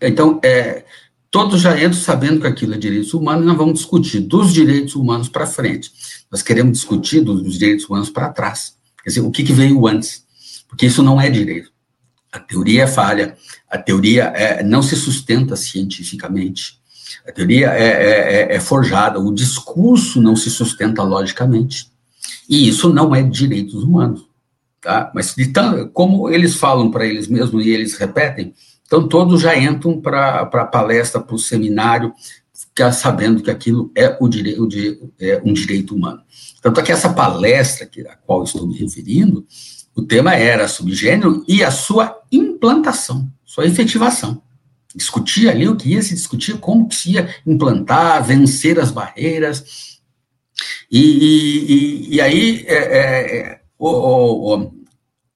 Então, 0.00 0.40
é, 0.42 0.84
todos 1.30 1.60
já 1.60 1.76
entram 1.76 1.92
sabendo 1.92 2.40
que 2.40 2.46
aquilo 2.46 2.74
é 2.74 2.78
direitos 2.78 3.14
humanos, 3.14 3.44
e 3.44 3.46
nós 3.46 3.56
vamos 3.56 3.74
discutir 3.80 4.20
dos 4.20 4.52
direitos 4.52 4.94
humanos 4.94 5.28
para 5.28 5.46
frente. 5.46 5.92
Nós 6.30 6.42
queremos 6.42 6.72
discutir 6.72 7.20
dos 7.20 7.58
direitos 7.58 7.86
humanos 7.86 8.10
para 8.10 8.30
trás. 8.30 8.74
Quer 9.02 9.10
dizer, 9.10 9.20
o 9.20 9.30
que, 9.30 9.44
que 9.44 9.52
veio 9.52 9.86
antes? 9.86 10.24
Porque 10.68 10.86
isso 10.86 11.02
não 11.02 11.20
é 11.20 11.30
direito. 11.30 11.75
A 12.36 12.40
teoria 12.40 12.82
é 12.82 12.86
falha, 12.86 13.34
a 13.68 13.78
teoria 13.78 14.24
é, 14.24 14.62
não 14.62 14.82
se 14.82 14.94
sustenta 14.94 15.56
cientificamente, 15.56 16.78
a 17.26 17.32
teoria 17.32 17.70
é, 17.70 17.86
é, 17.86 18.42
é, 18.52 18.56
é 18.56 18.60
forjada, 18.60 19.18
o 19.18 19.32
discurso 19.32 20.20
não 20.20 20.36
se 20.36 20.50
sustenta 20.50 21.02
logicamente. 21.02 21.90
E 22.48 22.68
isso 22.68 22.92
não 22.92 23.14
é 23.14 23.22
direitos 23.22 23.82
humanos. 23.82 24.26
Tá? 24.82 25.10
Mas 25.14 25.34
de 25.34 25.48
tão, 25.48 25.88
como 25.88 26.28
eles 26.28 26.54
falam 26.56 26.90
para 26.90 27.06
eles 27.06 27.26
mesmos 27.26 27.64
e 27.64 27.70
eles 27.70 27.96
repetem, 27.96 28.54
então 28.86 29.08
todos 29.08 29.40
já 29.40 29.58
entram 29.58 30.00
para 30.00 30.42
a 30.42 30.64
palestra, 30.64 31.20
para 31.20 31.34
o 31.34 31.38
seminário, 31.38 32.12
sabendo 32.92 33.42
que 33.42 33.50
aquilo 33.50 33.90
é, 33.96 34.16
o 34.20 34.28
direito, 34.28 34.68
é 35.18 35.40
um 35.42 35.52
direito 35.52 35.94
humano. 35.94 36.20
Tanto 36.60 36.80
é 36.80 36.82
que 36.82 36.92
essa 36.92 37.12
palestra 37.12 37.86
que, 37.86 38.02
a 38.02 38.14
qual 38.14 38.44
estou 38.44 38.66
me 38.66 38.76
referindo, 38.76 39.46
o 39.96 40.02
tema 40.02 40.34
era 40.34 40.68
subgênero 40.68 41.42
e 41.48 41.64
a 41.64 41.70
sua 41.70 42.20
implantação, 42.30 43.32
sua 43.46 43.64
efetivação. 43.64 44.42
Discutia 44.94 45.50
ali 45.50 45.66
o 45.66 45.74
que 45.74 45.88
ia 45.88 46.02
se 46.02 46.14
discutir, 46.14 46.58
como 46.58 46.92
se 46.92 47.12
ia 47.12 47.34
implantar, 47.46 48.22
vencer 48.22 48.78
as 48.78 48.90
barreiras. 48.90 49.98
E, 50.90 51.00
e, 51.00 52.14
e 52.14 52.20
aí, 52.20 52.64
é, 52.66 52.76
é, 52.76 53.60
o, 53.78 53.88
o, 54.54 54.72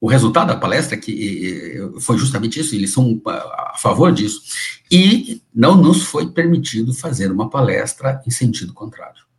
o, 0.02 0.06
resultado 0.06 0.48
da 0.48 0.56
palestra 0.56 0.96
que 0.96 1.78
foi 2.00 2.18
justamente 2.18 2.60
isso, 2.60 2.74
eles 2.74 2.92
são 2.92 3.20
a 3.26 3.74
favor 3.78 4.12
disso. 4.12 4.42
E 4.90 5.42
não 5.54 5.74
nos 5.74 6.02
foi 6.02 6.30
permitido 6.30 6.92
fazer 6.92 7.32
uma 7.32 7.48
palestra 7.48 8.22
em 8.26 8.30
sentido 8.30 8.74
contrário. 8.74 9.29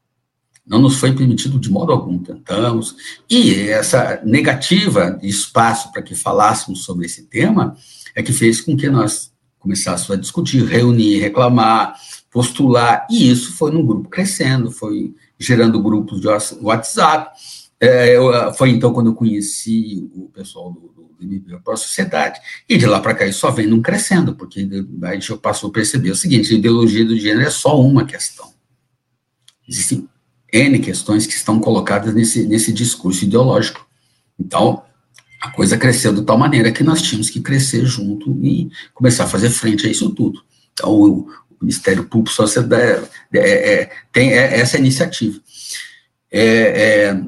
Não 0.65 0.79
nos 0.79 0.97
foi 0.97 1.13
permitido 1.13 1.59
de 1.59 1.71
modo 1.71 1.91
algum, 1.91 2.19
tentamos. 2.19 2.95
E 3.29 3.69
essa 3.69 4.21
negativa 4.23 5.11
de 5.11 5.27
espaço 5.27 5.91
para 5.91 6.01
que 6.01 6.15
falássemos 6.15 6.83
sobre 6.83 7.05
esse 7.05 7.23
tema 7.23 7.75
é 8.15 8.21
que 8.21 8.31
fez 8.31 8.61
com 8.61 8.77
que 8.77 8.89
nós 8.89 9.31
começássemos 9.57 10.11
a 10.11 10.21
discutir, 10.21 10.63
reunir, 10.65 11.19
reclamar, 11.19 11.95
postular, 12.31 13.05
e 13.09 13.29
isso 13.29 13.53
foi 13.53 13.71
num 13.71 13.85
grupo 13.85 14.09
crescendo, 14.09 14.71
foi 14.71 15.13
gerando 15.37 15.81
grupos 15.81 16.21
de 16.21 16.27
WhatsApp. 16.61 17.31
É, 17.79 18.15
eu, 18.15 18.53
foi 18.53 18.69
então 18.69 18.93
quando 18.93 19.07
eu 19.07 19.15
conheci 19.15 20.09
o 20.15 20.29
pessoal 20.29 20.71
do, 20.71 20.79
do, 20.79 21.27
do 21.27 21.59
para 21.61 21.73
a 21.73 21.77
sociedade, 21.77 22.39
e 22.67 22.77
de 22.77 22.85
lá 22.85 22.99
para 22.99 23.13
cá 23.13 23.25
isso 23.25 23.39
só 23.39 23.51
vem 23.51 23.67
num 23.67 23.81
crescendo, 23.81 24.35
porque 24.35 24.67
a 25.03 25.13
gente 25.13 25.35
passou 25.37 25.69
a 25.69 25.73
perceber 25.73 26.11
o 26.11 26.15
seguinte: 26.15 26.53
a 26.53 26.57
ideologia 26.57 27.05
do 27.05 27.17
gênero 27.17 27.45
é 27.45 27.51
só 27.51 27.79
uma 27.79 28.05
questão. 28.05 28.51
Existem 29.67 30.07
N 30.51 30.79
questões 30.79 31.25
que 31.25 31.33
estão 31.33 31.59
colocadas 31.59 32.13
nesse, 32.13 32.45
nesse 32.45 32.73
discurso 32.73 33.23
ideológico. 33.23 33.85
Então, 34.39 34.83
a 35.41 35.49
coisa 35.49 35.77
cresceu 35.77 36.13
de 36.13 36.23
tal 36.23 36.37
maneira 36.37 36.71
que 36.71 36.83
nós 36.83 37.01
tínhamos 37.01 37.29
que 37.29 37.39
crescer 37.39 37.85
junto 37.85 38.31
e 38.43 38.69
começar 38.93 39.23
a 39.23 39.27
fazer 39.27 39.49
frente 39.49 39.87
a 39.87 39.89
isso 39.89 40.09
tudo. 40.11 40.41
Então, 40.73 40.91
o, 40.91 41.27
Ministério 41.61 42.05
Público 42.05 42.35
Sociedade 42.35 43.07
é, 43.31 43.37
é, 43.37 43.73
é, 43.73 43.89
tem 44.11 44.33
é, 44.33 44.59
essa 44.59 44.77
iniciativa. 44.77 45.39
É, 46.31 46.43
é, 46.43 47.21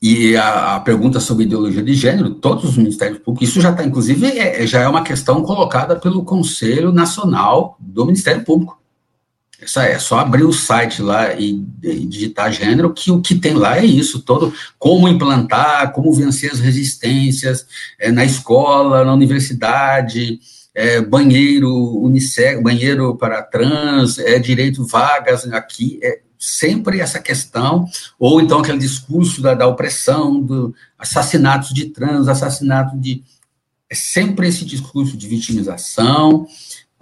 e 0.00 0.34
a, 0.34 0.76
a, 0.76 0.80
pergunta 0.80 1.20
sobre 1.20 1.44
ideologia 1.44 1.82
de 1.82 1.92
gênero, 1.92 2.30
todos 2.30 2.64
os 2.64 2.76
ministérios 2.78 3.18
públicos, 3.18 3.50
isso 3.50 3.60
já 3.60 3.70
está, 3.70 3.84
inclusive, 3.84 4.66
já 4.66 4.80
é 4.80 4.88
uma 4.88 5.04
questão 5.04 5.42
colocada 5.42 5.94
pelo 5.94 6.24
Conselho 6.24 6.90
Nacional 6.90 7.76
do 7.78 8.06
Ministério 8.06 8.42
Público. 8.42 8.79
Essa 9.60 9.84
é 9.84 9.98
só 9.98 10.18
abrir 10.18 10.44
o 10.44 10.52
site 10.52 11.02
lá 11.02 11.34
e, 11.34 11.62
e, 11.82 12.06
digitar 12.06 12.50
gênero, 12.50 12.94
que 12.94 13.10
o 13.10 13.20
que 13.20 13.34
tem 13.34 13.54
lá 13.54 13.78
é 13.78 13.84
isso, 13.84 14.22
todo 14.22 14.52
como 14.78 15.08
implantar, 15.08 15.92
como 15.92 16.12
vencer 16.12 16.50
as 16.50 16.60
resistências 16.60 17.66
é, 17.98 18.10
na 18.10 18.24
escola, 18.24 19.04
na 19.04 19.12
universidade, 19.12 20.40
é, 20.74 21.00
banheiro 21.00 21.70
unissex, 21.98 22.62
banheiro 22.62 23.16
para 23.16 23.42
trans, 23.42 24.18
é, 24.18 24.38
direito 24.38 24.86
vagas 24.86 25.44
aqui, 25.52 26.00
é 26.02 26.20
sempre 26.38 27.00
essa 27.00 27.18
questão, 27.18 27.84
ou 28.18 28.40
então 28.40 28.60
aquele 28.60 28.78
discurso 28.78 29.42
da, 29.42 29.52
da 29.52 29.66
opressão, 29.66 30.40
do 30.40 30.74
assassinatos 30.98 31.74
de 31.74 31.86
trans, 31.86 32.28
assassinato 32.28 32.96
de 32.98 33.22
É 33.90 33.94
sempre 33.94 34.48
esse 34.48 34.64
discurso 34.64 35.16
de 35.16 35.28
vitimização, 35.28 36.46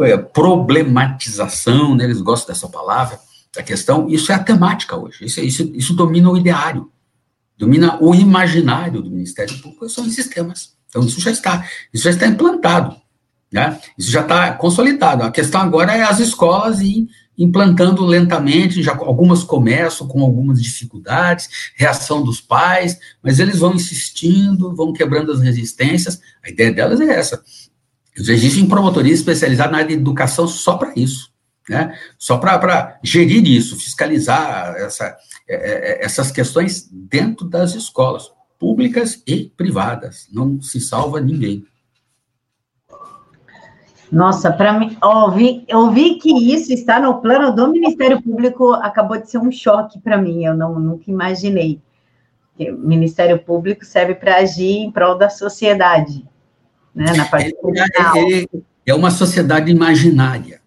é, 0.00 0.16
problematização, 0.16 1.94
né, 1.94 2.04
eles 2.04 2.20
gostam 2.20 2.54
dessa 2.54 2.68
palavra, 2.68 3.18
da 3.54 3.62
questão, 3.62 4.08
isso 4.08 4.30
é 4.30 4.34
a 4.34 4.42
temática 4.42 4.96
hoje, 4.96 5.24
isso, 5.24 5.40
isso, 5.40 5.62
isso 5.74 5.94
domina 5.94 6.30
o 6.30 6.36
ideário, 6.36 6.90
domina 7.56 7.98
o 8.00 8.14
imaginário 8.14 9.02
do 9.02 9.10
Ministério 9.10 9.56
Público, 9.58 9.88
são 9.88 10.06
esses 10.06 10.28
temas. 10.28 10.76
Então, 10.88 11.02
isso 11.02 11.20
já 11.20 11.30
está, 11.30 11.66
isso 11.92 12.04
já 12.04 12.10
está 12.10 12.26
implantado, 12.26 12.96
né? 13.52 13.78
Isso 13.96 14.10
já 14.10 14.22
está 14.22 14.52
consolidado. 14.52 15.22
A 15.22 15.30
questão 15.30 15.60
agora 15.60 15.94
é 15.94 16.02
as 16.02 16.18
escolas 16.18 16.80
ir 16.80 17.08
implantando 17.38 18.04
lentamente, 18.04 18.82
já 18.82 18.92
algumas 18.96 19.44
começam 19.44 20.08
com 20.08 20.22
algumas 20.22 20.60
dificuldades, 20.60 21.48
reação 21.76 22.22
dos 22.22 22.40
pais, 22.40 22.98
mas 23.22 23.38
eles 23.38 23.60
vão 23.60 23.74
insistindo, 23.74 24.74
vão 24.74 24.92
quebrando 24.92 25.30
as 25.30 25.40
resistências. 25.40 26.20
A 26.44 26.48
ideia 26.48 26.72
delas 26.72 27.00
é 27.00 27.04
essa. 27.04 27.40
Existem 28.18 28.66
promotorias 28.66 29.20
especializadas 29.20 29.72
na 29.72 29.78
área 29.78 29.88
de 29.88 29.94
educação 29.94 30.48
só 30.48 30.76
para 30.76 30.92
isso, 30.96 31.32
né? 31.68 31.96
Só 32.18 32.38
para 32.38 32.98
gerir 33.02 33.46
isso, 33.46 33.76
fiscalizar 33.76 34.74
essa, 34.76 35.16
é, 35.48 35.54
é, 35.54 35.92
é, 36.02 36.04
essas 36.04 36.30
questões 36.30 36.88
dentro 36.90 37.46
das 37.48 37.74
escolas 37.74 38.30
públicas 38.58 39.22
e 39.26 39.52
privadas. 39.56 40.26
Não 40.32 40.60
se 40.60 40.80
salva 40.80 41.20
ninguém. 41.20 41.64
Nossa, 44.10 44.50
para 44.50 44.72
mim, 44.72 44.96
ouvir, 45.02 45.64
ouvir 45.72 46.14
que 46.16 46.30
isso 46.52 46.72
está 46.72 46.98
no 46.98 47.20
plano 47.20 47.54
do 47.54 47.68
Ministério 47.68 48.20
Público 48.22 48.72
acabou 48.72 49.20
de 49.20 49.30
ser 49.30 49.38
um 49.38 49.52
choque 49.52 50.00
para 50.00 50.16
mim. 50.16 50.44
Eu 50.44 50.54
não, 50.54 50.78
nunca 50.80 51.10
imaginei. 51.10 51.80
O 52.58 52.72
Ministério 52.72 53.38
Público 53.38 53.84
serve 53.84 54.14
para 54.14 54.36
agir 54.36 54.78
em 54.78 54.90
prol 54.90 55.16
da 55.16 55.28
sociedade, 55.28 56.26
né? 56.98 57.12
Na 57.16 57.24
parte 57.24 57.54
é, 57.54 58.42
é, 58.42 58.46
é 58.86 58.94
uma 58.94 59.10
sociedade 59.10 59.70
imaginária. 59.70 60.60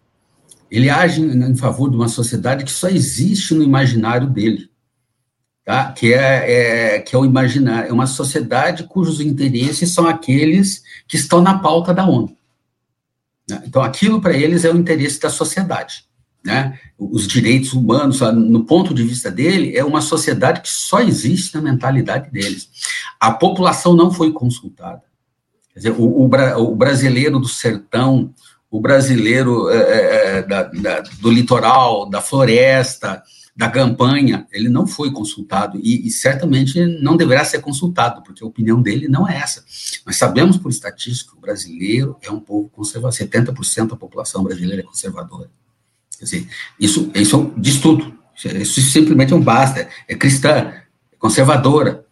Ele 0.70 0.90
age 0.90 1.22
em 1.22 1.56
favor 1.56 1.90
de 1.90 1.96
uma 1.98 2.08
sociedade 2.08 2.64
que 2.64 2.72
só 2.72 2.88
existe 2.88 3.54
no 3.54 3.64
imaginário 3.64 4.28
dele 4.28 4.72
tá? 5.64 5.92
que, 5.92 6.14
é, 6.14 6.96
é, 6.96 7.00
que 7.00 7.16
é 7.16 7.20
o 7.20 7.26
imaginário, 7.26 7.90
é 7.90 7.94
uma 7.94 8.08
sociedade 8.08 8.84
cujos 8.84 9.22
interesses 9.22 9.94
são 9.94 10.08
aqueles 10.08 10.84
que 11.08 11.16
estão 11.16 11.42
na 11.42 11.60
pauta 11.60 11.94
da 11.94 12.06
ONU. 12.06 12.36
Né? 13.50 13.64
Então, 13.66 13.82
aquilo 13.82 14.22
para 14.22 14.36
eles 14.36 14.66
é 14.66 14.72
o 14.72 14.78
interesse 14.78 15.20
da 15.20 15.30
sociedade. 15.30 16.06
Né? 16.44 16.80
Os 16.98 17.28
direitos 17.28 17.74
humanos, 17.74 18.22
no 18.22 18.66
ponto 18.66 18.94
de 18.94 19.04
vista 19.04 19.30
dele, 19.30 19.78
é 19.78 19.84
uma 19.84 20.02
sociedade 20.02 20.62
que 20.62 20.70
só 20.70 21.00
existe 21.00 21.56
na 21.56 21.62
mentalidade 21.62 22.32
deles. 22.32 22.70
A 23.20 23.32
população 23.32 23.94
não 23.94 24.12
foi 24.12 24.32
consultada. 24.32 25.04
Quer 25.74 25.80
dizer, 25.80 25.92
o, 25.92 26.04
o, 26.04 26.26
o 26.26 26.76
brasileiro 26.76 27.40
do 27.40 27.48
sertão, 27.48 28.34
o 28.70 28.80
brasileiro 28.80 29.70
é, 29.70 29.78
é, 29.78 30.38
é 30.38 30.42
da, 30.42 30.64
da, 30.64 31.02
do 31.02 31.32
litoral, 31.32 32.10
da 32.10 32.22
floresta, 32.22 33.22
da 33.56 33.70
campanha, 33.70 34.48
ele 34.52 34.70
não 34.70 34.88
foi 34.88 35.12
consultado 35.12 35.78
e, 35.84 36.08
e, 36.08 36.10
certamente 36.10 36.80
não 37.02 37.18
deverá 37.18 37.44
ser 37.44 37.60
consultado, 37.60 38.24
porque 38.24 38.44
a 38.44 38.48
opinião 38.48 38.82
dele 38.82 39.08
não 39.08 39.28
é 39.28 39.38
essa. 39.38 39.64
Nós 40.06 40.16
sabemos 40.16 40.58
por 40.58 40.72
estatística 40.72 41.32
que 41.32 41.38
o 41.38 41.42
brasileiro 41.42 42.18
é 42.22 42.32
um 42.32 42.40
povo 42.40 42.70
conservador, 42.70 43.18
70% 43.18 43.90
da 43.90 43.96
população 43.96 44.44
brasileira 44.44 44.82
é 44.82 44.86
conservadora. 44.86 45.50
Quer 46.18 46.26
dizer, 46.26 46.48
isso, 46.80 47.12
isso 47.14 47.54
diz 47.58 47.80
tudo. 47.80 48.14
Isso 48.36 48.82
simplesmente 48.82 49.32
não 49.32 49.42
basta. 49.42 49.88
É 50.08 50.16
cristã, 50.16 50.50
é 51.12 51.16
conservadora. 51.20 52.06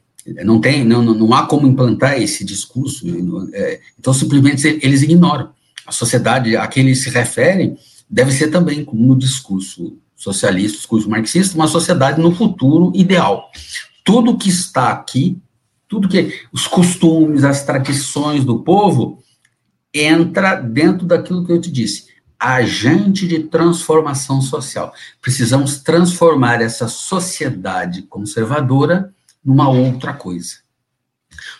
Não 0.43 0.59
tem, 0.59 0.84
não, 0.84 1.01
não 1.01 1.34
há 1.34 1.45
como 1.45 1.67
implantar 1.67 2.21
esse 2.21 2.43
discurso. 2.43 3.05
É, 3.53 3.80
então, 3.99 4.13
simplesmente 4.13 4.80
eles 4.82 5.01
ignoram. 5.01 5.49
A 5.86 5.91
sociedade 5.91 6.55
a 6.55 6.67
que 6.67 6.80
eles 6.80 7.01
se 7.01 7.09
referem 7.09 7.77
deve 8.09 8.32
ser 8.32 8.49
também 8.49 8.88
no 8.91 9.15
discurso 9.15 9.97
socialistas, 10.15 10.86
curso 10.86 11.09
marxista, 11.09 11.55
uma 11.55 11.67
sociedade 11.67 12.21
no 12.21 12.36
futuro 12.36 12.91
ideal. 12.93 13.49
Tudo 14.03 14.38
que 14.38 14.49
está 14.49 14.89
aqui, 14.89 15.38
tudo 15.88 16.09
que 16.09 16.41
os 16.51 16.67
costumes, 16.67 17.43
as 17.43 17.63
tradições 17.63 18.43
do 18.43 18.59
povo 18.59 19.23
entra 19.93 20.55
dentro 20.55 21.07
daquilo 21.07 21.45
que 21.45 21.51
eu 21.51 21.61
te 21.61 21.71
disse, 21.71 22.07
agente 22.38 23.27
de 23.27 23.39
transformação 23.43 24.41
social. 24.41 24.93
Precisamos 25.21 25.80
transformar 25.80 26.61
essa 26.61 26.88
sociedade 26.88 28.03
conservadora 28.03 29.13
numa 29.43 29.69
outra 29.69 30.13
coisa. 30.13 30.57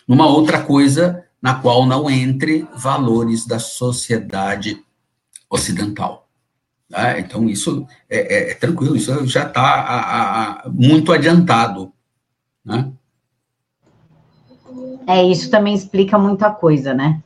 Numa 0.08 0.28
outra 0.28 0.62
coisa 0.62 1.26
na 1.42 1.56
qual 1.56 1.86
não 1.86 2.10
entre 2.10 2.68
valores 2.76 3.46
da 3.46 3.60
sociedade 3.60 4.84
ocidental. 5.50 6.28
Né? 6.90 7.20
Então, 7.20 7.50
isso 7.50 7.88
é, 8.10 8.18
é, 8.18 8.52
é, 8.52 8.54
tranquilo, 8.56 8.96
isso 8.96 9.26
já 9.28 9.46
está 9.46 10.64
muito 10.68 11.12
adiantado. 11.12 11.94
Né? 12.66 12.92
É, 15.08 15.24
isso 15.24 15.50
também 15.50 15.74
explica 15.74 16.18
muita 16.18 16.52
coisa, 16.52 16.94
né? 16.94 17.22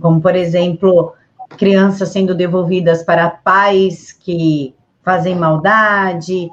Como, 0.00 0.20
por 0.20 0.36
exemplo, 0.36 1.14
crianças 1.56 2.10
sendo 2.10 2.34
devolvidas 2.34 3.02
para 3.02 3.30
pais 3.30 4.12
que 4.12 4.74
fazem 5.02 5.34
maldade, 5.34 6.48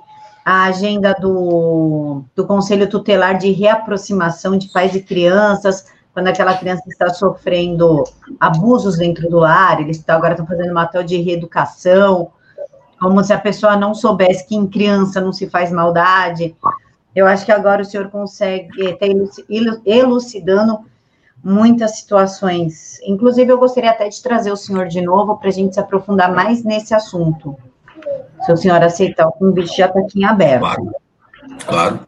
a 0.48 0.64
agenda 0.64 1.14
do, 1.14 2.24
do 2.34 2.48
Conselho 2.48 2.90
Tutelar 2.90 3.38
de 3.38 3.52
reaproximação 3.52 4.58
de 4.58 4.70
pais 4.70 4.96
e 4.96 5.02
crianças, 5.02 5.88
quando 6.14 6.30
aquela 6.30 6.56
criança 6.56 6.84
está 6.88 7.10
sofrendo 7.10 8.06
abusos 8.40 8.98
dentro 8.98 9.30
do 9.30 9.40
lar, 9.40 9.82
eles 9.82 10.02
agora 10.08 10.36
estão 10.36 10.48
fazendo 10.48 10.72
uma 10.72 10.86
tal 10.86 11.04
de 11.04 11.18
reeducação, 11.18 12.32
como 12.98 13.22
se 13.26 13.34
a 13.34 13.38
pessoa 13.38 13.76
não 13.76 13.94
soubesse 13.94 14.48
que 14.48 14.56
em 14.56 14.66
criança 14.66 15.20
não 15.20 15.34
se 15.34 15.50
faz 15.50 15.70
maldade. 15.70 16.56
Eu 17.14 17.28
acho 17.28 17.46
que 17.46 17.52
agora 17.52 17.82
o 17.82 17.86
senhor 17.86 18.08
consegue 18.08 18.70
estar 18.86 19.08
elucidando 19.86 20.80
muitas 21.44 21.98
situações. 21.98 23.02
Inclusive, 23.06 23.52
eu 23.52 23.60
gostaria 23.60 23.92
até 23.92 24.08
de 24.08 24.24
trazer 24.24 24.54
o 24.54 24.56
senhor 24.56 24.88
de 24.88 25.02
novo 25.02 25.36
para 25.36 25.50
a 25.50 25.52
gente 25.52 25.74
se 25.74 25.80
aprofundar 25.82 26.34
mais 26.34 26.64
nesse 26.64 26.94
assunto. 26.94 27.54
Se 28.48 28.54
o 28.54 28.56
senhor 28.56 28.82
aceitar 28.82 29.28
o 29.28 29.34
convite, 29.34 29.76
já 29.76 29.88
está 29.88 30.00
aqui 30.00 30.22
em 30.22 30.24
aberto. 30.24 30.62
Claro, 30.62 30.92
claro. 31.68 32.00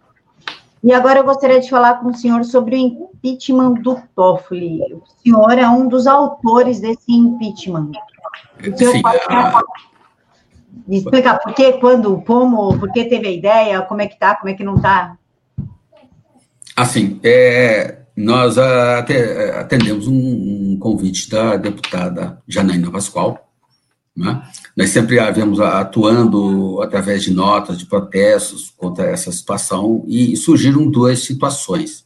E 0.82 0.94
agora 0.94 1.20
eu 1.20 1.26
gostaria 1.26 1.60
de 1.60 1.70
falar 1.70 1.96
com 1.96 2.08
o 2.08 2.16
senhor 2.16 2.46
sobre 2.46 2.78
o 2.78 2.80
impeachment 2.80 3.74
do 3.82 4.02
Toffoli. 4.16 4.80
O 4.94 5.04
senhor 5.22 5.52
é 5.58 5.68
um 5.68 5.90
dos 5.90 6.08
autores 6.08 6.80
desse 6.80 7.12
impeachment. 7.12 7.92
Sim, 8.78 9.02
a... 9.06 9.62
explicar 10.88 11.40
por 11.40 11.54
que, 11.54 11.74
quando, 11.74 12.22
como, 12.22 12.80
por 12.80 12.90
que 12.94 13.04
teve 13.04 13.28
a 13.28 13.32
ideia, 13.32 13.82
como 13.82 14.02
é 14.02 14.08
que 14.08 14.18
tá, 14.18 14.36
como 14.36 14.50
é 14.50 14.54
que 14.54 14.64
não 14.64 14.80
tá? 14.80 15.18
Assim, 16.74 17.20
é, 17.22 17.98
nós 18.16 18.58
atendemos 18.58 20.08
um, 20.08 20.14
um, 20.14 20.80
convite 20.80 21.30
da 21.30 21.58
deputada 21.58 22.42
Janaína 22.48 22.90
Pascoal, 22.90 23.49
né? 24.16 24.44
Nós 24.76 24.90
sempre 24.90 25.20
havíamos 25.20 25.60
atuando 25.60 26.82
através 26.82 27.24
de 27.24 27.34
notas 27.34 27.78
de 27.78 27.86
protestos 27.86 28.74
contra 28.76 29.06
essa 29.06 29.32
situação 29.32 30.04
e 30.08 30.36
surgiram 30.36 30.90
duas 30.90 31.20
situações. 31.20 32.06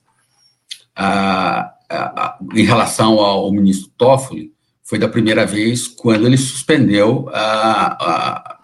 Ah, 0.96 1.74
ah, 1.90 2.38
em 2.54 2.64
relação 2.64 3.20
ao, 3.20 3.52
ministro 3.52 3.92
Toffoli, 3.98 4.54
foi 4.84 5.00
da 5.00 5.08
primeira 5.08 5.46
vez 5.46 5.88
quando 5.88 6.28
ele 6.28 6.38
suspendeu 6.38 7.30
a, 7.34 8.60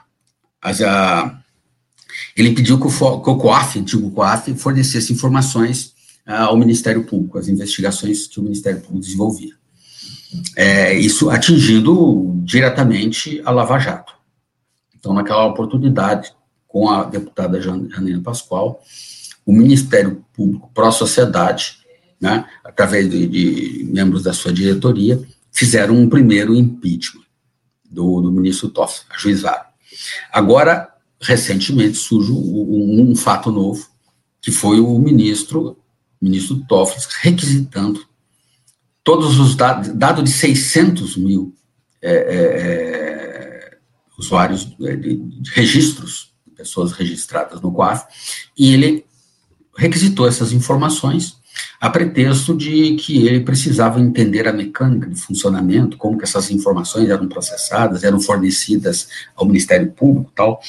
ele 2.35 2.53
pediu 2.53 2.79
que 2.79 2.87
o, 2.87 3.21
que 3.21 3.29
o 3.29 3.37
COAF, 3.37 3.79
antigo 3.79 4.11
COAF, 4.11 4.53
fornecesse 4.55 5.11
informações 5.11 5.93
ao 6.25 6.55
Ministério 6.55 7.03
Público, 7.03 7.39
as 7.39 7.47
investigações 7.47 8.27
que 8.27 8.39
o 8.39 8.43
Ministério 8.43 8.79
Público 8.81 8.99
desenvolvia 8.99 9.58
é, 10.55 10.93
isso 10.93 11.29
atingindo 11.29 12.39
diretamente 12.43 13.41
a 13.45 13.51
Lava 13.51 13.79
Jato. 13.79 14.13
Então, 14.97 15.13
naquela 15.13 15.45
oportunidade, 15.45 16.31
com 16.67 16.89
a 16.89 17.03
deputada 17.03 17.61
Janina 17.61 18.21
Pascoal, 18.21 18.81
o 19.45 19.51
Ministério 19.51 20.23
Público 20.33 20.69
pró-sociedade, 20.73 21.79
né, 22.21 22.45
através 22.63 23.09
de, 23.09 23.25
de, 23.25 23.83
membros 23.85 24.23
da 24.23 24.33
sua 24.33 24.53
diretoria, 24.53 25.19
fizeram 25.51 25.95
um 25.95 26.09
primeiro 26.09 26.53
impeachment 26.53 27.23
do, 27.89 28.21
do 28.21 28.31
ministro 28.31 28.69
Toffoli, 28.69 29.07
ajuizaram. 29.15 29.65
Agora, 30.31 30.93
recentemente, 31.19 31.97
surge 31.97 32.31
um, 32.31 33.09
um 33.09 33.15
fato 33.15 33.51
novo, 33.51 33.87
que 34.41 34.51
foi 34.51 34.79
o 34.79 34.99
ministro, 34.99 35.77
ministro 36.21 36.63
Toffoli, 36.67 37.01
requisitando 37.21 38.08
todos 39.09 39.39
os 39.39 39.55
dados, 39.55 39.89
dado 39.89 40.21
de 40.21 40.29
600 40.29 41.17
mil 41.17 41.51
é, 41.99 42.11
é, 42.11 43.73
é, 43.73 43.77
usuários 44.19 44.71
é, 44.81 44.95
de, 44.95 45.15
de, 45.15 45.49
registros, 45.49 46.31
pessoas 46.55 46.91
registradas 46.91 47.59
no 47.59 47.71
COAF, 47.71 48.05
e 48.55 48.71
ele 48.71 49.03
requisitou 49.75 50.27
essas 50.27 50.51
informações 50.51 51.39
a 51.81 51.89
pretexto 51.89 52.55
de 52.55 52.97
que 52.97 53.25
ele 53.25 53.39
precisava 53.39 53.99
entender 53.99 54.47
a 54.47 54.53
mecânica 54.53 55.09
de 55.09 55.19
funcionamento, 55.19 55.97
como 55.97 56.15
que 56.15 56.23
essas 56.23 56.51
informações 56.51 57.09
eram 57.09 57.27
processadas, 57.27 58.03
eram 58.03 58.19
fornecidas 58.19 59.07
ao 59.35 59.47
Ministério 59.47 59.91
Público 59.91 60.31
tal. 60.35 60.61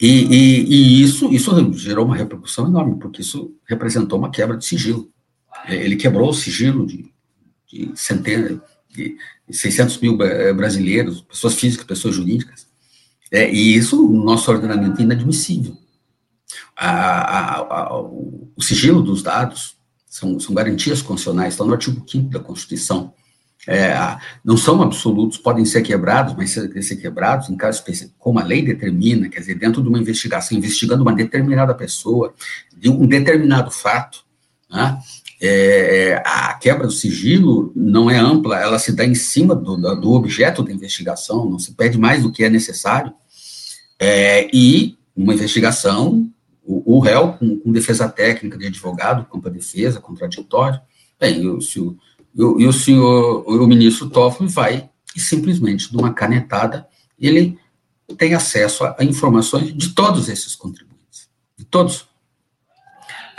E, 0.00 0.26
e, 0.26 0.62
e 0.62 1.02
isso, 1.02 1.32
isso 1.32 1.72
gerou 1.72 2.06
uma 2.06 2.14
repercussão 2.14 2.68
enorme, 2.68 3.00
porque 3.00 3.20
isso 3.20 3.52
representou 3.66 4.16
uma 4.16 4.30
quebra 4.30 4.56
de 4.56 4.64
sigilo. 4.64 5.10
Ele 5.68 5.96
quebrou 5.96 6.30
o 6.30 6.34
sigilo 6.34 6.86
de, 6.86 7.12
de 7.66 7.92
centenas, 7.94 8.58
de 8.88 9.16
600 9.50 9.98
mil 9.98 10.16
brasileiros, 10.16 11.20
pessoas 11.22 11.54
físicas, 11.54 11.86
pessoas 11.86 12.14
jurídicas. 12.14 12.66
É, 13.30 13.50
e 13.52 13.76
isso, 13.76 13.96
no 13.96 14.24
nosso 14.24 14.50
ordenamento, 14.50 15.00
é 15.00 15.04
inadmissível 15.04 15.76
a, 16.80 16.90
a, 16.90 17.58
a, 17.58 18.00
o 18.00 18.60
sigilo 18.60 19.02
dos 19.02 19.22
dados 19.22 19.76
são, 20.06 20.40
são 20.40 20.54
garantias 20.54 21.02
constitucionais, 21.02 21.52
estão 21.52 21.66
no 21.66 21.74
artigo 21.74 22.02
5 22.08 22.30
da 22.30 22.40
Constituição. 22.40 23.12
É, 23.68 23.94
não 24.42 24.56
são 24.56 24.80
absolutos, 24.80 25.36
podem 25.36 25.66
ser 25.66 25.82
quebrados, 25.82 26.34
mas 26.34 26.50
ser, 26.50 26.82
ser 26.82 26.96
quebrados 26.96 27.50
em 27.50 27.56
caso 27.56 27.78
específico, 27.78 28.16
como 28.18 28.38
a 28.38 28.44
lei 28.44 28.62
determina, 28.62 29.28
quer 29.28 29.40
dizer, 29.40 29.56
dentro 29.56 29.82
de 29.82 29.88
uma 29.88 29.98
investigação, 29.98 30.56
investigando 30.56 31.02
uma 31.02 31.14
determinada 31.14 31.74
pessoa, 31.74 32.32
de 32.74 32.88
um 32.88 33.06
determinado 33.06 33.70
fato, 33.70 34.24
né, 34.70 34.98
é, 35.40 36.22
a 36.24 36.54
quebra 36.54 36.86
do 36.86 36.92
sigilo 36.92 37.72
não 37.74 38.10
é 38.10 38.18
ampla, 38.18 38.60
ela 38.60 38.78
se 38.78 38.92
dá 38.92 39.04
em 39.04 39.14
cima 39.14 39.54
do, 39.54 39.76
do 39.76 40.12
objeto 40.12 40.62
da 40.62 40.72
investigação, 40.72 41.48
não 41.48 41.58
se 41.58 41.72
pede 41.72 41.98
mais 41.98 42.22
do 42.22 42.30
que 42.30 42.44
é 42.44 42.50
necessário, 42.50 43.12
é, 43.98 44.48
e 44.52 44.98
uma 45.16 45.34
investigação 45.34 46.30
o, 46.62 46.96
o 46.96 47.00
réu, 47.00 47.32
com, 47.32 47.58
com, 47.58 47.72
defesa 47.72 48.08
técnica 48.08 48.56
de 48.56 48.66
advogado, 48.66 49.26
com 49.26 49.40
a 49.44 49.50
defesa, 49.50 50.00
contraditório, 50.00 50.80
bem, 51.18 51.46
o, 51.46 51.58
e 52.34 52.66
o 52.66 52.72
senhor, 52.72 53.44
o 53.46 53.66
ministro 53.66 54.08
Toffoli 54.08 54.48
vai 54.48 54.88
e 55.16 55.20
simplesmente, 55.20 55.90
de 55.90 55.96
uma 55.96 56.12
canetada, 56.12 56.86
ele 57.18 57.58
tem 58.16 58.34
acesso 58.34 58.84
a, 58.84 58.96
a 58.98 59.04
informações 59.04 59.76
de 59.76 59.90
todos 59.90 60.28
esses 60.28 60.54
contribuintes, 60.54 61.28
de 61.56 61.64
todos. 61.64 62.08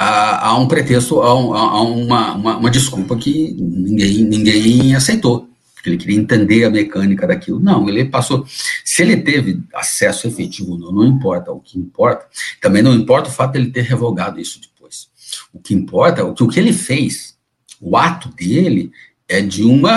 Há 0.04 0.58
um 0.58 0.68
pretexto, 0.68 1.22
há, 1.22 1.36
um, 1.36 2.06
uma, 2.06 2.34
uma, 2.34 2.58
uma, 2.58 2.72
desculpa 2.72 3.16
que 3.16 3.56
ninguém, 3.60 4.24
ninguém 4.24 4.96
aceitou 4.96 5.52
ele 5.90 5.98
queria 5.98 6.20
entender 6.20 6.64
a 6.64 6.70
mecânica 6.70 7.28
daquilo. 7.28 7.60
Não, 7.60 7.88
ele 7.88 8.06
passou. 8.06 8.46
Se 8.84 9.02
ele 9.02 9.18
teve 9.18 9.62
acesso 9.74 10.28
efetivo, 10.28 10.78
não, 10.78 10.92
não 10.92 11.06
importa. 11.06 11.52
O 11.52 11.60
que 11.60 11.80
importa, 11.80 12.28
também 12.62 12.84
não 12.84 12.94
importa 12.94 13.30
o 13.30 13.32
fato 13.32 13.54
de 13.54 13.60
ele 13.60 13.72
ter 13.72 13.82
revogado 13.82 14.40
isso 14.40 14.60
depois. 14.62 15.10
O 15.54 15.60
que 15.60 15.74
importa, 15.74 16.24
o 16.24 16.34
que, 16.34 16.44
o 16.44 16.48
que 16.48 16.60
ele 16.60 16.74
fez, 16.74 17.36
o 17.80 17.98
ato 17.98 18.30
dele 18.30 18.92
é 19.28 19.42
de 19.42 19.64
uma, 19.64 19.96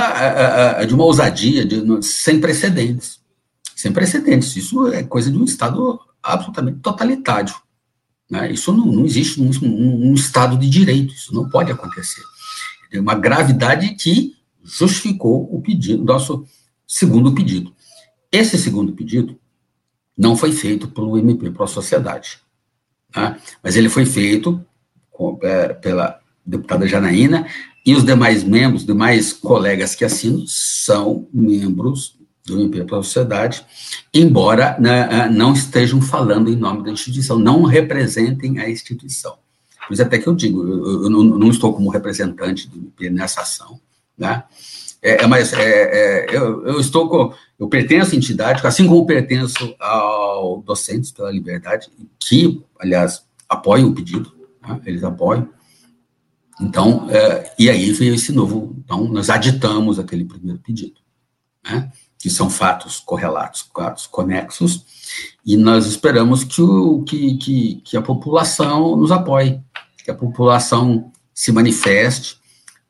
é 0.78 0.86
de 0.86 0.94
uma 0.94 1.04
ousadia 1.04 1.64
de, 1.64 2.02
sem 2.02 2.40
precedentes. 2.40 3.20
Sem 3.74 3.92
precedentes. 3.92 4.56
Isso 4.56 4.88
é 4.88 5.02
coisa 5.02 5.30
de 5.30 5.36
um 5.36 5.44
Estado 5.44 6.00
absolutamente 6.22 6.78
totalitário. 6.78 7.54
Né? 8.34 8.50
Isso 8.50 8.72
não, 8.72 8.86
não 8.86 9.04
existe 9.04 9.40
num, 9.40 9.50
num 9.60 10.14
Estado 10.14 10.58
de 10.58 10.68
direito. 10.68 11.14
Isso 11.14 11.32
não 11.32 11.48
pode 11.48 11.70
acontecer. 11.70 12.22
Tem 12.90 13.00
uma 13.00 13.14
gravidade 13.14 13.94
que 13.94 14.34
justificou 14.60 15.48
o 15.54 15.60
pedido, 15.62 16.04
nosso 16.04 16.44
segundo 16.86 17.32
pedido. 17.32 17.72
Esse 18.32 18.58
segundo 18.58 18.92
pedido 18.92 19.38
não 20.18 20.36
foi 20.36 20.50
feito 20.50 20.88
pelo 20.88 21.16
MP 21.16 21.48
para 21.50 21.64
a 21.64 21.68
Sociedade, 21.68 22.40
né? 23.14 23.38
mas 23.62 23.76
ele 23.76 23.88
foi 23.88 24.04
feito 24.04 24.64
com, 25.10 25.38
é, 25.42 25.72
pela 25.74 26.18
deputada 26.44 26.88
Janaína 26.88 27.46
e 27.86 27.94
os 27.94 28.04
demais 28.04 28.42
membros, 28.42 28.84
demais 28.84 29.32
colegas 29.32 29.94
que 29.94 30.04
assinam, 30.04 30.44
são 30.46 31.28
membros 31.32 32.18
do 32.44 32.60
MP 32.60 32.84
para 32.84 32.98
a 32.98 33.02
Sociedade, 33.02 33.64
embora 34.12 34.76
né, 34.78 35.08
é, 35.10 35.28
não 35.30 35.54
estejam 35.54 36.00
falando 36.00 36.50
em 36.50 36.56
nome 36.56 36.84
da 36.84 36.90
instituição, 36.90 37.38
não 37.38 37.62
representem 37.62 38.58
a 38.58 38.68
instituição. 38.68 39.36
Por 39.86 39.94
isso 39.94 40.02
até 40.02 40.18
que 40.18 40.26
eu 40.26 40.34
digo, 40.34 40.62
eu, 40.62 41.04
eu 41.04 41.10
não, 41.10 41.24
não, 41.24 41.50
estou 41.50 41.72
como 41.72 41.90
representante 41.90 42.68
do 42.68 42.78
MP 42.78 43.10
nessa 43.10 43.40
ação, 43.40 43.80
né? 44.16 44.44
É, 45.02 45.22
é, 45.22 45.26
mas 45.26 45.52
é, 45.52 45.60
é, 45.60 46.36
eu, 46.36 46.66
eu, 46.66 46.80
estou 46.80 47.08
com, 47.08 47.34
eu 47.58 47.68
pertenço 47.68 48.14
à 48.14 48.16
entidade, 48.16 48.66
assim 48.66 48.86
como 48.86 49.04
pertenço 49.04 49.74
ao 49.78 50.62
Docentes 50.62 51.12
pela 51.12 51.30
Liberdade, 51.30 51.90
que, 52.18 52.62
aliás, 52.80 53.22
apoiam 53.46 53.90
o 53.90 53.94
pedido, 53.94 54.32
né? 54.66 54.80
eles 54.86 55.04
apoiam. 55.04 55.48
Então, 56.58 57.06
é, 57.10 57.52
e 57.58 57.68
aí 57.68 57.92
veio 57.92 58.14
esse 58.14 58.32
novo, 58.32 58.74
então 58.82 59.04
nós 59.04 59.28
aditamos 59.28 59.98
aquele 59.98 60.24
primeiro 60.24 60.58
pedido, 60.60 61.00
né? 61.62 61.90
Que 62.24 62.30
são 62.30 62.48
fatos 62.48 63.00
correlatos, 63.00 63.68
fatos 63.76 64.06
conexos, 64.06 64.82
e 65.44 65.58
nós 65.58 65.84
esperamos 65.84 66.42
que, 66.42 66.62
o, 66.62 67.02
que, 67.02 67.36
que, 67.36 67.82
que 67.84 67.96
a 67.98 68.00
população 68.00 68.96
nos 68.96 69.12
apoie, 69.12 69.60
que 70.02 70.10
a 70.10 70.14
população 70.14 71.12
se 71.34 71.52
manifeste, 71.52 72.38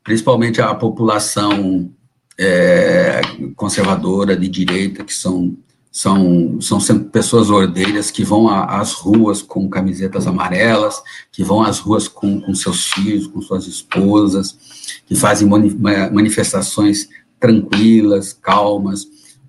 principalmente 0.05 0.61
a 0.61 0.73
população 0.73 1.91
é, 2.37 3.19
conservadora, 3.57 4.37
de 4.37 4.47
direita, 4.47 5.03
que 5.03 5.13
são, 5.13 5.57
são, 5.91 6.61
são 6.61 6.79
pessoas 7.03 7.49
ordeiras 7.49 8.09
que 8.09 8.23
vão 8.23 8.47
às 8.47 8.93
ruas 8.93 9.41
com 9.41 9.69
camisetas 9.69 10.27
amarelas, 10.27 11.03
que 11.29 11.43
vão 11.43 11.61
às 11.61 11.79
ruas 11.79 12.07
com, 12.07 12.39
com 12.39 12.55
seus 12.55 12.85
filhos, 12.85 13.27
com 13.27 13.41
suas 13.41 13.67
esposas, 13.67 14.57
que 15.05 15.13
fazem 15.13 15.45
manifestações 15.45 17.09
tranquilas, 17.37 18.31
calmas, 18.31 19.05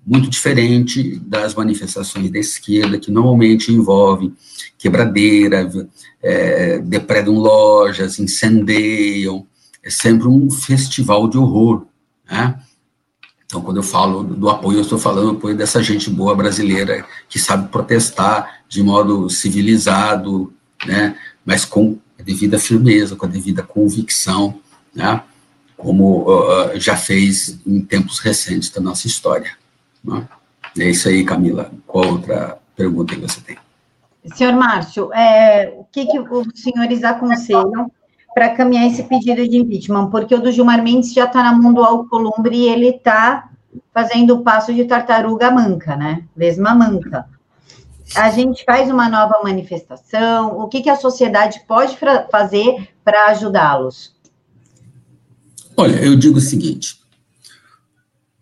muito 0.07 0.29
diferente 0.29 1.19
das 1.19 1.53
manifestações 1.53 2.31
da 2.31 2.39
esquerda, 2.39 2.97
que 2.97 3.11
normalmente 3.11 3.73
envolvem 3.73 4.33
quebradeira, 4.77 5.69
é, 6.23 6.79
depredam 6.79 7.35
lojas, 7.35 8.17
incendeiam, 8.17 9.45
é 9.83 9.89
sempre 9.89 10.29
um 10.29 10.49
festival 10.49 11.27
de 11.27 11.37
horror, 11.37 11.85
né? 12.29 12.57
Então, 13.45 13.61
quando 13.61 13.77
eu 13.77 13.83
falo 13.83 14.23
do 14.23 14.49
apoio, 14.49 14.77
eu 14.77 14.81
estou 14.81 14.99
falando 14.99 15.31
do 15.31 15.37
apoio 15.37 15.55
dessa 15.57 15.83
gente 15.83 16.09
boa 16.09 16.35
brasileira 16.35 17.05
que 17.27 17.37
sabe 17.37 17.69
protestar 17.69 18.61
de 18.67 18.81
modo 18.81 19.29
civilizado, 19.29 20.53
né? 20.85 21.17
Mas 21.45 21.65
com 21.65 21.97
a 22.17 22.23
devida 22.23 22.57
firmeza, 22.57 23.15
com 23.15 23.25
a 23.25 23.29
devida 23.29 23.61
convicção, 23.61 24.59
né? 24.95 25.21
Como 25.75 26.29
uh, 26.29 26.79
já 26.79 26.95
fez 26.95 27.59
em 27.65 27.81
tempos 27.81 28.19
recentes 28.19 28.69
da 28.69 28.81
nossa 28.81 29.07
história. 29.07 29.51
Né? 30.07 30.27
É 30.79 30.89
isso 30.89 31.09
aí, 31.09 31.23
Camila. 31.23 31.71
Qual 31.85 32.07
outra 32.07 32.57
pergunta 32.75 33.15
que 33.15 33.21
você 33.21 33.41
tem? 33.41 33.57
Senhor 34.33 34.53
Márcio, 34.53 35.13
é, 35.13 35.73
o 35.77 35.85
que, 35.91 36.05
que 36.05 36.19
os 36.19 36.47
senhores 36.55 37.03
aconselham 37.03 37.91
para 38.33 38.49
caminhar 38.49 38.85
esse 38.85 39.03
pedido 39.03 39.47
de 39.47 39.57
impeachment, 39.57 40.09
porque 40.09 40.35
o 40.35 40.41
do 40.41 40.51
Gilmar 40.51 40.83
Mendes 40.83 41.13
já 41.13 41.25
está 41.25 41.41
na 41.41 41.53
mão 41.53 41.73
do 41.73 41.83
Alcolumbre 41.83 42.55
e 42.55 42.69
ele 42.69 42.89
está 42.89 43.49
fazendo 43.93 44.35
o 44.35 44.43
passo 44.43 44.73
de 44.73 44.85
tartaruga 44.85 45.49
manca, 45.49 45.95
né? 45.95 46.23
Vesma 46.35 46.75
manca. 46.75 47.25
A 48.15 48.29
gente 48.29 48.63
faz 48.63 48.89
uma 48.89 49.09
nova 49.09 49.39
manifestação, 49.43 50.59
o 50.59 50.67
que, 50.67 50.81
que 50.81 50.89
a 50.89 50.95
sociedade 50.95 51.61
pode 51.67 51.97
fazer 52.31 52.89
para 53.03 53.25
ajudá-los? 53.31 54.15
Olha, 55.75 55.95
eu 55.95 56.15
digo 56.15 56.37
o 56.37 56.41
seguinte: 56.41 56.99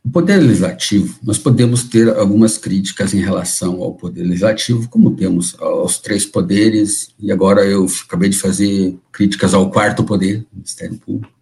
o 0.05 0.09
Poder 0.11 0.37
Legislativo, 0.37 1.17
nós 1.23 1.39
podemos 1.39 1.83
ter 1.85 2.07
algumas 2.15 2.59
críticas 2.59 3.11
em 3.15 3.21
relação 3.21 3.81
ao 3.81 3.95
Poder 3.95 4.23
Legislativo, 4.23 4.87
como 4.87 5.15
temos 5.15 5.59
aos 5.59 5.97
três 5.97 6.23
poderes, 6.23 7.09
e 7.19 7.31
agora 7.31 7.65
eu 7.65 7.87
acabei 8.05 8.29
de 8.29 8.37
fazer 8.37 8.95
críticas 9.11 9.55
ao 9.55 9.71
quarto 9.71 10.03
poder, 10.03 10.45
Ministério 10.53 10.95
Público. 10.97 11.33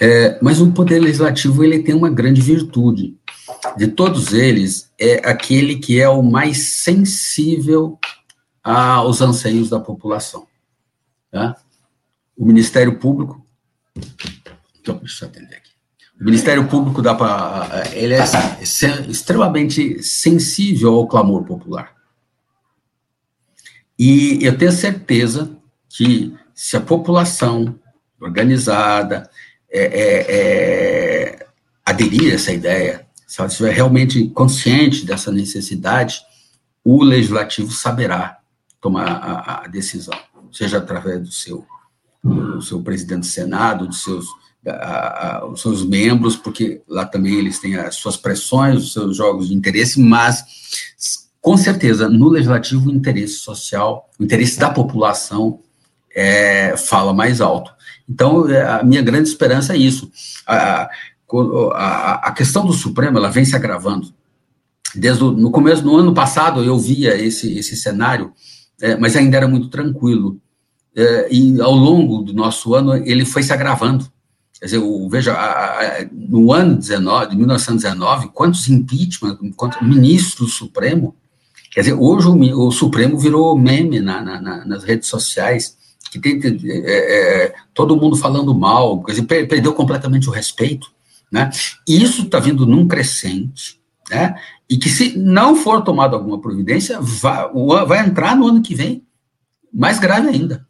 É, 0.00 0.36
mas 0.42 0.60
o 0.60 0.72
Poder 0.72 0.98
Legislativo 0.98 1.62
ele 1.62 1.78
tem 1.78 1.94
uma 1.94 2.10
grande 2.10 2.40
virtude. 2.40 3.16
De 3.76 3.86
todos 3.86 4.32
eles, 4.32 4.90
é 4.98 5.28
aquele 5.28 5.76
que 5.76 6.00
é 6.00 6.08
o 6.08 6.22
mais 6.22 6.82
sensível 6.82 7.96
aos 8.64 9.20
anseios 9.20 9.70
da 9.70 9.78
população. 9.78 10.48
Tá? 11.30 11.56
O 12.36 12.44
Ministério 12.44 12.98
Público. 12.98 13.46
Então, 14.80 14.98
deixa 14.98 15.24
eu 15.24 15.28
atender 15.28 15.54
aqui. 15.54 15.65
O 16.20 16.24
Ministério 16.24 16.66
Público 16.66 17.02
dá 17.02 17.14
para 17.14 17.84
ele 17.92 18.14
é 18.14 18.24
extremamente 19.08 20.02
sensível 20.02 20.94
ao 20.94 21.06
clamor 21.06 21.44
popular. 21.44 21.94
E 23.98 24.38
eu 24.42 24.56
tenho 24.56 24.72
certeza 24.72 25.56
que 25.88 26.34
se 26.54 26.76
a 26.76 26.80
população 26.80 27.78
organizada 28.20 29.28
é, 29.70 29.80
é, 29.80 30.26
é, 30.28 31.46
aderir 31.84 32.32
a 32.32 32.34
essa 32.34 32.52
ideia, 32.52 33.06
se 33.26 33.40
ela 33.40 33.48
estiver 33.48 33.72
realmente 33.72 34.28
consciente 34.28 35.04
dessa 35.04 35.30
necessidade, 35.30 36.20
o 36.82 37.02
legislativo 37.02 37.72
saberá 37.72 38.38
tomar 38.80 39.06
a, 39.06 39.64
a 39.64 39.66
decisão, 39.66 40.18
seja 40.52 40.78
através 40.78 41.20
do 41.20 41.30
seu 41.30 41.66
o 42.26 42.60
seu 42.60 42.82
presidente 42.82 43.20
do 43.20 43.26
Senado, 43.26 43.86
dos 43.86 44.02
seus, 44.02 44.26
a, 44.66 45.38
a, 45.38 45.46
os 45.46 45.60
seus 45.60 45.84
membros, 45.84 46.36
porque 46.36 46.82
lá 46.88 47.04
também 47.04 47.34
eles 47.34 47.58
têm 47.58 47.76
as 47.76 47.96
suas 47.96 48.16
pressões, 48.16 48.82
os 48.82 48.92
seus 48.92 49.16
jogos 49.16 49.48
de 49.48 49.54
interesse, 49.54 50.00
mas 50.00 50.44
com 51.40 51.56
certeza 51.56 52.08
no 52.08 52.28
legislativo 52.28 52.90
o 52.90 52.92
interesse 52.92 53.34
social, 53.34 54.10
o 54.18 54.24
interesse 54.24 54.58
da 54.58 54.70
população 54.70 55.60
é, 56.14 56.76
fala 56.76 57.12
mais 57.12 57.40
alto. 57.40 57.70
Então, 58.08 58.48
é, 58.48 58.62
a 58.62 58.82
minha 58.82 59.02
grande 59.02 59.28
esperança 59.28 59.74
é 59.74 59.76
isso. 59.76 60.10
A, 60.46 60.88
a, 61.28 62.32
questão 62.32 62.64
do 62.64 62.72
Supremo, 62.72 63.18
ela 63.18 63.30
vem 63.30 63.44
se 63.44 63.54
agravando. 63.54 64.12
Desde 64.94 65.22
o, 65.22 65.30
no 65.32 65.50
começo, 65.50 65.84
no 65.84 65.96
ano 65.96 66.14
passado, 66.14 66.62
eu 66.64 66.78
via 66.78 67.16
esse, 67.16 67.58
esse 67.58 67.76
cenário, 67.76 68.32
é, 68.80 68.96
mas 68.96 69.14
ainda 69.16 69.36
era 69.36 69.48
muito 69.48 69.68
tranquilo. 69.68 70.40
É, 70.96 71.28
e 71.30 71.60
ao 71.60 71.74
longo 71.74 72.22
do 72.22 72.32
nosso 72.32 72.74
ano, 72.74 72.94
ele 72.94 73.24
foi 73.24 73.42
se 73.42 73.52
agravando. 73.52 74.10
Quer 74.58 74.66
dizer, 74.66 74.78
o, 74.78 75.08
veja, 75.08 75.36
no 76.12 76.52
ano 76.52 76.76
19, 76.76 77.30
de 77.30 77.36
1919, 77.36 78.28
quantos 78.28 78.68
impeachment, 78.68 79.38
quantos 79.54 79.80
ministros 79.82 80.48
do 80.48 80.54
Supremo, 80.54 81.14
quer 81.70 81.80
dizer, 81.80 81.92
hoje 81.92 82.26
o, 82.26 82.66
o 82.66 82.70
Supremo 82.72 83.18
virou 83.18 83.56
meme 83.56 84.00
na, 84.00 84.20
na, 84.22 84.64
nas 84.64 84.82
redes 84.82 85.08
sociais, 85.08 85.76
que 86.10 86.18
tem 86.18 86.40
é, 86.64 87.44
é, 87.44 87.54
todo 87.74 87.96
mundo 87.96 88.16
falando 88.16 88.54
mal, 88.54 89.02
quer 89.02 89.12
dizer, 89.12 89.46
perdeu 89.46 89.74
completamente 89.74 90.28
o 90.28 90.32
respeito, 90.32 90.90
né? 91.30 91.50
E 91.86 92.02
isso 92.02 92.22
está 92.22 92.38
vindo 92.38 92.64
num 92.64 92.88
crescente, 92.88 93.78
né? 94.10 94.36
E 94.70 94.78
que 94.78 94.88
se 94.88 95.18
não 95.18 95.54
for 95.54 95.82
tomada 95.82 96.16
alguma 96.16 96.40
providência, 96.40 96.98
vai, 97.00 97.48
vai 97.86 98.06
entrar 98.06 98.34
no 98.36 98.46
ano 98.46 98.62
que 98.62 98.74
vem 98.74 99.04
mais 99.72 99.98
grave 99.98 100.28
ainda. 100.28 100.65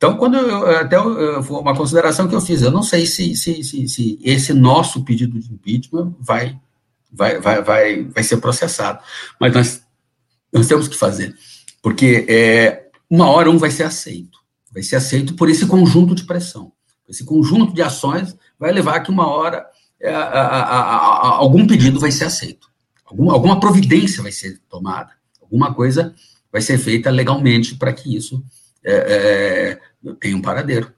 Então, 0.00 0.16
quando 0.16 0.38
eu, 0.38 0.66
até 0.78 0.98
uma 0.98 1.76
consideração 1.76 2.26
que 2.26 2.34
eu 2.34 2.40
fiz, 2.40 2.62
eu 2.62 2.70
não 2.70 2.82
sei 2.82 3.04
se, 3.04 3.36
se, 3.36 3.62
se, 3.62 3.86
se 3.86 4.18
esse 4.24 4.54
nosso 4.54 5.04
pedido 5.04 5.38
de 5.38 5.52
impeachment 5.52 6.14
vai, 6.18 6.58
vai, 7.12 7.38
vai, 7.38 7.62
vai, 7.62 8.04
vai 8.04 8.24
ser 8.24 8.38
processado, 8.38 9.04
mas 9.38 9.52
nós, 9.52 9.82
nós 10.50 10.66
temos 10.66 10.88
que 10.88 10.96
fazer, 10.96 11.36
porque 11.82 12.24
é, 12.30 12.88
uma 13.10 13.28
hora 13.28 13.50
um 13.50 13.58
vai 13.58 13.70
ser 13.70 13.82
aceito, 13.82 14.38
vai 14.72 14.82
ser 14.82 14.96
aceito 14.96 15.34
por 15.34 15.50
esse 15.50 15.66
conjunto 15.66 16.14
de 16.14 16.24
pressão, 16.24 16.72
esse 17.06 17.22
conjunto 17.22 17.74
de 17.74 17.82
ações 17.82 18.34
vai 18.58 18.72
levar 18.72 18.94
a 18.94 19.00
que 19.00 19.10
uma 19.10 19.28
hora 19.28 19.66
é, 20.00 20.14
a, 20.14 20.22
a, 20.22 20.60
a, 20.62 21.28
algum 21.36 21.66
pedido 21.66 22.00
vai 22.00 22.10
ser 22.10 22.24
aceito, 22.24 22.68
alguma, 23.04 23.34
alguma 23.34 23.60
providência 23.60 24.22
vai 24.22 24.32
ser 24.32 24.62
tomada, 24.66 25.10
alguma 25.42 25.74
coisa 25.74 26.14
vai 26.50 26.62
ser 26.62 26.78
feita 26.78 27.10
legalmente 27.10 27.74
para 27.74 27.92
que 27.92 28.16
isso 28.16 28.42
é, 28.82 28.94
é, 28.94 29.89
tenha 30.18 30.36
um 30.36 30.42
paradeiro. 30.42 30.92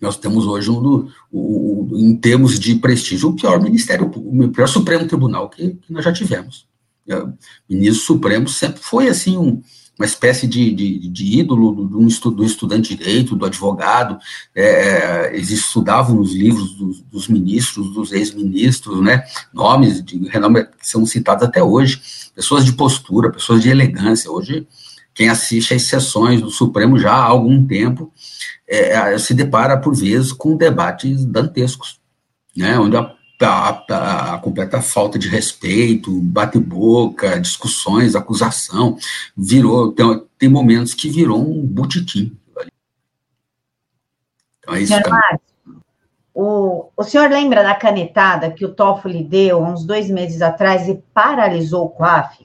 Nós 0.00 0.16
temos 0.16 0.46
hoje, 0.46 0.70
um, 0.70 1.08
um, 1.32 1.90
em 1.92 2.16
termos 2.16 2.58
de 2.58 2.76
prestígio, 2.76 3.30
o 3.30 3.36
pior 3.36 3.60
Ministério 3.60 4.06
o 4.14 4.48
pior 4.48 4.68
Supremo 4.68 5.06
Tribunal 5.06 5.48
que, 5.48 5.70
que 5.70 5.92
nós 5.92 6.04
já 6.04 6.12
tivemos. 6.12 6.68
É, 7.08 7.16
o 7.16 7.32
ministro 7.68 8.04
Supremo 8.04 8.48
sempre 8.48 8.80
foi 8.80 9.08
assim 9.08 9.36
um, 9.36 9.62
uma 9.98 10.06
espécie 10.06 10.46
de, 10.46 10.72
de, 10.72 11.08
de 11.08 11.38
ídolo 11.40 11.72
do, 11.72 11.88
do, 11.88 12.30
do, 12.30 12.44
estudante 12.44 12.90
de 12.90 13.02
direito, 13.02 13.34
do 13.34 13.44
advogado, 13.44 14.18
é, 14.54 15.34
eles 15.34 15.50
estudavam 15.50 16.20
os 16.20 16.32
livros 16.32 16.74
dos, 16.74 17.00
dos 17.00 17.26
ministros, 17.26 17.92
dos 17.92 18.12
ex-ministros, 18.12 19.02
né, 19.02 19.24
nomes 19.52 20.04
de 20.04 20.28
renome 20.28 20.64
que 20.64 20.86
são 20.86 21.04
citados 21.04 21.42
até 21.42 21.62
hoje, 21.62 22.00
pessoas 22.34 22.64
de 22.64 22.72
postura, 22.72 23.32
pessoas 23.32 23.60
de 23.60 23.70
elegância, 23.70 24.30
hoje 24.30 24.68
quem 25.18 25.28
assiste 25.28 25.74
às 25.74 25.82
sessões 25.82 26.40
do 26.40 26.48
Supremo 26.48 26.96
já 26.96 27.12
há 27.12 27.24
algum 27.24 27.66
tempo 27.66 28.12
é, 28.68 29.18
se 29.18 29.34
depara, 29.34 29.76
por 29.76 29.92
vezes, 29.92 30.32
com 30.32 30.56
debates 30.56 31.24
dantescos, 31.24 32.00
né, 32.56 32.78
onde 32.78 32.96
a 32.96 33.18
a, 33.40 34.34
a, 34.34 34.38
completa 34.38 34.82
falta 34.82 35.16
de 35.16 35.28
respeito, 35.28 36.10
bate-boca, 36.22 37.38
discussões, 37.40 38.16
acusação, 38.16 38.96
virou, 39.36 39.92
tem, 39.92 40.26
tem, 40.36 40.48
momentos 40.48 40.92
que 40.92 41.08
virou 41.08 41.38
um 41.38 41.64
botiquim. 41.64 42.36
Então 44.58 44.74
é 44.74 44.80
isso. 44.80 44.92
Márcio, 44.92 45.40
o, 46.34 46.88
o 46.96 47.04
senhor 47.04 47.30
lembra 47.30 47.62
da 47.62 47.76
canetada 47.76 48.50
que 48.50 48.64
o 48.64 48.74
Toffoli 48.74 49.22
deu 49.22 49.64
há 49.64 49.70
uns 49.70 49.84
dois 49.84 50.10
meses 50.10 50.42
atrás 50.42 50.88
e 50.88 51.00
paralisou 51.14 51.86
o 51.86 51.90
COAF? 51.90 52.44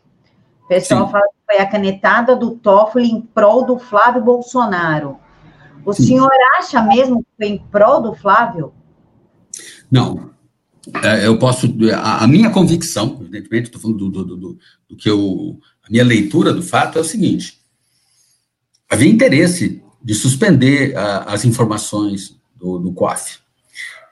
O 0.63 0.67
pessoal 0.67 1.07
Sim. 1.07 1.11
fala 1.11 1.25
foi 1.53 1.59
a 1.59 1.69
canetada 1.69 2.35
do 2.35 2.51
Toffoli 2.51 3.07
em 3.07 3.21
prol 3.21 3.63
do 3.63 3.77
Flávio 3.77 4.23
Bolsonaro. 4.23 5.17
O 5.85 5.93
Sim. 5.93 6.07
senhor 6.07 6.31
acha 6.57 6.81
mesmo 6.81 7.23
que 7.23 7.29
foi 7.37 7.47
em 7.47 7.57
prol 7.59 8.01
do 8.01 8.15
Flávio? 8.15 8.73
Não, 9.91 10.31
é, 11.03 11.27
eu 11.27 11.37
posso. 11.37 11.67
A, 11.93 12.23
a, 12.23 12.27
minha 12.27 12.49
convicção, 12.49 13.17
evidentemente, 13.21 13.67
estou 13.67 13.79
falando 13.79 14.09
do, 14.09 14.23
do, 14.23 14.37
do, 14.37 14.57
do, 14.89 14.95
que 14.95 15.07
eu. 15.07 15.59
A 15.85 15.91
minha 15.91 16.03
leitura 16.03 16.51
do 16.51 16.63
fato 16.63 16.97
é 16.97 17.01
o 17.01 17.05
seguinte: 17.05 17.59
havia 18.89 19.11
interesse 19.11 19.83
de 20.01 20.15
suspender 20.15 20.97
a, 20.97 21.33
as 21.33 21.45
informações 21.45 22.35
do, 22.55 22.79
do 22.79 22.91
COAF. 22.93 23.37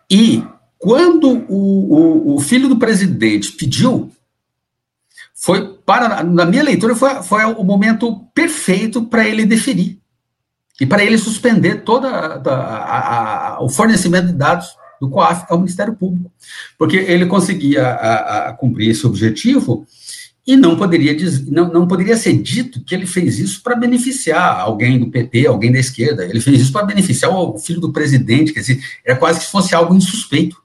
E 0.09 0.43
quando 0.77 1.45
o, 1.49 2.33
o, 2.33 2.35
o, 2.35 2.39
filho 2.39 2.69
do 2.69 2.77
presidente 2.77 3.51
pediu, 3.53 4.11
foi 5.41 5.73
para. 5.83 6.23
Na 6.23 6.45
minha 6.45 6.63
leitura, 6.63 6.95
foi, 6.95 7.23
foi 7.23 7.43
o 7.45 7.63
momento 7.63 8.15
perfeito 8.33 9.03
para 9.03 9.27
ele 9.27 9.43
deferir. 9.43 9.97
E 10.79 10.85
para 10.85 11.03
ele 11.03 11.17
suspender 11.17 11.83
todo 11.83 12.07
o 13.59 13.69
fornecimento 13.69 14.27
de 14.27 14.33
dados 14.33 14.67
do 14.99 15.09
COAF 15.09 15.45
ao 15.49 15.57
Ministério 15.57 15.95
Público, 15.95 16.31
porque 16.77 16.97
ele 16.97 17.25
conseguia 17.25 17.87
a, 17.87 18.49
a 18.49 18.53
cumprir 18.53 18.91
esse 18.91 19.05
objetivo 19.05 19.85
e 20.45 20.55
não 20.55 20.75
poderia, 20.75 21.15
não, 21.47 21.71
não 21.71 21.87
poderia 21.87 22.15
ser 22.15 22.33
dito 22.33 22.83
que 22.83 22.93
ele 22.93 23.07
fez 23.07 23.39
isso 23.39 23.63
para 23.63 23.75
beneficiar 23.75 24.59
alguém 24.59 24.99
do 24.99 25.09
PT, 25.09 25.47
alguém 25.47 25.71
da 25.71 25.79
esquerda. 25.79 26.23
Ele 26.23 26.39
fez 26.39 26.61
isso 26.61 26.71
para 26.71 26.85
beneficiar 26.85 27.31
o 27.31 27.57
filho 27.57 27.81
do 27.81 27.91
presidente, 27.91 28.53
quer 28.53 28.59
dizer, 28.61 28.79
era 29.05 29.17
quase 29.17 29.39
que 29.39 29.51
fosse 29.51 29.73
algo 29.73 29.95
insuspeito. 29.95 30.60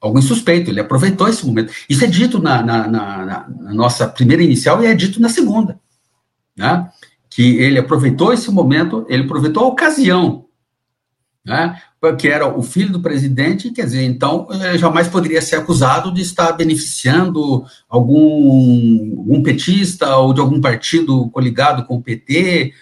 Algo 0.00 0.18
insuspeito, 0.18 0.70
ele 0.70 0.80
aproveitou 0.80 1.28
esse 1.28 1.44
momento. 1.46 1.72
Isso 1.88 2.04
é 2.04 2.06
dito 2.06 2.40
na, 2.40 2.62
na, 2.62 2.88
na, 2.88 3.48
na 3.48 3.74
nossa 3.74 4.06
primeira 4.06 4.42
inicial 4.42 4.82
e 4.82 4.86
é 4.86 4.94
dito 4.94 5.20
na 5.20 5.28
segunda. 5.28 5.78
Né? 6.56 6.88
Que 7.30 7.56
ele 7.56 7.78
aproveitou 7.78 8.32
esse 8.32 8.50
momento, 8.50 9.06
ele 9.08 9.24
aproveitou 9.24 9.64
a 9.64 9.68
ocasião 9.68 10.46
né? 11.46 11.80
que 12.18 12.28
era 12.28 12.46
o 12.46 12.62
filho 12.62 12.92
do 12.92 13.00
presidente, 13.00 13.70
quer 13.70 13.84
dizer, 13.84 14.04
então 14.04 14.48
eh, 14.50 14.76
jamais 14.76 15.08
poderia 15.08 15.40
ser 15.40 15.56
acusado 15.56 16.12
de 16.12 16.20
estar 16.22 16.52
beneficiando 16.52 17.64
algum, 17.88 19.18
algum 19.18 19.42
petista 19.42 20.16
ou 20.16 20.32
de 20.32 20.40
algum 20.40 20.60
partido 20.60 21.28
coligado 21.30 21.84
com 21.84 21.96
o 21.96 22.02
PT. 22.02 22.72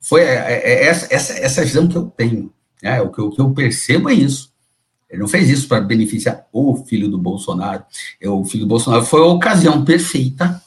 Foi 0.00 0.22
é, 0.22 0.62
é 0.62 0.86
essa, 0.86 1.06
essa, 1.10 1.32
essa 1.38 1.64
visão 1.64 1.86
que 1.86 1.96
eu 1.96 2.04
tenho, 2.04 2.52
né? 2.82 3.00
o, 3.02 3.10
que, 3.10 3.20
o 3.20 3.30
que 3.30 3.40
eu 3.40 3.50
percebo 3.50 4.10
é 4.10 4.14
isso. 4.14 4.50
Ele 5.10 5.20
não 5.20 5.28
fez 5.28 5.48
isso 5.48 5.66
para 5.66 5.80
beneficiar 5.80 6.46
o 6.52 6.76
filho 6.84 7.08
do 7.08 7.18
Bolsonaro. 7.18 7.84
O 8.26 8.44
filho 8.44 8.64
do 8.64 8.68
Bolsonaro 8.68 9.04
foi 9.04 9.20
a 9.22 9.26
ocasião 9.26 9.84
perfeita 9.84 10.62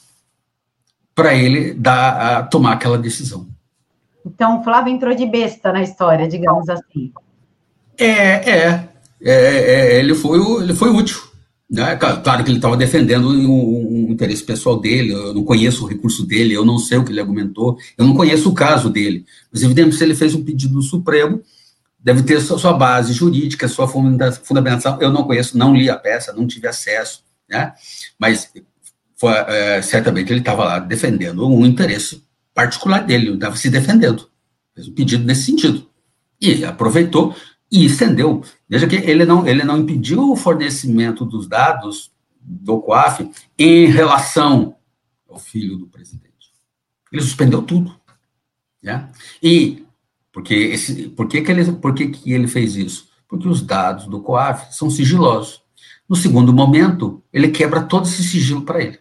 para 1.14 1.34
ele 1.34 1.74
dar, 1.74 2.48
tomar 2.48 2.72
aquela 2.72 2.98
decisão. 2.98 3.46
Então, 4.24 4.60
o 4.60 4.64
Flávio 4.64 4.92
entrou 4.92 5.14
de 5.14 5.26
besta 5.26 5.72
na 5.72 5.82
história, 5.82 6.28
digamos 6.28 6.68
assim. 6.68 7.12
É, 7.98 8.06
é, 8.06 8.88
é, 9.20 9.32
é 9.32 9.98
ele, 9.98 10.14
foi, 10.14 10.38
ele 10.62 10.74
foi 10.74 10.90
útil. 10.90 11.20
Né? 11.70 11.96
Claro 11.96 12.44
que 12.44 12.50
ele 12.50 12.58
estava 12.58 12.76
defendendo 12.76 13.28
um, 13.28 14.06
um, 14.08 14.12
interesse 14.12 14.44
pessoal 14.44 14.78
dele, 14.78 15.12
eu 15.12 15.32
não 15.32 15.42
conheço 15.42 15.84
o 15.84 15.88
recurso 15.88 16.26
dele, 16.26 16.52
eu 16.52 16.64
não 16.64 16.78
sei 16.78 16.98
o 16.98 17.04
que 17.04 17.10
ele 17.10 17.20
argumentou, 17.20 17.78
eu 17.96 18.04
não 18.04 18.14
conheço 18.14 18.50
o 18.50 18.54
caso 18.54 18.90
dele. 18.90 19.24
Mas, 19.50 19.62
evidentemente, 19.62 19.96
se 19.96 20.04
ele 20.04 20.14
fez 20.14 20.34
um 20.34 20.44
pedido 20.44 20.74
no 20.74 20.82
Supremo, 20.82 21.40
deve 22.02 22.22
ter 22.22 22.40
sua, 22.40 22.58
sua 22.58 22.72
base 22.72 23.12
jurídica, 23.12 23.68
sua 23.68 23.86
fundamentação. 23.86 25.00
Eu 25.00 25.10
não 25.10 25.24
conheço, 25.24 25.56
não 25.56 25.74
li 25.74 25.88
a 25.88 25.96
peça, 25.96 26.32
não 26.32 26.46
tive 26.46 26.66
acesso, 26.66 27.22
né? 27.48 27.72
mas 28.18 28.52
foi, 29.16 29.32
é, 29.32 29.80
certamente 29.82 30.32
ele 30.32 30.40
estava 30.40 30.64
lá 30.64 30.78
defendendo 30.78 31.48
um 31.48 31.64
interesse 31.64 32.24
particular 32.52 33.04
dele, 33.04 33.28
ele 33.28 33.34
estava 33.34 33.56
se 33.56 33.70
defendendo. 33.70 34.28
Fez 34.74 34.88
um 34.88 34.94
pedido 34.94 35.24
nesse 35.24 35.44
sentido. 35.44 35.88
E 36.40 36.64
aproveitou 36.64 37.36
e 37.70 37.84
estendeu. 37.84 38.42
Veja 38.68 38.86
que 38.86 38.96
ele 38.96 39.24
não, 39.24 39.46
ele 39.46 39.64
não 39.64 39.78
impediu 39.78 40.32
o 40.32 40.36
fornecimento 40.36 41.24
dos 41.24 41.46
dados 41.46 42.10
do 42.40 42.80
COAF 42.80 43.30
em 43.58 43.86
relação 43.86 44.74
ao 45.28 45.38
filho 45.38 45.76
do 45.76 45.86
presidente. 45.86 46.52
Ele 47.12 47.22
suspendeu 47.22 47.62
tudo. 47.62 47.94
Né? 48.82 49.08
E 49.42 49.81
porque 50.32 50.54
esse, 50.54 51.08
por, 51.10 51.28
que, 51.28 51.42
que, 51.42 51.50
ele, 51.50 51.72
por 51.72 51.94
que, 51.94 52.08
que 52.08 52.32
ele 52.32 52.48
fez 52.48 52.76
isso? 52.76 53.08
Porque 53.28 53.46
os 53.46 53.60
dados 53.60 54.06
do 54.06 54.20
COAF 54.20 54.74
são 54.74 54.90
sigilosos. 54.90 55.62
No 56.08 56.16
segundo 56.16 56.52
momento, 56.52 57.22
ele 57.32 57.48
quebra 57.48 57.82
todo 57.82 58.06
esse 58.06 58.24
sigilo 58.24 58.62
para 58.62 58.82
ele. 58.82 58.98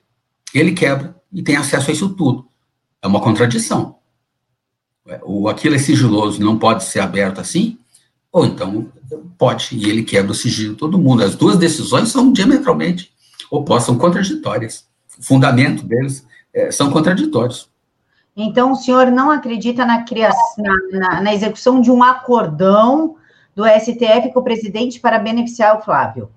Ele 0.54 0.74
quebra 0.74 1.16
e 1.32 1.42
tem 1.42 1.56
acesso 1.56 1.90
a 1.90 1.94
isso 1.94 2.10
tudo. 2.10 2.46
É 3.02 3.08
uma 3.08 3.22
contradição. 3.22 3.96
o 5.24 5.48
aquilo 5.48 5.76
é 5.76 5.80
sigiloso, 5.80 6.42
não 6.42 6.58
pode 6.58 6.84
ser 6.84 7.00
aberto 7.00 7.40
assim, 7.40 7.78
ou 8.32 8.46
então 8.46 8.92
pode, 9.38 9.76
e 9.76 9.90
ele 9.90 10.04
quebra 10.04 10.32
o 10.32 10.36
sigilo 10.36 10.74
de 10.74 10.80
todo 10.80 11.00
mundo. 11.00 11.24
As 11.24 11.36
duas 11.36 11.58
decisões 11.58 12.10
são 12.10 12.32
diametralmente 12.32 13.12
opostas, 13.50 13.88
são 13.88 13.98
contraditórias. 13.98 14.86
O 15.18 15.24
fundamento 15.24 15.84
deles 15.84 16.26
é, 16.54 16.72
são 16.72 16.92
contraditórios. 16.92 17.71
Então, 18.44 18.72
o 18.72 18.76
senhor 18.76 19.12
não 19.12 19.30
acredita 19.30 19.86
na, 19.86 20.04
criação, 20.04 20.64
na, 20.92 21.22
na, 21.22 21.34
execução 21.34 21.82
de 21.82 21.92
um 21.92 22.02
acordão 22.02 23.16
do 23.56 23.66
STF 23.66 24.32
com 24.34 24.40
o 24.40 24.44
presidente 24.44 25.00
para 25.00 25.20
beneficiar 25.20 25.78
o 25.78 25.82
Flávio? 25.82 26.30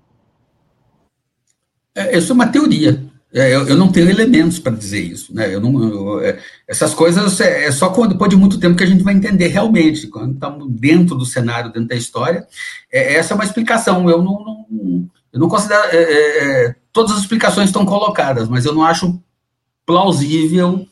É, 1.95 2.17
isso 2.17 2.31
é 2.31 2.35
uma 2.35 2.47
teoria. 2.47 3.03
É, 3.33 3.53
eu, 3.53 3.67
eu, 3.67 3.75
não 3.75 3.91
tenho 3.91 4.09
elementos 4.09 4.59
para 4.59 4.71
dizer 4.75 5.01
isso, 5.01 5.33
né? 5.33 5.53
Eu 5.53 5.59
não, 5.59 5.83
eu, 5.83 6.21
é, 6.21 6.39
essas 6.67 6.93
coisas 6.93 7.39
é, 7.41 7.65
é, 7.65 7.71
só 7.71 7.89
quando, 7.89 8.11
depois 8.11 8.29
de 8.29 8.37
muito 8.37 8.59
tempo 8.59 8.77
que 8.77 8.83
a 8.83 8.87
gente 8.87 9.03
vai 9.03 9.13
entender 9.13 9.47
realmente, 9.47 10.07
quando 10.07 10.33
estamos 10.33 10.71
dentro 10.71 11.15
do 11.15 11.25
cenário, 11.25 11.71
dentro 11.71 11.89
da 11.89 11.95
história. 11.95 12.47
É, 12.91 13.15
essa 13.15 13.33
é 13.33 13.35
uma 13.35 13.43
explicação. 13.43 14.09
Eu 14.09 14.21
não, 14.21 14.65
não 14.69 15.09
eu 15.33 15.39
não 15.39 15.49
considero. 15.49 15.81
É, 15.91 16.75
todas 16.93 17.11
as 17.11 17.19
explicações 17.19 17.67
estão 17.67 17.85
colocadas, 17.85 18.47
mas 18.47 18.63
eu 18.63 18.73
não 18.73 18.85
acho 18.85 19.21
plausível 19.85 20.87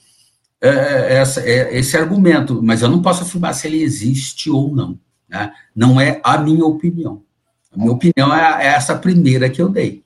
essa, 0.68 1.48
esse 1.48 1.98
argumento. 1.98 2.62
Mas 2.64 2.82
eu 2.82 2.90
não 2.90 3.02
posso 3.02 3.24
afirmar 3.24 3.54
se 3.54 3.68
ele 3.68 3.84
existe 3.84 4.50
ou 4.50 4.74
não. 4.74 4.98
Né? 5.28 5.52
Não 5.76 6.00
é 6.00 6.22
a 6.24 6.38
minha 6.38 6.66
opinião. 6.66 7.22
A 7.74 7.78
minha 7.78 7.92
opinião 7.92 8.34
é 8.34 8.68
essa 8.68 8.96
primeira 8.96 9.50
que 9.50 9.62
eu 9.62 9.70
dei. 9.70 10.04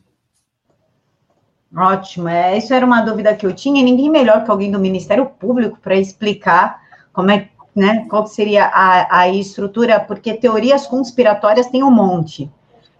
Ótimo, 1.76 2.30
é, 2.30 2.58
isso 2.58 2.74
era 2.74 2.86
uma 2.86 3.02
dúvida 3.02 3.36
que 3.36 3.46
eu 3.46 3.54
tinha, 3.54 3.84
ninguém 3.84 4.10
melhor 4.10 4.44
que 4.44 4.50
alguém 4.50 4.72
do 4.72 4.80
Ministério 4.80 5.26
Público 5.26 5.78
para 5.82 5.96
explicar 5.96 6.82
como 7.12 7.30
é, 7.30 7.50
né, 7.76 8.06
qual 8.10 8.26
seria 8.26 8.66
a, 8.66 9.20
a 9.20 9.30
estrutura, 9.30 10.00
porque 10.00 10.34
teorias 10.34 10.88
conspiratórias 10.88 11.68
tem 11.68 11.84
um 11.84 11.92
monte. 11.92 12.50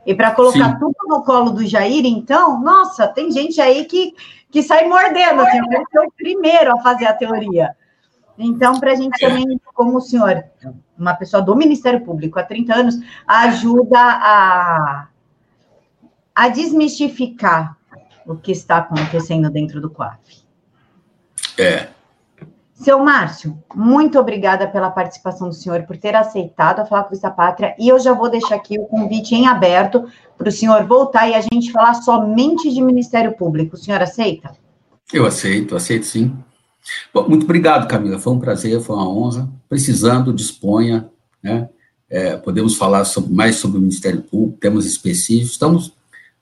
E 0.06 0.14
para 0.14 0.32
colocar 0.32 0.74
Sim. 0.74 0.80
tudo 0.80 0.96
no 1.08 1.24
colo 1.24 1.52
do 1.52 1.66
Jair, 1.66 2.06
então, 2.06 2.62
nossa, 2.62 3.08
tem 3.08 3.32
gente 3.32 3.60
aí 3.60 3.86
que, 3.86 4.14
que 4.52 4.64
sai 4.64 4.88
mordendo, 4.88 5.42
assim, 5.42 5.58
eu 5.58 5.84
ser 5.92 6.00
o 6.00 6.12
primeiro 6.12 6.76
a 6.76 6.82
fazer 6.82 7.06
a 7.06 7.14
teoria. 7.14 7.76
Então, 8.38 8.80
para 8.80 8.92
a 8.92 8.96
gente 8.96 9.20
também, 9.20 9.60
como 9.74 9.98
o 9.98 10.02
senhor, 10.02 10.44
uma 10.98 11.16
pessoa 11.16 11.42
do 11.42 11.56
Ministério 11.56 12.04
Público 12.06 12.40
há 12.40 12.44
30 12.44 12.76
anos, 12.76 12.96
ajuda 13.26 14.00
a, 14.00 15.08
a 16.36 16.50
desmistificar 16.50 17.76
o 18.26 18.36
que 18.36 18.52
está 18.52 18.78
acontecendo 18.78 19.50
dentro 19.50 19.82
do 19.82 19.90
COAF. 19.90 20.20
É. 21.58 21.88
Seu 22.80 23.00
Márcio, 23.00 23.58
muito 23.74 24.20
obrigada 24.20 24.68
pela 24.68 24.92
participação 24.92 25.50
do 25.50 25.56
senhor, 25.56 25.84
por 25.84 25.98
ter 25.98 26.16
aceitado 26.16 26.80
a 26.80 26.86
falar 26.86 27.04
com 27.04 27.10
Vista 27.10 27.32
Pátria, 27.32 27.76
e 27.80 27.90
eu 27.90 28.00
já 28.00 28.14
vou 28.14 28.30
deixar 28.30 28.56
aqui 28.56 28.78
o 28.78 28.86
convite 28.86 29.34
em 29.34 29.48
aberto 29.48 30.06
para 30.38 30.48
o 30.48 30.52
senhor 30.52 30.86
voltar 30.86 31.28
e 31.28 31.34
a 31.34 31.42
gente 31.42 31.72
falar 31.72 31.96
somente 31.96 32.72
de 32.72 32.80
Ministério 32.80 33.36
Público. 33.36 33.76
O 33.76 33.80
senhor 33.80 34.00
aceita? 34.02 34.52
Eu 35.12 35.26
aceito, 35.26 35.76
aceito 35.76 36.06
sim. 36.06 36.36
Bom, 37.12 37.28
muito 37.28 37.46
obrigado, 37.46 37.88
Camila, 37.88 38.20
foi 38.20 38.34
um 38.34 38.40
prazer, 38.40 38.80
foi 38.80 38.96
uma 38.96 39.10
honra. 39.10 39.50
Precisando, 39.68 40.32
disponha, 40.32 41.10
né? 41.42 41.68
É, 42.10 42.38
podemos 42.38 42.78
falar 42.78 43.04
sobre, 43.06 43.34
mais 43.34 43.56
sobre 43.56 43.80
o 43.80 43.82
Ministério 43.82 44.22
Público, 44.22 44.60
temas 44.60 44.86
específicos, 44.86 45.52
estamos 45.52 45.94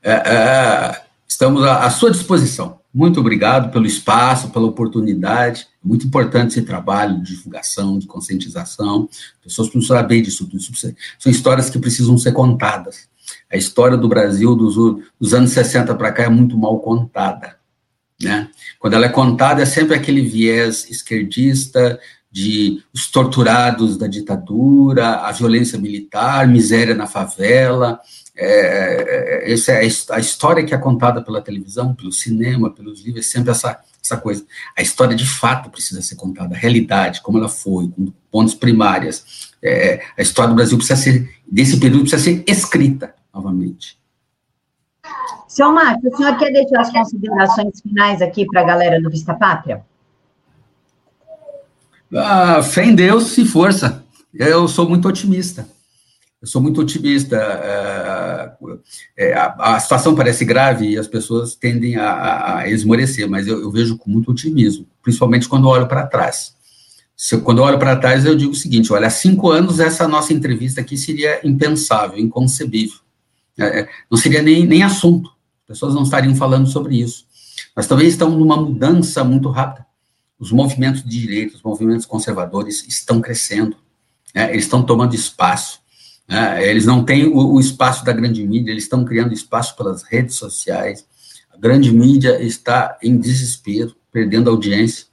é, 0.03 0.11
é, 0.11 1.01
Estamos 1.27 1.63
à, 1.63 1.85
à 1.85 1.89
sua 1.89 2.11
disposição. 2.11 2.79
Muito 2.95 3.19
obrigado 3.19 3.73
pelo 3.73 3.85
espaço, 3.85 4.51
pela 4.51 4.67
oportunidade. 4.67 5.67
É 5.83 5.85
muito 5.85 6.07
importante 6.07 6.51
esse 6.51 6.61
trabalho 6.61 7.21
de 7.21 7.35
divulgação, 7.35 7.99
de 7.99 8.07
conscientização. 8.07 9.09
Pessoas 9.43 9.67
precisam 9.67 9.97
saber 9.97 10.21
disso 10.21 10.47
tudo. 10.47 10.63
São 10.63 11.29
histórias 11.29 11.69
que 11.69 11.77
precisam 11.77 12.17
ser 12.17 12.31
contadas. 12.31 13.09
A 13.51 13.57
história 13.57 13.97
do 13.97 14.07
Brasil 14.07 14.55
dos, 14.55 14.75
dos 15.19 15.33
anos 15.33 15.51
60 15.51 15.93
para 15.95 16.13
cá 16.13 16.23
é 16.23 16.29
muito 16.29 16.57
mal 16.57 16.79
contada. 16.79 17.57
Né? 18.21 18.47
Quando 18.79 18.93
ela 18.93 19.07
é 19.07 19.09
contada, 19.09 19.61
é 19.61 19.65
sempre 19.65 19.93
aquele 19.93 20.21
viés 20.21 20.89
esquerdista 20.89 21.99
de 22.31 22.81
os 22.93 23.11
torturados 23.11 23.97
da 23.97 24.07
ditadura, 24.07 25.17
a 25.17 25.33
violência 25.33 25.77
militar, 25.77 26.47
miséria 26.47 26.95
na 26.95 27.07
favela, 27.07 27.99
é, 28.37 29.45
é, 29.47 29.53
essa 29.53 29.71
é 29.71 29.87
a 30.11 30.19
história 30.19 30.65
que 30.65 30.73
é 30.73 30.77
contada 30.77 31.21
pela 31.21 31.41
televisão, 31.41 31.95
pelo 31.95 32.11
cinema, 32.11 32.69
pelos 32.69 33.01
livros, 33.01 33.25
é 33.25 33.29
sempre 33.29 33.51
essa, 33.51 33.79
essa 34.03 34.17
coisa. 34.17 34.45
A 34.77 34.81
história 34.81 35.15
de 35.15 35.25
fato 35.25 35.69
precisa 35.69 36.01
ser 36.01 36.15
contada, 36.15 36.53
a 36.53 36.57
realidade, 36.57 37.21
como 37.21 37.37
ela 37.37 37.47
foi, 37.47 37.87
com 37.89 38.11
pontos 38.29 38.53
primárias. 38.53 39.53
É, 39.63 40.01
a 40.17 40.21
história 40.21 40.49
do 40.49 40.55
Brasil 40.55 40.77
precisa 40.77 40.99
ser, 40.99 41.29
desse 41.49 41.79
período, 41.79 42.01
precisa 42.01 42.23
ser 42.23 42.43
escrita 42.45 43.15
novamente. 43.33 43.97
Seu 45.47 45.71
Marcos, 45.71 46.13
o 46.13 46.17
senhor 46.17 46.37
quer 46.37 46.51
deixar 46.51 46.81
as 46.81 46.91
considerações 46.91 47.79
finais 47.81 48.21
aqui 48.21 48.45
para 48.45 48.61
a 48.61 48.65
galera 48.65 49.01
do 49.01 49.09
Vista 49.09 49.33
Pátria? 49.33 49.85
Ah, 52.13 52.61
fé 52.61 52.85
em 52.85 52.95
Deus 52.95 53.37
e 53.37 53.45
força. 53.45 54.03
Eu 54.33 54.67
sou 54.67 54.87
muito 54.89 55.07
otimista. 55.07 55.65
Eu 56.45 56.47
sou 56.47 56.61
muito 56.61 56.79
otimista. 56.79 57.37
É, 57.37 58.51
é, 59.17 59.33
a, 59.33 59.55
a, 59.57 59.79
situação 59.79 60.13
parece 60.13 60.45
grave 60.45 60.91
e 60.91 60.95
as 60.97 61.07
pessoas 61.07 61.55
tendem 61.55 61.95
a, 61.95 62.59
a 62.59 62.69
esmorecer, 62.69 63.27
mas 63.27 63.47
eu, 63.47 63.59
eu, 63.59 63.71
vejo 63.71 63.97
com 63.97 64.11
muito 64.11 64.29
otimismo, 64.29 64.85
principalmente 65.01 65.49
quando 65.49 65.67
olho 65.67 65.87
para 65.87 66.05
trás. 66.05 66.53
Se, 67.17 67.35
quando 67.39 67.63
olho 67.63 67.79
para 67.79 67.95
trás, 67.95 68.27
eu 68.27 68.35
digo 68.35 68.51
o 68.51 68.55
seguinte: 68.55 68.93
olha, 68.93 69.07
há 69.07 69.09
cinco 69.09 69.49
anos 69.49 69.79
essa 69.79 70.07
nossa 70.07 70.33
entrevista 70.33 70.81
aqui 70.81 70.95
seria 70.95 71.39
impensável, 71.43 72.19
inconcebível. 72.19 72.99
É, 73.57 73.79
é, 73.79 73.89
não 74.09 74.15
seria 74.15 74.43
nem, 74.43 74.67
nem 74.67 74.83
assunto. 74.83 75.31
As 75.63 75.69
pessoas 75.69 75.95
não 75.95 76.03
estariam 76.03 76.35
falando 76.35 76.67
sobre 76.67 77.01
isso. 77.01 77.25
Nós 77.75 77.87
também 77.87 78.05
estamos 78.07 78.37
numa 78.37 78.55
mudança 78.55 79.23
muito 79.23 79.49
rápida. 79.49 79.83
Os 80.37 80.51
movimentos 80.51 81.03
de 81.03 81.09
direita, 81.09 81.55
os 81.55 81.63
movimentos 81.63 82.05
conservadores 82.05 82.85
estão 82.87 83.19
crescendo, 83.19 83.75
né? 84.35 84.51
eles 84.51 84.65
estão 84.65 84.83
tomando 84.83 85.15
espaço. 85.15 85.83
Né? 86.27 86.67
Eles 86.69 86.85
não 86.85 87.03
têm 87.03 87.27
o, 87.27 87.53
o, 87.53 87.59
espaço 87.59 88.03
da 88.03 88.11
grande 88.11 88.45
mídia, 88.45 88.71
eles 88.71 88.83
estão 88.83 89.05
criando 89.05 89.33
espaço 89.33 89.75
pelas 89.75 90.03
redes 90.03 90.35
sociais. 90.35 91.05
A 91.53 91.57
grande 91.57 91.91
mídia 91.91 92.41
está 92.41 92.97
em 93.01 93.17
desespero, 93.17 93.95
perdendo 94.11 94.49
audiência. 94.49 95.05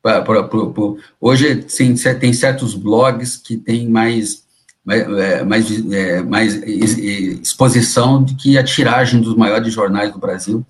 Pra, 0.00 0.20
pra, 0.22 0.42
pra, 0.44 0.60
hoje 1.20 1.64
sim, 1.68 1.94
tem 2.18 2.32
certos 2.32 2.74
blogs 2.74 3.36
que 3.36 3.56
têm 3.56 3.88
mais, 3.88 4.42
mais, 4.84 5.02
é, 5.02 5.44
mais, 5.44 5.92
é, 5.92 6.22
mais 6.22 6.54
exposição 6.56 8.22
do 8.22 8.34
que 8.34 8.58
a 8.58 8.64
tiragem 8.64 9.20
dos 9.20 9.36
maiores 9.36 9.72
jornais 9.72 10.12
do 10.12 10.18
Brasil. 10.18 10.66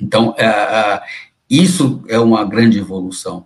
Então, 0.00 0.34
é, 0.38 1.02
isso 1.48 2.02
é 2.08 2.18
uma 2.18 2.44
grande 2.44 2.78
evolução. 2.78 3.44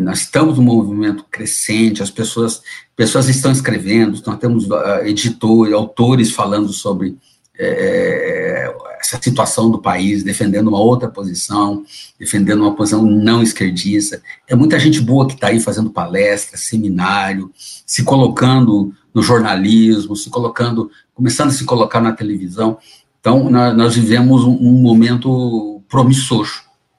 Nós 0.00 0.20
estamos 0.20 0.58
num 0.58 0.64
movimento 0.64 1.24
crescente, 1.30 2.02
as 2.02 2.10
pessoas, 2.10 2.62
pessoas 2.96 3.28
estão 3.28 3.52
escrevendo, 3.52 4.20
nós 4.26 4.38
temos 4.38 4.68
uh, 4.68 5.04
editores, 5.04 5.72
autores 5.72 6.32
falando 6.32 6.72
sobre 6.72 7.16
é, 7.58 8.72
essa 9.00 9.20
situação 9.20 9.70
do 9.70 9.80
país, 9.80 10.22
defendendo 10.22 10.68
uma 10.68 10.80
outra 10.80 11.08
posição, 11.08 11.84
defendendo 12.18 12.60
uma 12.60 12.74
posição 12.74 13.02
não 13.02 13.42
esquerdista. 13.42 14.22
É 14.46 14.54
muita 14.54 14.78
gente 14.78 15.00
boa 15.00 15.26
que 15.26 15.34
está 15.34 15.48
aí 15.48 15.60
fazendo 15.60 15.90
palestra, 15.90 16.56
seminário, 16.56 17.50
se 17.56 18.04
colocando 18.04 18.92
no 19.14 19.22
jornalismo, 19.22 20.14
se 20.14 20.30
colocando, 20.30 20.90
começando 21.14 21.48
a 21.48 21.52
se 21.52 21.64
colocar 21.64 22.00
na 22.00 22.12
televisão. 22.12 22.78
Então, 23.20 23.50
nós, 23.50 23.76
nós 23.76 23.94
vivemos 23.96 24.44
um, 24.44 24.52
um 24.52 24.72
momento 24.80 25.82
promissor, 25.88 26.48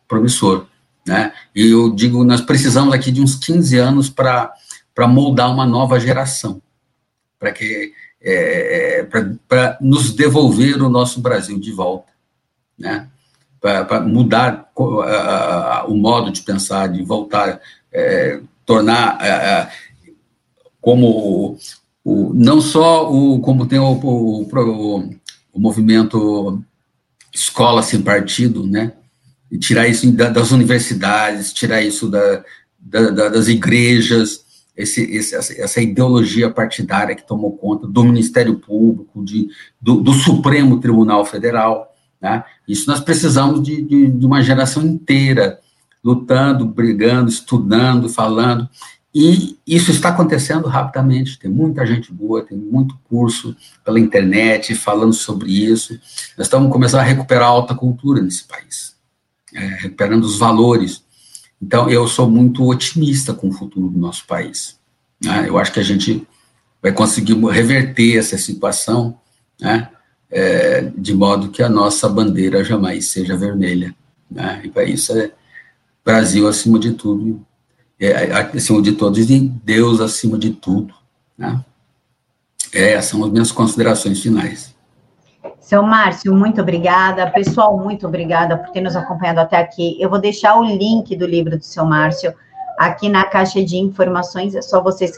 promissor. 0.07 0.65
Né? 1.09 1.33
E 1.55 1.71
eu 1.71 1.89
digo, 1.89 2.23
nós 2.23 2.39
precisamos 2.39 2.93
aqui 2.93 3.11
de 3.11 3.19
uns 3.19 3.33
15 3.33 3.75
anos 3.79 4.11
para 4.11 4.53
moldar 5.07 5.51
uma 5.51 5.65
nova 5.65 5.99
geração, 5.99 6.61
para 7.39 7.51
que 7.51 7.91
é, 8.21 9.07
para 9.47 9.75
nos 9.81 10.13
devolver 10.13 10.79
o 10.83 10.87
nosso 10.87 11.19
Brasil 11.19 11.59
de 11.59 11.71
volta, 11.71 12.11
né? 12.77 13.07
para 13.59 14.01
mudar 14.01 14.69
o 14.75 15.95
modo 15.95 16.29
de 16.29 16.43
pensar, 16.43 16.85
de 16.89 17.03
voltar, 17.03 17.59
é, 17.91 18.39
tornar 18.63 19.17
é, 19.19 19.67
como 20.79 21.57
o, 22.05 22.33
não 22.35 22.61
só 22.61 23.11
o 23.11 23.39
como 23.39 23.65
tem 23.65 23.79
o, 23.79 23.93
o, 23.93 25.09
o 25.51 25.59
movimento 25.59 26.63
escola 27.33 27.81
sem 27.81 27.99
partido, 27.99 28.67
né? 28.67 28.93
E 29.51 29.57
tirar 29.57 29.87
isso 29.87 30.11
das 30.11 30.51
universidades, 30.51 31.53
tirar 31.53 31.81
isso 31.81 32.09
da, 32.09 32.43
da, 32.79 33.29
das 33.29 33.47
igrejas, 33.47 34.45
esse, 34.79 35.01
esse, 35.11 35.35
essa 35.61 35.81
ideologia 35.81 36.49
partidária 36.49 37.13
que 37.13 37.27
tomou 37.27 37.57
conta 37.57 37.85
do 37.85 38.03
Ministério 38.03 38.57
Público, 38.59 39.23
de, 39.23 39.49
do, 39.81 39.95
do 39.95 40.13
Supremo 40.13 40.79
Tribunal 40.79 41.25
Federal. 41.25 41.93
Né? 42.21 42.43
Isso 42.65 42.89
nós 42.89 43.01
precisamos 43.01 43.61
de, 43.61 43.81
de, 43.81 44.07
de, 44.07 44.25
uma 44.25 44.41
geração 44.41 44.81
inteira 44.83 45.59
lutando, 46.01 46.65
brigando, 46.65 47.29
estudando, 47.29 48.07
falando. 48.07 48.69
E 49.13 49.57
isso 49.67 49.91
está 49.91 50.09
acontecendo 50.09 50.67
rapidamente. 50.67 51.37
Tem 51.37 51.51
muita 51.51 51.85
gente 51.85 52.13
boa, 52.13 52.41
tem 52.41 52.57
muito 52.57 52.97
curso 53.09 53.55
pela 53.83 53.99
internet 53.99 54.73
falando 54.75 55.13
sobre 55.13 55.51
isso. 55.51 55.93
Nós 56.37 56.47
estamos 56.47 56.71
começando 56.71 57.01
a 57.01 57.03
recuperar 57.03 57.49
a 57.49 57.51
alta 57.51 57.75
cultura 57.75 58.21
nesse 58.21 58.45
país, 58.45 58.95
é, 59.53 59.65
recuperando 59.81 60.23
os 60.23 60.37
valores. 60.37 61.03
Então, 61.61 61.89
eu 61.89 62.07
sou 62.07 62.29
muito 62.29 62.65
otimista 62.65 63.33
com 63.33 63.49
o 63.49 63.53
futuro 63.53 63.89
do 63.89 63.99
nosso 63.99 64.25
país. 64.25 64.77
Né? 65.21 65.45
Eu 65.47 65.57
acho 65.57 65.73
que 65.73 65.79
a 65.79 65.83
gente 65.83 66.25
vai 66.81 66.91
conseguir 66.91 67.35
reverter 67.35 68.17
essa 68.17 68.37
situação, 68.37 69.19
né? 69.59 69.89
É, 70.31 70.81
de 70.95 71.13
modo 71.13 71.49
que 71.49 71.63
a 71.63 71.67
nossa 71.67 72.07
bandeira 72.07 72.63
jamais 72.63 73.07
seja 73.07 73.35
vermelha. 73.35 73.95
Né? 74.29 74.61
E 74.63 74.69
para 74.69 74.83
isso 74.83 75.11
é 75.17 75.31
Brasil 76.05 76.47
acima 76.47 76.77
de 76.77 76.93
tudo 76.93 77.43
é, 77.99 78.31
acima 78.55 78.81
de 78.81 78.93
todos 78.93 79.29
e 79.29 79.39
Deus 79.39 79.99
acima 79.99 80.37
de 80.37 80.51
tudo. 80.51 80.93
Né? 81.37 81.63
É, 82.71 82.93
essas 82.93 83.11
são 83.11 83.23
as 83.23 83.31
minhas 83.31 83.51
considerações 83.51 84.21
finais. 84.21 84.73
Seu 85.69 85.83
Márcio, 85.83 86.33
muito 86.33 86.61
obrigada. 86.61 87.29
Pessoal, 87.29 87.77
muito 87.77 88.07
obrigada 88.07 88.57
por 88.57 88.71
ter 88.71 88.81
nos 88.81 88.95
acompanhado 88.95 89.39
até 89.39 89.57
aqui. 89.57 89.95
Eu 90.01 90.09
vou 90.09 90.17
deixar 90.17 90.57
o 90.57 90.63
link 90.63 91.15
do 91.15 91.27
livro 91.27 91.59
do 91.59 91.63
seu 91.63 91.85
Márcio 91.85 92.33
aqui 92.79 93.07
na 93.07 93.23
caixa 93.23 93.63
de 93.63 93.77
informações. 93.77 94.55
É 94.55 94.63
só 94.63 94.81
vocês 94.81 95.13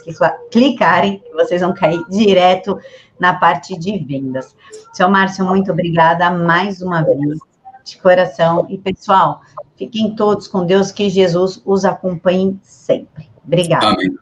clicarem, 0.50 1.24
vocês 1.32 1.62
vão 1.62 1.72
cair 1.72 2.04
direto 2.10 2.78
na 3.18 3.32
parte 3.32 3.78
de 3.78 3.96
vendas. 3.96 4.54
Seu 4.92 5.08
Márcio, 5.08 5.42
muito 5.46 5.72
obrigada 5.72 6.30
mais 6.30 6.82
uma 6.82 7.00
vez, 7.00 7.38
de 7.82 7.96
coração. 7.96 8.66
E, 8.68 8.76
pessoal, 8.76 9.40
Fiquem 9.82 10.14
todos 10.14 10.46
com 10.46 10.64
Deus, 10.64 10.92
que 10.92 11.10
Jesus 11.10 11.60
os 11.64 11.84
acompanhe 11.84 12.56
sempre. 12.62 13.28
Obrigada. 13.44 13.86
Amém. 13.86 14.16